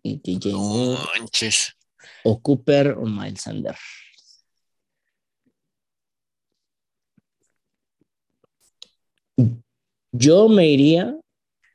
Y 0.04 0.18
DJ 0.18 0.52
No 0.52 0.60
Moore 0.60 1.02
manches. 1.20 1.74
o 2.24 2.42
Cooper 2.42 2.96
o 2.98 3.06
Miles 3.06 3.42
Sanders. 3.42 3.80
Yo 10.12 10.50
me 10.50 10.68
iría, 10.70 11.16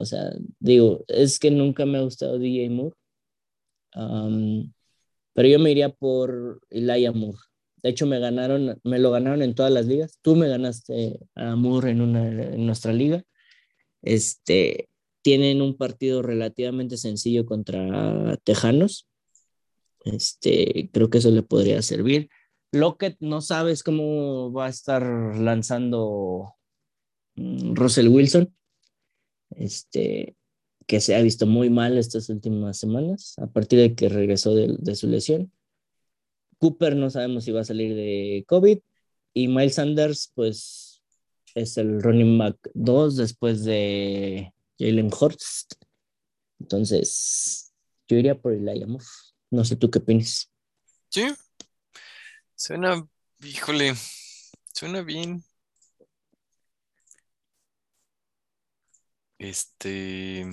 o 0.00 0.04
sea, 0.04 0.32
digo, 0.58 1.04
es 1.06 1.38
que 1.38 1.50
nunca 1.50 1.86
me 1.86 1.98
ha 1.98 2.02
gustado 2.02 2.38
DJ 2.38 2.70
Moore, 2.70 2.96
pero 5.34 5.48
yo 5.48 5.58
me 5.60 5.70
iría 5.70 5.90
por 5.90 6.60
Elijah 6.70 7.12
Moore. 7.12 7.38
De 7.82 7.90
hecho, 7.90 8.06
me 8.06 8.18
ganaron, 8.18 8.80
me 8.82 8.98
lo 8.98 9.10
ganaron 9.10 9.42
en 9.42 9.54
todas 9.54 9.72
las 9.72 9.86
ligas. 9.86 10.18
Tú 10.22 10.34
me 10.34 10.48
ganaste 10.48 11.20
a 11.34 11.54
Moore 11.54 11.90
en, 11.90 12.00
una, 12.00 12.26
en 12.26 12.66
nuestra 12.66 12.92
liga. 12.92 13.24
Este, 14.02 14.88
tienen 15.22 15.62
un 15.62 15.76
partido 15.76 16.22
relativamente 16.22 16.96
sencillo 16.96 17.46
contra 17.46 18.36
Tejanos. 18.44 19.08
Este, 20.04 20.90
creo 20.92 21.10
que 21.10 21.18
eso 21.18 21.30
le 21.30 21.42
podría 21.42 21.80
servir. 21.82 22.28
Lockett, 22.72 23.16
no 23.20 23.40
sabes 23.40 23.82
cómo 23.82 24.52
va 24.52 24.66
a 24.66 24.70
estar 24.70 25.02
lanzando 25.36 26.54
mm, 27.36 27.74
Russell 27.74 28.08
Wilson, 28.08 28.54
este, 29.50 30.36
que 30.86 31.00
se 31.00 31.14
ha 31.14 31.22
visto 31.22 31.46
muy 31.46 31.70
mal 31.70 31.98
estas 31.98 32.28
últimas 32.30 32.78
semanas, 32.78 33.34
a 33.38 33.46
partir 33.46 33.78
de 33.78 33.94
que 33.94 34.08
regresó 34.08 34.54
de, 34.54 34.74
de 34.78 34.96
su 34.96 35.06
lesión. 35.06 35.52
Cooper 36.58 36.96
no 36.96 37.10
sabemos 37.10 37.44
si 37.44 37.52
va 37.52 37.60
a 37.60 37.64
salir 37.64 37.94
de 37.94 38.44
COVID. 38.46 38.78
Y 39.34 39.48
Miles 39.48 39.74
Sanders, 39.74 40.30
pues, 40.34 40.91
es 41.54 41.76
el 41.76 42.02
running 42.02 42.38
back 42.38 42.56
2 42.74 43.16
después 43.16 43.64
de 43.64 44.52
Jalen 44.78 45.10
Hurts. 45.12 45.68
Entonces, 46.60 47.72
yo 48.08 48.16
iría 48.16 48.40
por 48.40 48.52
Elijah 48.52 48.86
Moore. 48.86 49.04
No 49.50 49.64
sé 49.64 49.76
tú 49.76 49.90
qué 49.90 49.98
opinas. 49.98 50.50
Sí. 51.10 51.34
Suena, 52.54 53.06
híjole, 53.40 53.94
suena 54.72 55.02
bien. 55.02 55.44
Este, 59.38 60.46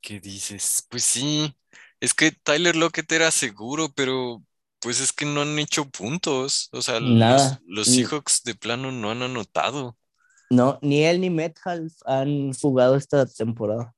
¿qué 0.00 0.20
dices? 0.20 0.86
Pues 0.88 1.04
sí, 1.04 1.54
es 2.00 2.14
que 2.14 2.32
Tyler 2.32 2.76
Lockett 2.76 3.10
era 3.12 3.30
seguro, 3.30 3.92
pero 3.94 4.42
pues 4.80 5.00
es 5.00 5.12
que 5.12 5.24
no 5.24 5.42
han 5.42 5.58
hecho 5.58 5.88
puntos. 5.88 6.68
O 6.72 6.82
sea, 6.82 7.00
los, 7.00 7.10
Nada. 7.10 7.60
los. 7.66 7.88
Seahawks 7.88 8.42
de 8.44 8.54
plano 8.54 8.92
no 8.92 9.10
han 9.10 9.22
anotado. 9.22 9.96
No, 10.50 10.78
ni 10.82 11.04
él 11.04 11.20
ni 11.20 11.30
Metcalf 11.30 11.94
han 12.06 12.52
jugado 12.54 12.96
esta 12.96 13.26
temporada. 13.26 13.94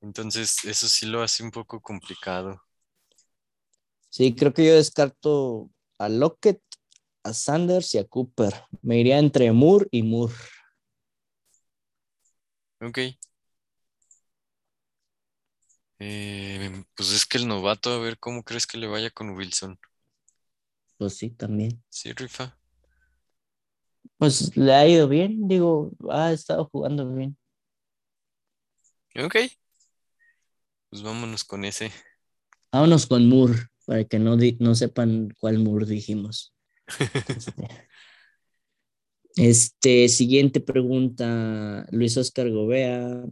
Entonces, 0.00 0.64
eso 0.64 0.88
sí 0.88 1.06
lo 1.06 1.22
hace 1.22 1.42
un 1.42 1.50
poco 1.50 1.80
complicado. 1.80 2.62
Sí, 4.10 4.34
creo 4.34 4.54
que 4.54 4.64
yo 4.64 4.74
descarto 4.74 5.70
a 5.98 6.08
Lockett, 6.08 6.62
a 7.24 7.32
Sanders 7.32 7.94
y 7.94 7.98
a 7.98 8.04
Cooper. 8.04 8.54
Me 8.82 8.98
iría 9.00 9.18
entre 9.18 9.50
Moore 9.50 9.88
y 9.90 10.02
Moore. 10.02 10.34
Ok. 12.80 12.98
Eh, 15.98 16.84
pues 16.94 17.12
es 17.12 17.26
que 17.26 17.38
el 17.38 17.48
novato, 17.48 17.90
a 17.90 17.98
ver 17.98 18.18
cómo 18.18 18.42
crees 18.42 18.66
que 18.66 18.78
le 18.78 18.86
vaya 18.86 19.10
con 19.10 19.30
Wilson. 19.30 19.78
Pues 20.98 21.16
sí, 21.16 21.30
también. 21.30 21.82
Sí, 21.88 22.12
rifa. 22.12 22.58
Pues 24.18 24.56
le 24.56 24.74
ha 24.74 24.86
ido 24.86 25.08
bien, 25.08 25.46
digo, 25.46 25.92
ha 26.10 26.32
estado 26.32 26.66
jugando 26.66 27.12
bien. 27.12 27.36
Ok. 29.22 29.36
Pues 30.90 31.02
vámonos 31.02 31.44
con 31.44 31.64
ese. 31.64 31.90
Vámonos 32.72 33.06
con 33.06 33.28
Moore, 33.28 33.54
para 33.86 34.04
que 34.04 34.18
no, 34.18 34.36
no 34.58 34.74
sepan 34.74 35.34
cuál 35.38 35.58
Moore 35.58 35.86
dijimos. 35.86 36.54
Este, 39.38 40.04
este, 40.04 40.08
siguiente 40.08 40.60
pregunta, 40.60 41.86
Luis 41.90 42.16
Oscar 42.16 42.50
Gobea. 42.50 43.22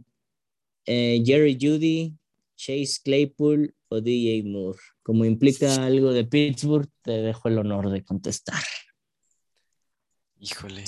Eh, 0.85 1.23
Jerry 1.25 1.57
Judy, 1.59 2.15
Chase 2.55 2.99
Claypool 3.03 3.75
o 3.89 4.01
DJ 4.01 4.43
Moore. 4.43 4.79
Como 5.03 5.25
implica 5.25 5.85
algo 5.85 6.11
de 6.11 6.25
Pittsburgh, 6.25 6.89
te 7.01 7.11
dejo 7.11 7.47
el 7.47 7.59
honor 7.59 7.89
de 7.89 8.03
contestar. 8.03 8.63
Híjole. 10.39 10.83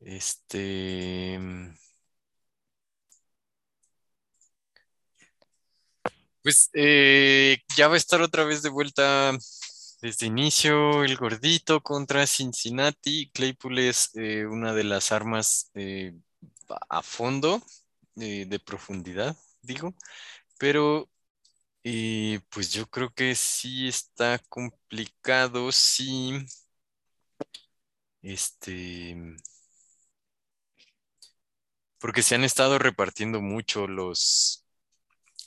Este. 0.00 1.38
Pues 6.42 6.70
eh, 6.74 7.58
ya 7.76 7.88
va 7.88 7.94
a 7.94 7.96
estar 7.96 8.20
otra 8.22 8.44
vez 8.44 8.62
de 8.62 8.68
vuelta 8.68 9.36
desde 10.00 10.26
inicio 10.26 11.02
el 11.02 11.16
gordito 11.16 11.82
contra 11.82 12.24
Cincinnati. 12.24 13.30
Claypool 13.34 13.80
es 13.80 14.10
eh, 14.14 14.46
una 14.46 14.72
de 14.72 14.84
las 14.84 15.10
armas 15.10 15.72
eh, 15.74 16.14
a 16.88 17.02
fondo, 17.02 17.60
de 18.14 18.60
profundidad, 18.64 19.36
digo, 19.66 19.94
pero 20.58 21.10
eh, 21.84 22.40
pues 22.50 22.72
yo 22.72 22.86
creo 22.88 23.12
que 23.12 23.34
sí 23.34 23.88
está 23.88 24.38
complicado, 24.48 25.70
sí. 25.72 26.32
Este, 28.22 29.16
porque 31.98 32.22
se 32.22 32.34
han 32.34 32.44
estado 32.44 32.78
repartiendo 32.78 33.40
mucho 33.40 33.86
los, 33.86 34.66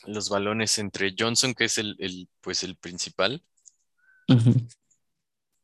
los 0.05 0.29
balones 0.29 0.77
entre 0.77 1.15
Johnson, 1.17 1.53
que 1.53 1.65
es 1.65 1.77
el, 1.77 1.95
el, 1.99 2.29
pues 2.41 2.63
el 2.63 2.77
principal, 2.77 3.43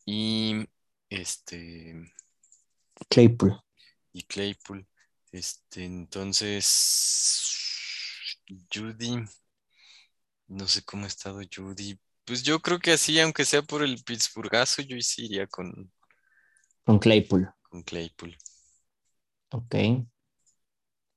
y 0.06 0.68
este 1.10 2.14
Claypool. 3.10 3.62
y 4.14 4.24
Claypool. 4.24 4.88
Este, 5.32 5.84
entonces, 5.86 6.64
Judy, 8.74 9.26
no 10.48 10.68
sé 10.68 10.84
cómo 10.84 11.06
ha 11.06 11.08
estado 11.08 11.40
Judy. 11.54 12.00
Pues 12.26 12.44
yo 12.44 12.60
creo 12.60 12.80
que 12.80 12.94
así, 12.94 13.20
aunque 13.20 13.46
sea 13.46 13.62
por 13.62 13.84
el 13.84 14.04
Pittsburghazo, 14.04 14.82
yo 14.82 14.98
sí 15.02 15.26
iría 15.26 15.48
con, 15.48 15.92
Con 16.84 17.00
Claypool. 17.00 17.50
con 17.70 17.84
Claypool. 17.84 18.36
Ok, 19.52 19.76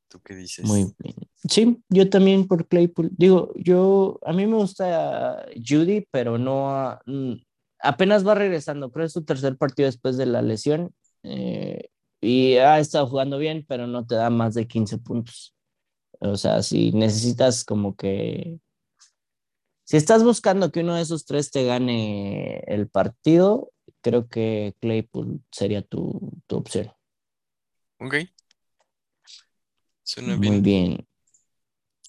¿Tú 0.09 0.21
qué 0.23 0.35
dices? 0.35 0.67
muy 0.67 0.93
bien. 0.99 1.15
Sí, 1.49 1.83
yo 1.89 2.11
también 2.11 2.47
por 2.49 2.67
Claypool. 2.67 3.11
Digo, 3.17 3.53
yo, 3.57 4.19
a 4.25 4.33
mí 4.33 4.47
me 4.47 4.57
gusta 4.57 5.47
Judy, 5.55 6.07
pero 6.11 6.39
no, 6.39 6.71
a- 6.71 7.01
mm, 7.07 7.35
apenas 7.81 8.27
va 8.27 8.35
regresando. 8.35 8.91
Creo 8.91 9.05
que 9.05 9.07
es 9.07 9.13
su 9.13 9.25
tercer 9.25 9.57
partido 9.57 9.87
después 9.87 10.17
de 10.17 10.27
la 10.27 10.43
lesión. 10.43 10.93
eh, 11.25 11.89
y 12.21 12.57
ha 12.57 12.79
estado 12.81 13.07
jugando 13.07 13.39
bien, 13.39 13.65
pero 13.69 13.87
no 13.87 14.07
te 14.07 14.15
da 14.17 14.31
más 14.31 14.55
de 14.55 14.67
15 14.67 14.99
puntos. 14.99 15.55
O 16.21 16.37
sea, 16.37 16.63
si 16.63 16.93
necesitas 16.93 17.65
como 17.65 17.97
que... 17.97 18.61
Si 19.85 19.97
estás 19.97 20.23
buscando 20.23 20.71
que 20.71 20.81
uno 20.81 20.95
de 20.95 21.03
esos 21.03 21.25
tres 21.25 21.51
te 21.51 21.65
gane 21.65 22.59
el 22.67 22.89
partido, 22.89 23.73
creo 24.03 24.29
que 24.29 24.75
Claypool 24.81 25.41
sería 25.51 25.83
tu, 25.83 26.33
tu 26.47 26.57
opción. 26.57 26.93
Ok. 27.99 28.17
Suena 30.03 30.37
Muy 30.37 30.49
bien. 30.49 30.63
bien. 30.63 31.09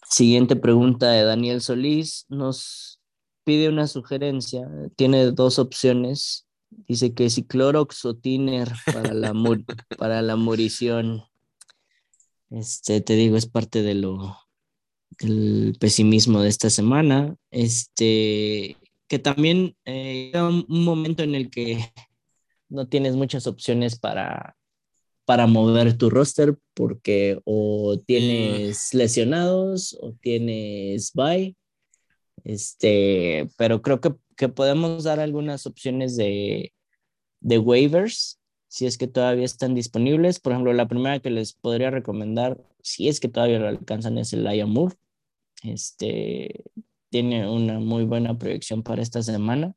Siguiente 0.09 0.55
pregunta 0.55 1.11
de 1.11 1.23
Daniel 1.23 1.61
Solís. 1.61 2.25
Nos 2.29 2.99
pide 3.43 3.69
una 3.69 3.87
sugerencia. 3.87 4.67
Tiene 4.95 5.31
dos 5.31 5.59
opciones. 5.59 6.47
Dice 6.69 7.13
que 7.13 7.29
si 7.29 7.45
Clorox 7.45 8.05
o 8.05 8.15
Tiner 8.15 8.69
para 8.85 9.13
la, 9.13 9.33
para 9.97 10.21
la 10.21 10.35
murición. 10.35 11.23
Este, 12.49 13.01
te 13.01 13.15
digo, 13.15 13.37
es 13.37 13.45
parte 13.45 13.81
de 13.83 13.93
lo 13.95 14.37
del 15.19 15.75
pesimismo 15.79 16.41
de 16.41 16.49
esta 16.49 16.69
semana. 16.69 17.35
Este, 17.51 18.77
que 19.07 19.19
también 19.19 19.75
eh, 19.85 20.31
un 20.35 20.83
momento 20.83 21.23
en 21.23 21.35
el 21.35 21.49
que 21.49 21.79
no 22.69 22.87
tienes 22.87 23.15
muchas 23.15 23.47
opciones 23.47 23.99
para, 23.99 24.55
para 25.25 25.47
mover 25.47 25.97
tu 25.97 26.09
roster 26.09 26.57
porque 26.73 27.39
o 27.45 27.97
tienes 28.05 28.93
lesionados 28.93 29.97
o 30.01 30.13
tienes 30.13 31.11
bye. 31.13 31.55
Este, 32.43 33.49
pero 33.57 33.81
creo 33.81 33.99
que, 33.99 34.13
que 34.37 34.49
podemos 34.49 35.03
dar 35.03 35.19
algunas 35.19 35.65
opciones 35.65 36.15
de, 36.15 36.73
de 37.41 37.57
waivers 37.57 38.38
si 38.69 38.85
es 38.85 38.97
que 38.97 39.07
todavía 39.07 39.45
están 39.45 39.73
disponibles. 39.73 40.39
Por 40.39 40.53
ejemplo, 40.53 40.71
la 40.73 40.87
primera 40.87 41.19
que 41.19 41.31
les 41.31 41.53
podría 41.53 41.89
recomendar, 41.89 42.57
si 42.81 43.09
es 43.09 43.19
que 43.19 43.27
todavía 43.27 43.59
lo 43.59 43.67
alcanzan, 43.67 44.17
es 44.19 44.31
el 44.31 44.45
Aya 44.47 44.67
Moore. 44.67 44.95
Este, 45.63 46.63
tiene 47.09 47.49
una 47.49 47.79
muy 47.79 48.05
buena 48.05 48.37
proyección 48.37 48.83
para 48.83 49.01
esta 49.01 49.23
semana. 49.23 49.73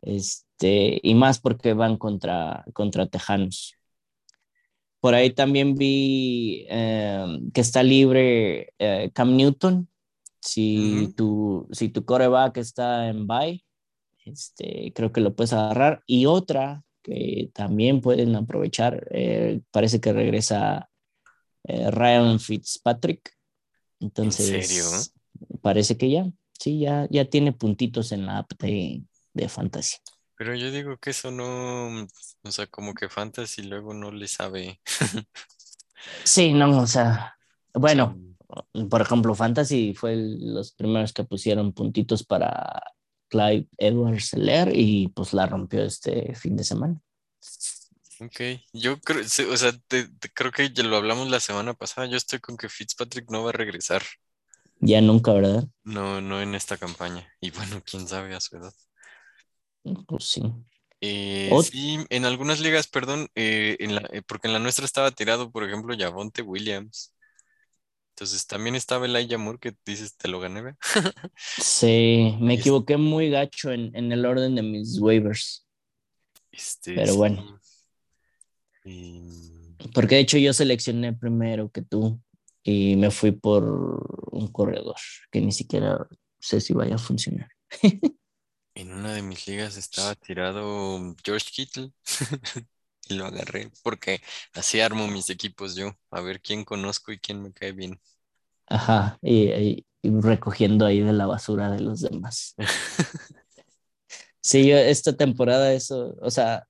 Este, 0.00 0.98
y 1.02 1.14
más 1.14 1.38
porque 1.38 1.74
van 1.74 1.98
contra, 1.98 2.64
contra 2.72 3.06
Tejanos. 3.06 3.74
Por 5.00 5.14
ahí 5.14 5.30
también 5.30 5.74
vi 5.74 6.66
eh, 6.70 7.26
que 7.52 7.60
está 7.60 7.82
libre 7.82 8.72
eh, 8.78 9.10
Cam 9.12 9.36
Newton. 9.36 9.88
Si, 10.40 11.04
Ujú. 11.04 11.12
tu, 11.12 11.68
si 11.70 11.90
tu 11.90 12.04
coreback 12.06 12.56
está 12.56 13.08
en 13.08 13.26
bye, 13.26 13.62
este, 14.24 14.92
creo 14.94 15.12
que 15.12 15.20
lo 15.20 15.34
puedes 15.34 15.52
agarrar. 15.52 16.02
Y 16.06 16.24
otra 16.24 16.85
que 17.06 17.50
también 17.54 18.00
pueden 18.00 18.34
aprovechar, 18.34 19.06
eh, 19.12 19.60
parece 19.70 20.00
que 20.00 20.12
regresa 20.12 20.90
eh, 21.64 21.90
Ryan 21.92 22.40
Fitzpatrick. 22.40 23.32
Entonces, 24.00 24.66
serio? 24.68 25.04
parece 25.62 25.96
que 25.96 26.10
ya, 26.10 26.26
sí, 26.58 26.80
ya, 26.80 27.06
ya 27.10 27.24
tiene 27.26 27.52
puntitos 27.52 28.12
en 28.12 28.26
la 28.26 28.38
app 28.38 28.52
de, 28.58 29.04
de 29.34 29.48
fantasy. 29.48 29.96
Pero 30.36 30.54
yo 30.56 30.70
digo 30.70 30.98
que 30.98 31.10
eso 31.10 31.30
no, 31.30 32.06
o 32.42 32.50
sea, 32.50 32.66
como 32.66 32.92
que 32.94 33.08
Fantasy 33.08 33.62
luego 33.62 33.94
no 33.94 34.10
le 34.10 34.28
sabe. 34.28 34.80
Sí, 36.24 36.52
no, 36.52 36.80
o 36.80 36.86
sea, 36.86 37.36
O 37.80 37.88
sea, 37.90 38.02
bueno, 38.04 38.18
por 38.90 39.00
ejemplo, 39.00 39.34
Fantasy 39.34 39.94
fue 39.94 40.12
el- 40.14 40.54
los 40.54 40.72
primeros 40.72 41.12
que 41.12 41.24
pusieron 41.24 41.72
puntitos 41.72 42.24
para 42.24 42.82
Clyde 43.28 43.68
Edwards 43.78 44.26
Seller 44.30 44.70
y 44.74 45.08
pues 45.08 45.32
la 45.34 45.46
rompió 45.46 45.82
este 45.84 46.34
fin 46.34 46.56
de 46.56 46.64
semana. 46.64 47.00
ok. 48.20 48.40
Yo 48.72 49.00
creo, 49.00 49.24
sí, 49.24 49.42
o 49.44 49.56
sea, 49.56 49.72
te- 49.88 50.08
te- 50.08 50.30
creo 50.32 50.52
que 50.52 50.70
ya 50.72 50.82
lo 50.84 50.96
hablamos 50.96 51.28
la 51.30 51.40
semana 51.40 51.74
pasada. 51.74 52.06
Yo 52.08 52.16
estoy 52.16 52.40
con 52.40 52.56
que 52.56 52.68
Fitzpatrick 52.68 53.30
no 53.30 53.42
va 53.44 53.50
a 53.50 53.52
regresar. 53.52 54.02
Ya 54.80 55.00
nunca, 55.02 55.32
¿verdad? 55.34 55.68
No, 55.84 56.20
no 56.20 56.42
en 56.42 56.54
esta 56.54 56.76
campaña. 56.76 57.26
Y 57.40 57.50
bueno, 57.50 57.82
quién 57.84 58.06
sabe 58.06 58.34
a 58.34 58.40
su 58.40 58.56
edad. 58.58 58.74
Pues 60.06 60.24
sí. 60.24 60.42
Eh, 61.00 61.56
sí, 61.58 61.98
en 62.10 62.24
algunas 62.24 62.60
ligas, 62.60 62.88
perdón, 62.88 63.28
eh, 63.34 63.76
en 63.80 63.94
la, 63.94 64.02
eh, 64.12 64.22
porque 64.26 64.48
en 64.48 64.54
la 64.54 64.58
nuestra 64.58 64.84
estaba 64.84 65.10
tirado, 65.10 65.50
por 65.52 65.64
ejemplo, 65.64 65.94
Javonte 65.98 66.42
Williams. 66.42 67.14
Entonces 68.16 68.46
también 68.46 68.74
estaba 68.74 69.04
Elijah 69.04 69.36
Moore 69.36 69.58
que 69.58 69.76
dices, 69.84 70.16
te 70.16 70.28
lo 70.28 70.40
gané. 70.40 70.74
Sí, 71.36 72.34
me 72.40 72.54
está. 72.54 72.62
equivoqué 72.62 72.96
muy 72.96 73.28
gacho 73.28 73.70
en, 73.70 73.94
en 73.94 74.10
el 74.10 74.24
orden 74.24 74.54
de 74.54 74.62
mis 74.62 74.98
waivers, 74.98 75.66
Este, 76.50 76.94
Pero 76.94 77.12
sí. 77.12 77.18
bueno. 77.18 77.60
Y- 78.86 79.52
porque 79.92 80.14
de 80.14 80.22
hecho 80.22 80.38
yo 80.38 80.54
seleccioné 80.54 81.12
primero 81.12 81.70
que 81.70 81.82
tú 81.82 82.18
y 82.62 82.96
me 82.96 83.10
fui 83.10 83.32
por 83.32 83.62
un 84.32 84.48
corredor 84.48 84.96
que 85.30 85.42
ni 85.42 85.52
siquiera 85.52 86.08
sé 86.40 86.62
si 86.62 86.72
vaya 86.72 86.94
a 86.94 86.98
funcionar. 86.98 87.50
En 88.74 88.92
una 88.92 89.12
de 89.14 89.22
mis 89.22 89.46
ligas 89.46 89.76
estaba 89.78 90.14
tirado 90.14 91.14
George 91.24 91.50
Kittle 91.50 91.92
y 93.08 93.14
lo 93.14 93.26
agarré 93.26 93.70
porque 93.82 94.20
así 94.54 94.80
armo 94.80 95.08
mis 95.08 95.30
equipos 95.30 95.74
yo, 95.76 95.96
a 96.10 96.20
ver 96.20 96.40
quién 96.40 96.64
conozco 96.64 97.12
y 97.12 97.18
quién 97.18 97.42
me 97.42 97.52
cae 97.52 97.72
bien. 97.72 98.00
Ajá, 98.66 99.18
y, 99.22 99.50
y- 99.52 99.86
y 100.02 100.10
recogiendo 100.20 100.86
ahí 100.86 101.00
de 101.00 101.12
la 101.12 101.26
basura 101.26 101.70
de 101.70 101.80
los 101.80 102.00
demás. 102.00 102.54
Sí, 104.40 104.68
yo 104.68 104.76
esta 104.76 105.12
temporada 105.16 105.72
eso, 105.72 106.14
o 106.20 106.30
sea, 106.30 106.66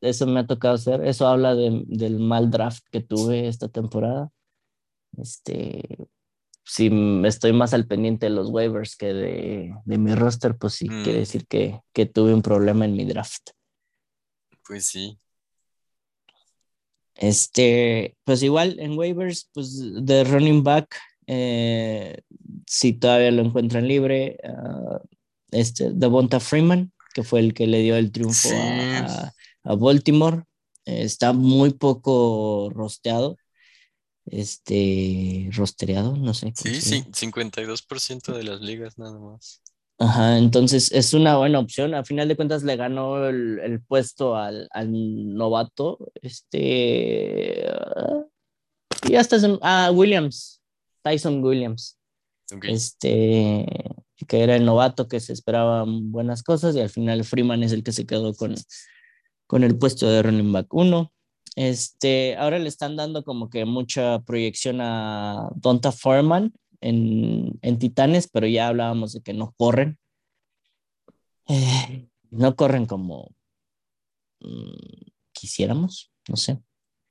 eso 0.00 0.26
me 0.26 0.40
ha 0.40 0.46
tocado 0.48 0.74
hacer, 0.76 1.04
eso 1.06 1.26
habla 1.28 1.54
de- 1.54 1.84
del 1.86 2.18
mal 2.20 2.50
draft 2.50 2.84
que 2.92 3.00
tuve 3.02 3.48
esta 3.48 3.68
temporada. 3.68 4.30
Este, 5.18 5.82
si 6.64 6.86
m- 6.88 7.26
estoy 7.28 7.52
más 7.54 7.74
al 7.74 7.86
pendiente 7.88 8.26
de 8.26 8.30
los 8.30 8.50
waivers 8.50 8.96
que 8.96 9.14
de, 9.14 9.74
de 9.84 9.98
mi 9.98 10.14
roster, 10.14 10.56
pues 10.58 10.74
sí, 10.74 10.88
Mm. 10.88 11.02
quiere 11.02 11.20
decir 11.20 11.46
que, 11.48 11.80
que 11.94 12.06
tuve 12.06 12.34
un 12.34 12.42
problema 12.42 12.84
en 12.86 12.94
mi 12.96 13.04
draft. 13.06 13.50
Pues 14.66 14.86
sí, 14.86 15.18
Este, 17.14 18.16
pues 18.24 18.42
igual 18.42 18.78
en 18.80 18.98
waivers, 18.98 19.48
pues 19.52 19.78
de 20.04 20.24
running 20.24 20.62
back, 20.62 20.96
eh, 21.26 22.20
si 22.66 22.94
todavía 22.94 23.30
lo 23.30 23.42
encuentran 23.42 23.86
libre, 23.86 24.38
ah, 24.44 25.00
este, 25.50 25.90
Devonta 25.92 26.40
Freeman, 26.40 26.92
que 27.14 27.22
fue 27.22 27.40
el 27.40 27.54
que 27.54 27.66
le 27.66 27.80
dio 27.80 27.96
el 27.96 28.10
triunfo 28.12 28.48
Sí. 28.48 28.54
a, 28.54 29.32
a- 29.64 29.74
Baltimore, 29.76 30.44
eh, 30.86 31.02
está 31.02 31.32
muy 31.32 31.70
poco 31.74 32.70
rosteado, 32.74 33.36
este, 34.26 35.48
rostereado, 35.52 36.16
no 36.16 36.34
sé 36.34 36.52
sí, 36.56 36.80
sí, 36.80 36.96
diga. 36.96 37.08
52% 37.12 38.32
de 38.34 38.44
las 38.44 38.60
ligas 38.60 38.98
nada 38.98 39.18
más. 39.18 39.61
Ajá, 40.02 40.36
entonces 40.36 40.90
es 40.90 41.14
una 41.14 41.36
buena 41.36 41.60
opción. 41.60 41.94
A 41.94 42.04
final 42.04 42.26
de 42.26 42.34
cuentas 42.34 42.64
le 42.64 42.74
ganó 42.76 43.24
el, 43.28 43.60
el 43.60 43.80
puesto 43.80 44.34
al, 44.36 44.66
al 44.72 44.90
novato. 45.36 45.98
Este. 46.20 47.64
ah, 47.68 48.24
y 49.08 49.14
hasta 49.14 49.36
es 49.36 49.44
un- 49.44 49.60
ah, 49.62 49.92
Williams, 49.94 50.60
Tyson 51.02 51.42
Williams. 51.44 51.98
Este. 52.72 53.64
Que 54.26 54.42
era 54.42 54.56
el 54.56 54.64
novato 54.64 55.06
que 55.06 55.20
se 55.20 55.32
esperaban 55.32 56.10
buenas 56.10 56.42
cosas 56.42 56.74
y 56.74 56.80
al 56.80 56.90
final 56.90 57.22
Freeman 57.24 57.62
es 57.62 57.70
el 57.72 57.82
que 57.84 57.92
se 57.92 58.04
quedó 58.06 58.34
con, 58.34 58.54
con 59.46 59.62
el 59.64 59.78
puesto 59.78 60.08
de 60.10 60.22
running 60.22 60.52
back 60.52 60.72
1. 60.74 61.12
Este, 61.54 62.36
ahora 62.36 62.58
le 62.58 62.68
están 62.68 62.96
dando 62.96 63.22
como 63.24 63.50
que 63.50 63.64
mucha 63.66 64.20
proyección 64.22 64.80
a 64.80 65.48
Donta 65.54 65.92
Foreman 65.92 66.52
en, 66.82 67.58
en 67.62 67.78
Titanes, 67.78 68.28
pero 68.28 68.46
ya 68.46 68.68
hablábamos 68.68 69.12
de 69.12 69.22
que 69.22 69.32
no 69.32 69.54
corren. 69.56 69.98
Eh, 71.48 72.08
no 72.30 72.56
corren 72.56 72.86
como 72.86 73.34
mm, 74.40 75.10
quisiéramos, 75.32 76.12
no 76.28 76.36
sé. 76.36 76.62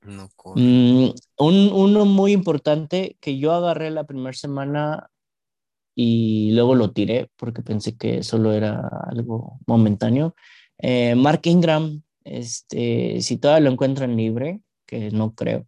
No 0.02 0.28
mm, 0.56 1.10
un, 1.38 1.72
uno 1.72 2.04
muy 2.04 2.32
importante 2.32 3.16
que 3.20 3.38
yo 3.38 3.52
agarré 3.52 3.90
la 3.90 4.04
primera 4.04 4.32
semana 4.32 5.10
y 5.94 6.52
luego 6.52 6.74
lo 6.74 6.92
tiré 6.92 7.30
porque 7.36 7.62
pensé 7.62 7.96
que 7.96 8.22
solo 8.22 8.52
era 8.52 8.88
algo 9.08 9.58
momentáneo. 9.66 10.34
Eh, 10.78 11.14
Mark 11.14 11.42
Ingram, 11.44 12.02
este, 12.24 13.20
si 13.20 13.36
todavía 13.36 13.66
lo 13.66 13.72
encuentran 13.72 14.16
libre, 14.16 14.60
que 14.86 15.10
no 15.10 15.34
creo. 15.34 15.66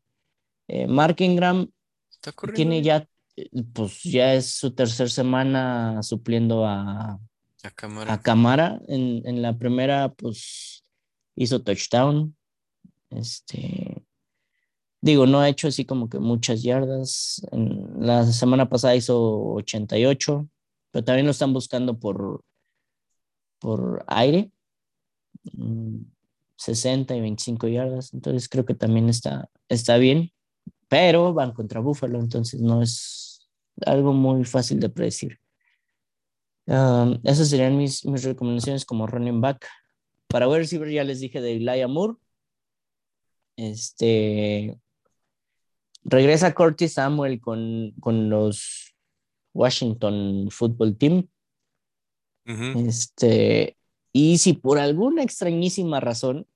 Eh, 0.69 0.87
Mark 0.87 1.17
Ingram 1.21 1.71
tiene 2.55 2.83
ya, 2.83 3.09
pues 3.73 4.03
ya 4.03 4.35
es 4.35 4.53
su 4.55 4.73
tercera 4.75 5.09
semana 5.09 6.03
supliendo 6.03 6.67
a, 6.67 7.19
a 8.09 8.21
Camara. 8.21 8.81
En, 8.89 9.23
en, 9.27 9.43
la 9.43 9.57
primera, 9.57 10.13
pues 10.13 10.85
hizo 11.35 11.63
touchdown. 11.63 12.37
Este, 13.11 14.05
digo, 15.01 15.27
no 15.27 15.41
ha 15.41 15.49
hecho 15.49 15.69
así 15.69 15.85
como 15.85 16.09
que 16.09 16.19
muchas 16.19 16.63
yardas. 16.63 17.45
En, 17.53 18.07
la 18.07 18.25
semana 18.27 18.69
pasada 18.69 18.97
hizo 18.97 19.55
88, 19.55 20.49
pero 20.91 21.05
también 21.05 21.27
lo 21.27 21.33
están 21.33 21.53
buscando 21.53 21.99
por, 21.99 22.45
por 23.59 24.05
aire. 24.09 24.51
60 26.57 27.13
mm, 27.13 27.17
y 27.17 27.21
25 27.21 27.69
yardas. 27.69 28.15
Entonces 28.15 28.49
creo 28.49 28.65
que 28.65 28.75
también 28.75 29.09
está, 29.09 29.51
está 29.69 29.97
bien, 29.97 30.33
pero 30.89 31.35
van 31.35 31.53
contra 31.53 31.81
Buffalo, 31.81 32.21
entonces 32.21 32.61
no 32.61 32.83
es 32.83 33.24
algo 33.87 34.13
muy 34.13 34.45
fácil 34.45 34.81
de 34.81 34.89
predecir. 34.89 35.39
Um, 36.67 37.21
esas 37.25 37.51
serían 37.51 37.77
mis, 37.77 38.05
mis 38.07 38.25
recomendaciones 38.25 38.85
como 38.85 39.07
running 39.07 39.41
back. 39.41 39.67
Para 40.29 40.47
ver 40.47 40.67
si 40.67 40.79
ya 40.93 41.05
les 41.05 41.21
dije 41.21 41.41
de 41.41 41.57
Elijah 41.57 41.89
Moore. 41.89 42.15
Este 43.57 44.79
regresa 46.05 46.55
Curtis 46.55 46.95
Samuel 46.95 47.41
con, 47.41 47.93
con 48.01 48.29
los 48.29 48.95
Washington 49.53 50.49
Football 50.51 50.97
Team. 50.97 51.29
Este, 52.47 53.79
y 54.13 54.37
si 54.37 54.53
por 54.53 54.79
alguna 54.79 55.23
extrañísima 55.23 55.99
razón, 56.01 56.47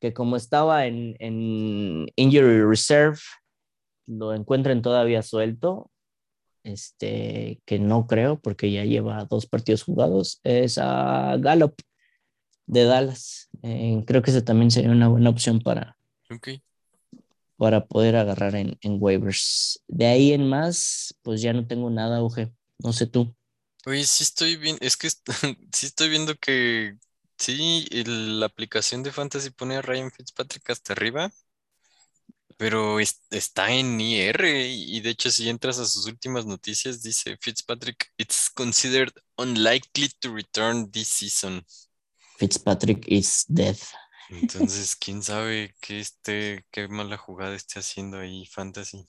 que 0.00 0.14
como 0.14 0.36
estaba 0.36 0.86
en, 0.86 1.16
en 1.18 2.06
Injury 2.14 2.62
Reserve, 2.62 3.18
lo 4.06 4.34
encuentren 4.34 4.82
todavía 4.82 5.22
suelto, 5.22 5.90
este, 6.64 7.60
que 7.64 7.78
no 7.78 8.06
creo 8.06 8.40
porque 8.40 8.72
ya 8.72 8.84
lleva 8.84 9.24
dos 9.26 9.46
partidos 9.46 9.84
jugados, 9.84 10.40
es 10.42 10.78
a 10.78 11.36
Gallup 11.38 11.74
de 12.66 12.84
Dallas. 12.84 13.50
Eh, 13.62 14.02
creo 14.06 14.22
que 14.22 14.30
ese 14.30 14.42
también 14.42 14.70
sería 14.70 14.90
una 14.90 15.08
buena 15.08 15.30
opción 15.30 15.60
para, 15.60 15.96
para 17.56 17.86
poder 17.86 18.16
agarrar 18.16 18.56
en, 18.56 18.76
en, 18.80 18.96
waivers. 19.00 19.82
De 19.86 20.06
ahí 20.06 20.32
en 20.32 20.48
más, 20.48 21.14
pues 21.22 21.40
ya 21.40 21.52
no 21.52 21.66
tengo 21.66 21.90
nada, 21.90 22.22
Uge. 22.22 22.52
No 22.78 22.92
sé 22.92 23.06
tú. 23.06 23.34
Oye, 23.86 24.04
sí 24.04 24.24
estoy 24.24 24.56
bien, 24.56 24.78
es 24.80 24.96
que 24.96 25.08
sí 25.72 25.86
estoy 25.86 26.08
viendo 26.08 26.34
que 26.36 26.96
sí, 27.38 27.86
la 28.06 28.46
aplicación 28.46 29.02
de 29.02 29.12
Fantasy 29.12 29.50
pone 29.50 29.76
a 29.76 29.82
Ryan 29.82 30.10
Fitzpatrick 30.10 30.70
hasta 30.70 30.94
arriba, 30.94 31.30
pero 32.56 32.98
está 33.00 33.72
en 33.72 34.00
IR 34.00 34.44
y 34.66 35.00
de 35.00 35.10
hecho 35.10 35.30
si 35.30 35.48
entras 35.48 35.78
a 35.78 35.86
sus 35.86 36.06
últimas 36.06 36.46
noticias 36.46 37.02
dice 37.02 37.36
Fitzpatrick, 37.40 38.12
it's 38.18 38.50
considered 38.50 39.12
unlikely 39.36 40.08
to 40.20 40.32
return 40.32 40.90
this 40.90 41.08
season. 41.08 41.64
Fitzpatrick 42.38 43.04
is 43.06 43.44
dead. 43.48 43.76
Entonces, 44.30 44.96
quién 44.96 45.22
sabe 45.22 45.74
qué 45.80 46.00
este, 46.00 46.64
qué 46.70 46.88
mala 46.88 47.16
jugada 47.16 47.54
esté 47.54 47.80
haciendo 47.80 48.18
ahí 48.18 48.46
Fantasy. 48.46 49.06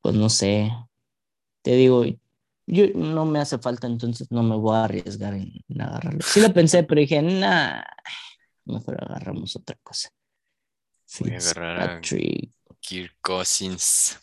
Pues 0.00 0.14
no 0.14 0.28
sé. 0.28 0.70
Te 1.62 1.72
digo, 1.72 2.04
yo 2.66 2.86
no 2.94 3.24
me 3.24 3.40
hace 3.40 3.58
falta, 3.58 3.86
entonces 3.86 4.30
no 4.30 4.42
me 4.42 4.56
voy 4.56 4.76
a 4.76 4.84
arriesgar 4.84 5.34
en, 5.34 5.52
agarrarlo. 5.80 6.20
Sí 6.22 6.40
lo 6.40 6.52
pensé, 6.52 6.84
pero 6.84 7.00
dije, 7.00 7.20
nah, 7.22 7.82
mejor 8.64 9.02
agarramos 9.02 9.56
otra 9.56 9.76
cosa. 9.82 10.10
Voy 11.20 11.34
a 11.34 11.38
agarrar 11.38 11.80
a 11.80 12.00
Kirk 12.80 13.16
Cousins. 13.20 14.18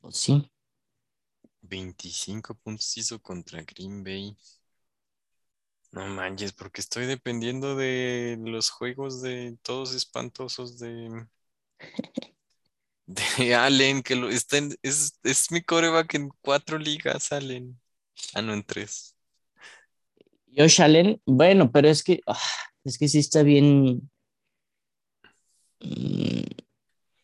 Pues 0.00 0.16
sí. 0.16 0.50
25 1.62 2.54
puntos 2.54 2.96
hizo 2.96 3.20
contra 3.20 3.62
Green 3.62 4.02
Bay. 4.02 4.36
No 5.92 6.06
manches, 6.06 6.52
porque 6.52 6.80
estoy 6.80 7.06
dependiendo 7.06 7.74
de 7.74 8.38
los 8.44 8.70
juegos 8.70 9.22
de 9.22 9.56
todos 9.62 9.94
espantosos 9.94 10.78
de, 10.78 11.26
de 13.06 13.54
Allen, 13.54 14.02
que 14.02 14.14
lo 14.14 14.28
está 14.28 14.58
es, 14.82 15.18
es 15.22 15.50
mi 15.50 15.62
coreback 15.62 16.14
en 16.14 16.30
cuatro 16.40 16.78
ligas, 16.78 17.32
Allen. 17.32 17.80
Ah, 18.34 18.42
no, 18.42 18.54
en 18.54 18.62
tres. 18.62 19.16
Josh 20.56 20.80
Allen, 20.80 21.20
bueno, 21.26 21.70
pero 21.72 21.88
es 21.88 22.02
que, 22.02 22.20
ah, 22.26 22.38
es 22.84 22.98
que 22.98 23.08
sí 23.08 23.18
está 23.18 23.42
bien, 23.42 24.10
mm, 25.80 26.42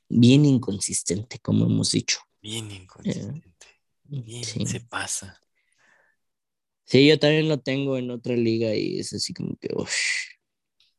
bien 0.08 0.44
inconsistente, 0.44 1.38
como 1.38 1.66
hemos 1.66 1.90
dicho. 1.92 2.20
Bien 2.40 2.70
inconsistente. 2.70 3.66
Eh, 4.10 4.22
bien, 4.22 4.44
se 4.44 4.80
pasa. 4.80 5.40
Sí, 6.84 7.08
yo 7.08 7.18
también 7.18 7.48
lo 7.48 7.58
tengo 7.58 7.96
en 7.98 8.10
otra 8.10 8.34
liga 8.34 8.74
y 8.74 9.00
es 9.00 9.12
así 9.12 9.34
como 9.34 9.56
que, 9.56 9.68
uff. 9.74 9.92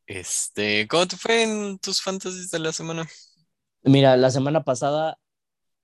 Este, 0.06 0.88
¿cómo 0.88 1.08
te 1.08 1.18
fue 1.18 1.44
en 1.44 1.80
tus 1.80 2.02
fantasies 2.02 2.50
de 2.50 2.60
la 2.60 2.72
semana? 2.72 3.08
Mira, 3.84 4.18
la 4.18 4.32
semana 4.32 4.64
pasada 4.64 5.18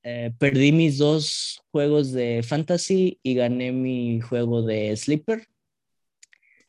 eh, 0.03 0.33
perdí 0.37 0.73
mis 0.73 0.97
dos 0.97 1.61
juegos 1.71 2.11
de 2.11 2.43
fantasy 2.43 3.19
y 3.23 3.35
gané 3.35 3.71
mi 3.71 4.19
juego 4.19 4.61
de 4.61 4.95
sleeper. 4.97 5.47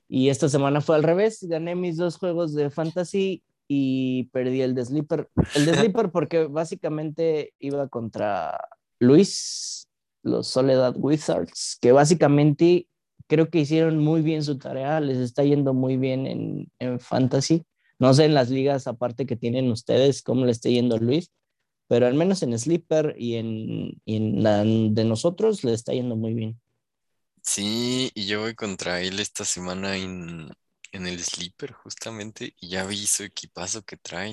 Y 0.08 0.28
esta 0.28 0.48
semana 0.48 0.80
fue 0.80 0.94
al 0.94 1.02
revés, 1.02 1.42
gané 1.42 1.74
mis 1.74 1.96
dos 1.96 2.16
juegos 2.18 2.54
de 2.54 2.70
fantasy 2.70 3.42
y 3.68 4.24
perdí 4.24 4.62
el 4.62 4.74
de 4.74 4.84
sleeper. 4.84 5.28
El 5.54 5.66
de 5.66 5.74
sleeper 5.74 6.10
porque 6.10 6.44
básicamente 6.44 7.54
iba 7.58 7.88
contra 7.88 8.58
Luis, 8.98 9.88
los 10.22 10.46
Soledad 10.48 10.94
Wizards, 10.96 11.78
que 11.80 11.92
básicamente 11.92 12.88
creo 13.26 13.50
que 13.50 13.60
hicieron 13.60 13.98
muy 13.98 14.22
bien 14.22 14.42
su 14.44 14.58
tarea, 14.58 15.00
les 15.00 15.18
está 15.18 15.44
yendo 15.44 15.74
muy 15.74 15.96
bien 15.96 16.26
en, 16.26 16.70
en 16.78 17.00
fantasy. 17.00 17.64
No 17.98 18.12
sé 18.12 18.24
en 18.24 18.34
las 18.34 18.50
ligas 18.50 18.86
aparte 18.86 19.26
que 19.26 19.36
tienen 19.36 19.70
ustedes 19.70 20.22
cómo 20.22 20.44
le 20.44 20.52
está 20.52 20.68
yendo 20.68 20.98
Luis, 20.98 21.30
pero 21.86 22.06
al 22.06 22.14
menos 22.14 22.42
en 22.42 22.58
Sleeper 22.58 23.14
y 23.18 23.36
en, 23.36 24.00
en 24.06 24.42
la 24.42 24.64
de 24.64 25.04
nosotros 25.04 25.64
le 25.64 25.74
está 25.74 25.92
yendo 25.92 26.16
muy 26.16 26.34
bien. 26.34 26.60
Sí, 27.42 28.10
y 28.14 28.26
yo 28.26 28.40
voy 28.40 28.54
contra 28.54 29.02
él 29.02 29.20
esta 29.20 29.44
semana 29.44 29.96
en, 29.96 30.50
en 30.94 31.06
el 31.06 31.22
Sleeper 31.22 31.72
justamente 31.72 32.54
y 32.58 32.68
ya 32.68 32.84
vi 32.84 33.06
su 33.06 33.24
equipazo 33.24 33.82
que 33.82 33.96
trae. 33.96 34.32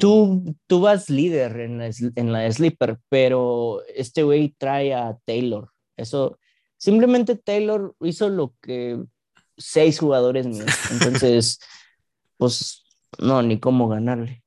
tú, 0.00 0.56
tú, 0.66 0.80
vas 0.80 1.08
líder 1.08 1.60
en 1.60 1.78
la, 1.78 1.90
en 2.16 2.32
la 2.32 2.50
Sleeper, 2.50 2.98
pero 3.08 3.82
este 3.94 4.22
güey 4.22 4.54
trae 4.58 4.92
a 4.92 5.16
Taylor. 5.24 5.70
Eso, 5.96 6.38
Simplemente 6.84 7.36
Taylor 7.36 7.96
hizo 8.00 8.28
lo 8.28 8.54
que 8.60 9.02
seis 9.56 9.98
jugadores 9.98 10.46
míos. 10.46 10.66
Entonces, 10.90 11.58
pues 12.36 12.84
no, 13.18 13.42
ni 13.42 13.58
cómo 13.58 13.88
ganarle. 13.88 14.42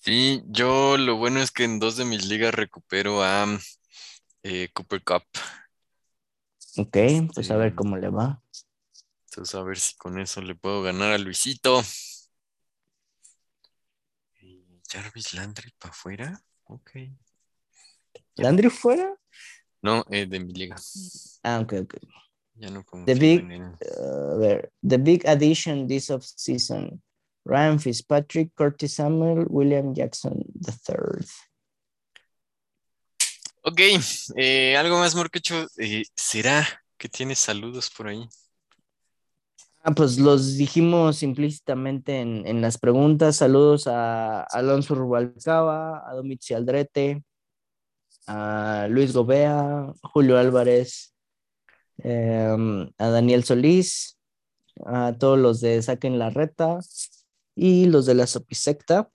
Sí, 0.00 0.42
yo 0.46 0.98
lo 0.98 1.16
bueno 1.16 1.40
es 1.40 1.50
que 1.50 1.64
en 1.64 1.78
dos 1.78 1.96
de 1.96 2.04
mis 2.04 2.26
ligas 2.26 2.52
recupero 2.52 3.22
a 3.22 3.46
eh, 4.42 4.68
Cooper 4.74 5.02
Cup. 5.02 5.22
Ok, 6.76 6.98
pues 7.32 7.50
a 7.50 7.56
ver 7.56 7.68
este, 7.68 7.76
cómo 7.76 7.96
le 7.96 8.10
va. 8.10 8.42
Entonces 9.34 9.56
a 9.56 9.64
ver 9.64 9.80
si 9.80 9.96
con 9.96 10.20
eso 10.20 10.40
le 10.40 10.54
puedo 10.54 10.80
ganar 10.82 11.10
a 11.10 11.18
Luisito. 11.18 11.82
Jarvis 14.88 15.34
Landry 15.34 15.72
para 15.76 15.90
afuera. 15.90 16.40
Ok. 16.66 16.92
¿Landry 18.36 18.70
fuera? 18.70 19.12
No, 19.82 20.04
eh, 20.08 20.26
de 20.26 20.38
mi 20.38 20.52
liga. 20.52 20.76
Ah, 21.42 21.58
ok, 21.58 21.72
ok. 21.82 21.94
Ya 22.54 22.70
no 22.70 22.84
pongo 22.84 23.06
the 23.06 23.16
big, 23.16 23.42
uh, 23.42 24.38
ver, 24.38 24.70
the 24.88 24.98
big 24.98 25.26
addition 25.26 25.88
this 25.88 26.10
off 26.10 26.22
season. 26.24 27.02
Ryan 27.44 27.80
Fitzpatrick, 27.80 28.54
Curtis 28.54 28.94
Samuel, 28.94 29.46
William 29.48 29.92
Jackson 29.94 30.44
III. 30.64 31.26
Ok, 33.62 33.80
eh, 34.36 34.76
algo 34.76 34.96
más, 35.00 35.16
Morquecho. 35.16 35.66
Eh, 35.78 36.04
¿Será 36.14 36.64
que 36.96 37.08
tienes 37.08 37.40
saludos 37.40 37.90
por 37.90 38.06
ahí? 38.06 38.28
Ah, 39.86 39.92
pues 39.94 40.18
los 40.18 40.56
dijimos 40.56 41.22
implícitamente 41.22 42.20
en, 42.20 42.46
en 42.46 42.62
las 42.62 42.78
preguntas. 42.78 43.36
Saludos 43.36 43.86
a 43.86 44.40
Alonso 44.44 44.94
Rubalcaba, 44.94 46.08
a 46.08 46.14
Domitzi 46.14 46.54
Aldrete, 46.54 47.22
a 48.26 48.86
Luis 48.88 49.12
Gobea, 49.12 49.92
Julio 50.02 50.38
Álvarez, 50.38 51.14
em, 51.98 52.90
a 52.96 53.08
Daniel 53.08 53.44
Solís, 53.44 54.18
a 54.86 55.12
todos 55.18 55.38
los 55.38 55.60
de 55.60 55.82
Saquen 55.82 56.18
la 56.18 56.30
Reta 56.30 56.78
y 57.54 57.84
los 57.84 58.06
de 58.06 58.14
la 58.14 58.26
Sopisecta 58.26 59.10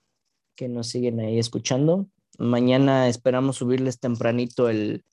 que 0.56 0.70
nos 0.70 0.88
siguen 0.90 1.20
ahí 1.20 1.40
escuchando. 1.40 2.08
Mañana 2.38 3.08
esperamos 3.08 3.58
subirles 3.58 4.00
tempranito 4.00 4.70
el, 4.70 5.04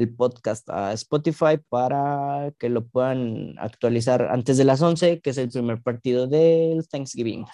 el 0.00 0.14
podcast 0.14 0.68
a 0.70 0.92
Spotify 0.94 1.58
para 1.68 2.52
que 2.58 2.68
lo 2.68 2.86
puedan 2.86 3.54
actualizar 3.58 4.22
antes 4.30 4.56
de 4.56 4.64
las 4.64 4.80
11, 4.80 5.20
que 5.20 5.30
es 5.30 5.38
el 5.38 5.50
primer 5.50 5.82
partido 5.82 6.26
del 6.26 6.88
Thanksgiving. 6.88 7.46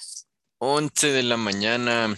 11 0.59 1.09
de 1.09 1.23
la 1.23 1.37
mañana 1.37 2.17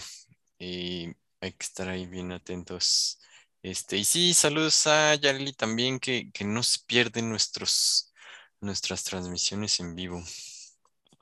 y 0.59 1.07
hay 1.41 1.51
que 1.51 1.63
estar 1.63 1.89
ahí 1.89 2.05
bien 2.05 2.31
atentos. 2.31 3.19
Este, 3.63 3.97
y 3.97 4.05
sí, 4.05 4.33
saludos 4.33 4.87
a 4.87 5.15
Yareli 5.15 5.53
también, 5.53 5.99
que, 5.99 6.31
que 6.31 6.45
no 6.45 6.63
se 6.63 6.79
pierden 6.85 7.29
nuestros, 7.29 8.13
nuestras 8.61 9.03
transmisiones 9.03 9.79
en 9.79 9.95
vivo. 9.95 10.23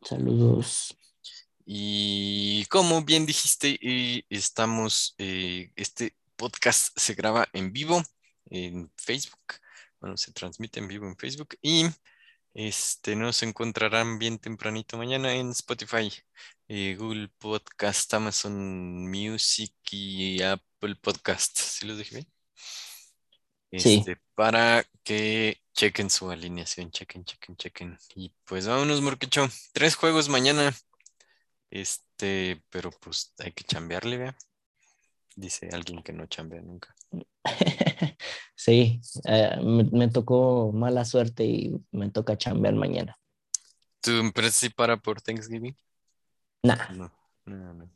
Saludos. 0.03 0.95
Y 1.65 2.65
como 2.65 3.03
bien 3.03 3.25
dijiste, 3.25 3.79
eh, 3.81 4.23
estamos, 4.29 5.15
eh, 5.17 5.71
este 5.75 6.15
podcast 6.35 6.97
se 6.97 7.13
graba 7.13 7.47
en 7.53 7.73
vivo 7.73 8.03
en 8.49 8.91
Facebook. 8.95 9.55
Bueno, 9.99 10.17
se 10.17 10.31
transmite 10.31 10.79
en 10.79 10.87
vivo 10.87 11.07
en 11.07 11.17
Facebook 11.17 11.57
y 11.61 11.85
este, 12.53 13.15
nos 13.15 13.43
encontrarán 13.43 14.17
bien 14.17 14.39
tempranito 14.39 14.97
mañana 14.97 15.33
en 15.35 15.51
Spotify, 15.51 16.11
eh, 16.67 16.95
Google 16.97 17.29
Podcast, 17.37 18.13
Amazon 18.15 19.07
Music 19.07 19.73
y 19.91 20.41
Apple 20.41 20.95
Podcast. 20.95 21.57
¿Sí 21.57 21.85
los 21.85 21.97
dije 21.99 22.15
bien? 22.15 23.81
Sí. 23.81 23.97
Este, 23.99 24.17
para 24.33 24.83
que 25.03 25.61
chequen 25.73 26.09
su 26.09 26.31
alineación, 26.31 26.89
chequen, 26.89 27.25
chequen, 27.25 27.57
chequen. 27.57 27.97
Y 28.15 28.33
pues 28.45 28.67
vámonos, 28.67 29.01
Morquecho. 29.01 29.47
Tres 29.73 29.95
juegos 29.95 30.27
mañana. 30.27 30.75
Este, 31.69 32.63
pero 32.69 32.91
pues 32.91 33.33
hay 33.37 33.51
que 33.51 33.65
chambearle, 33.65 34.17
vea. 34.17 34.37
Dice 35.35 35.69
alguien 35.71 36.01
que 36.01 36.13
no 36.13 36.25
chambea 36.25 36.61
nunca. 36.61 36.95
sí, 38.55 39.01
eh, 39.25 39.57
me, 39.63 39.83
me 39.85 40.07
tocó 40.09 40.71
mala 40.73 41.05
suerte 41.05 41.45
y 41.45 41.75
me 41.91 42.09
toca 42.09 42.37
chambear 42.37 42.75
mañana. 42.75 43.17
¿Tu 44.01 44.11
empresa 44.11 44.51
sí 44.59 44.69
para 44.69 44.97
por 44.97 45.21
Thanksgiving? 45.21 45.75
Nah, 46.63 46.89
No, 46.93 47.11
no, 47.45 47.73
no. 47.73 47.89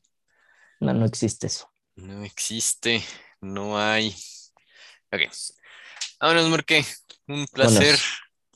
no, 0.79 0.93
no 0.93 1.05
existe 1.05 1.47
eso. 1.47 1.69
No 1.95 2.23
existe, 2.23 3.03
no 3.41 3.77
hay. 3.79 4.15
Ok. 5.11 5.21
Vámonos, 6.19 6.49
Morque. 6.49 6.85
Un 7.27 7.45
placer. 7.47 7.95
Vámonos. 7.95 8.03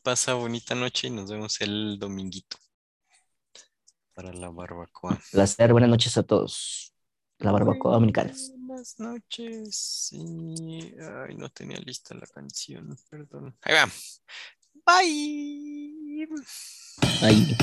Pasa 0.03 0.33
bonita 0.35 0.75
noche 0.75 1.07
y 1.07 1.09
nos 1.11 1.31
vemos 1.31 1.59
el 1.61 1.97
dominguito 1.99 2.57
para 4.13 4.31
la 4.31 4.49
barbacoa. 4.49 5.19
Placer, 5.31 5.71
buenas 5.71 5.89
noches 5.89 6.17
a 6.17 6.23
todos. 6.23 6.93
La 7.39 7.51
barbacoa 7.51 7.93
dominicana. 7.93 8.31
Buenas 8.75 8.99
noches. 8.99 9.77
Sí. 9.77 10.93
Ay, 10.99 11.35
no 11.37 11.47
tenía 11.49 11.79
lista 11.79 12.13
la 12.13 12.27
canción, 12.27 12.97
perdón. 13.09 13.57
Ahí 13.61 13.73
va. 13.73 13.89
Bye. 14.85 16.27
Ahí. 17.21 17.55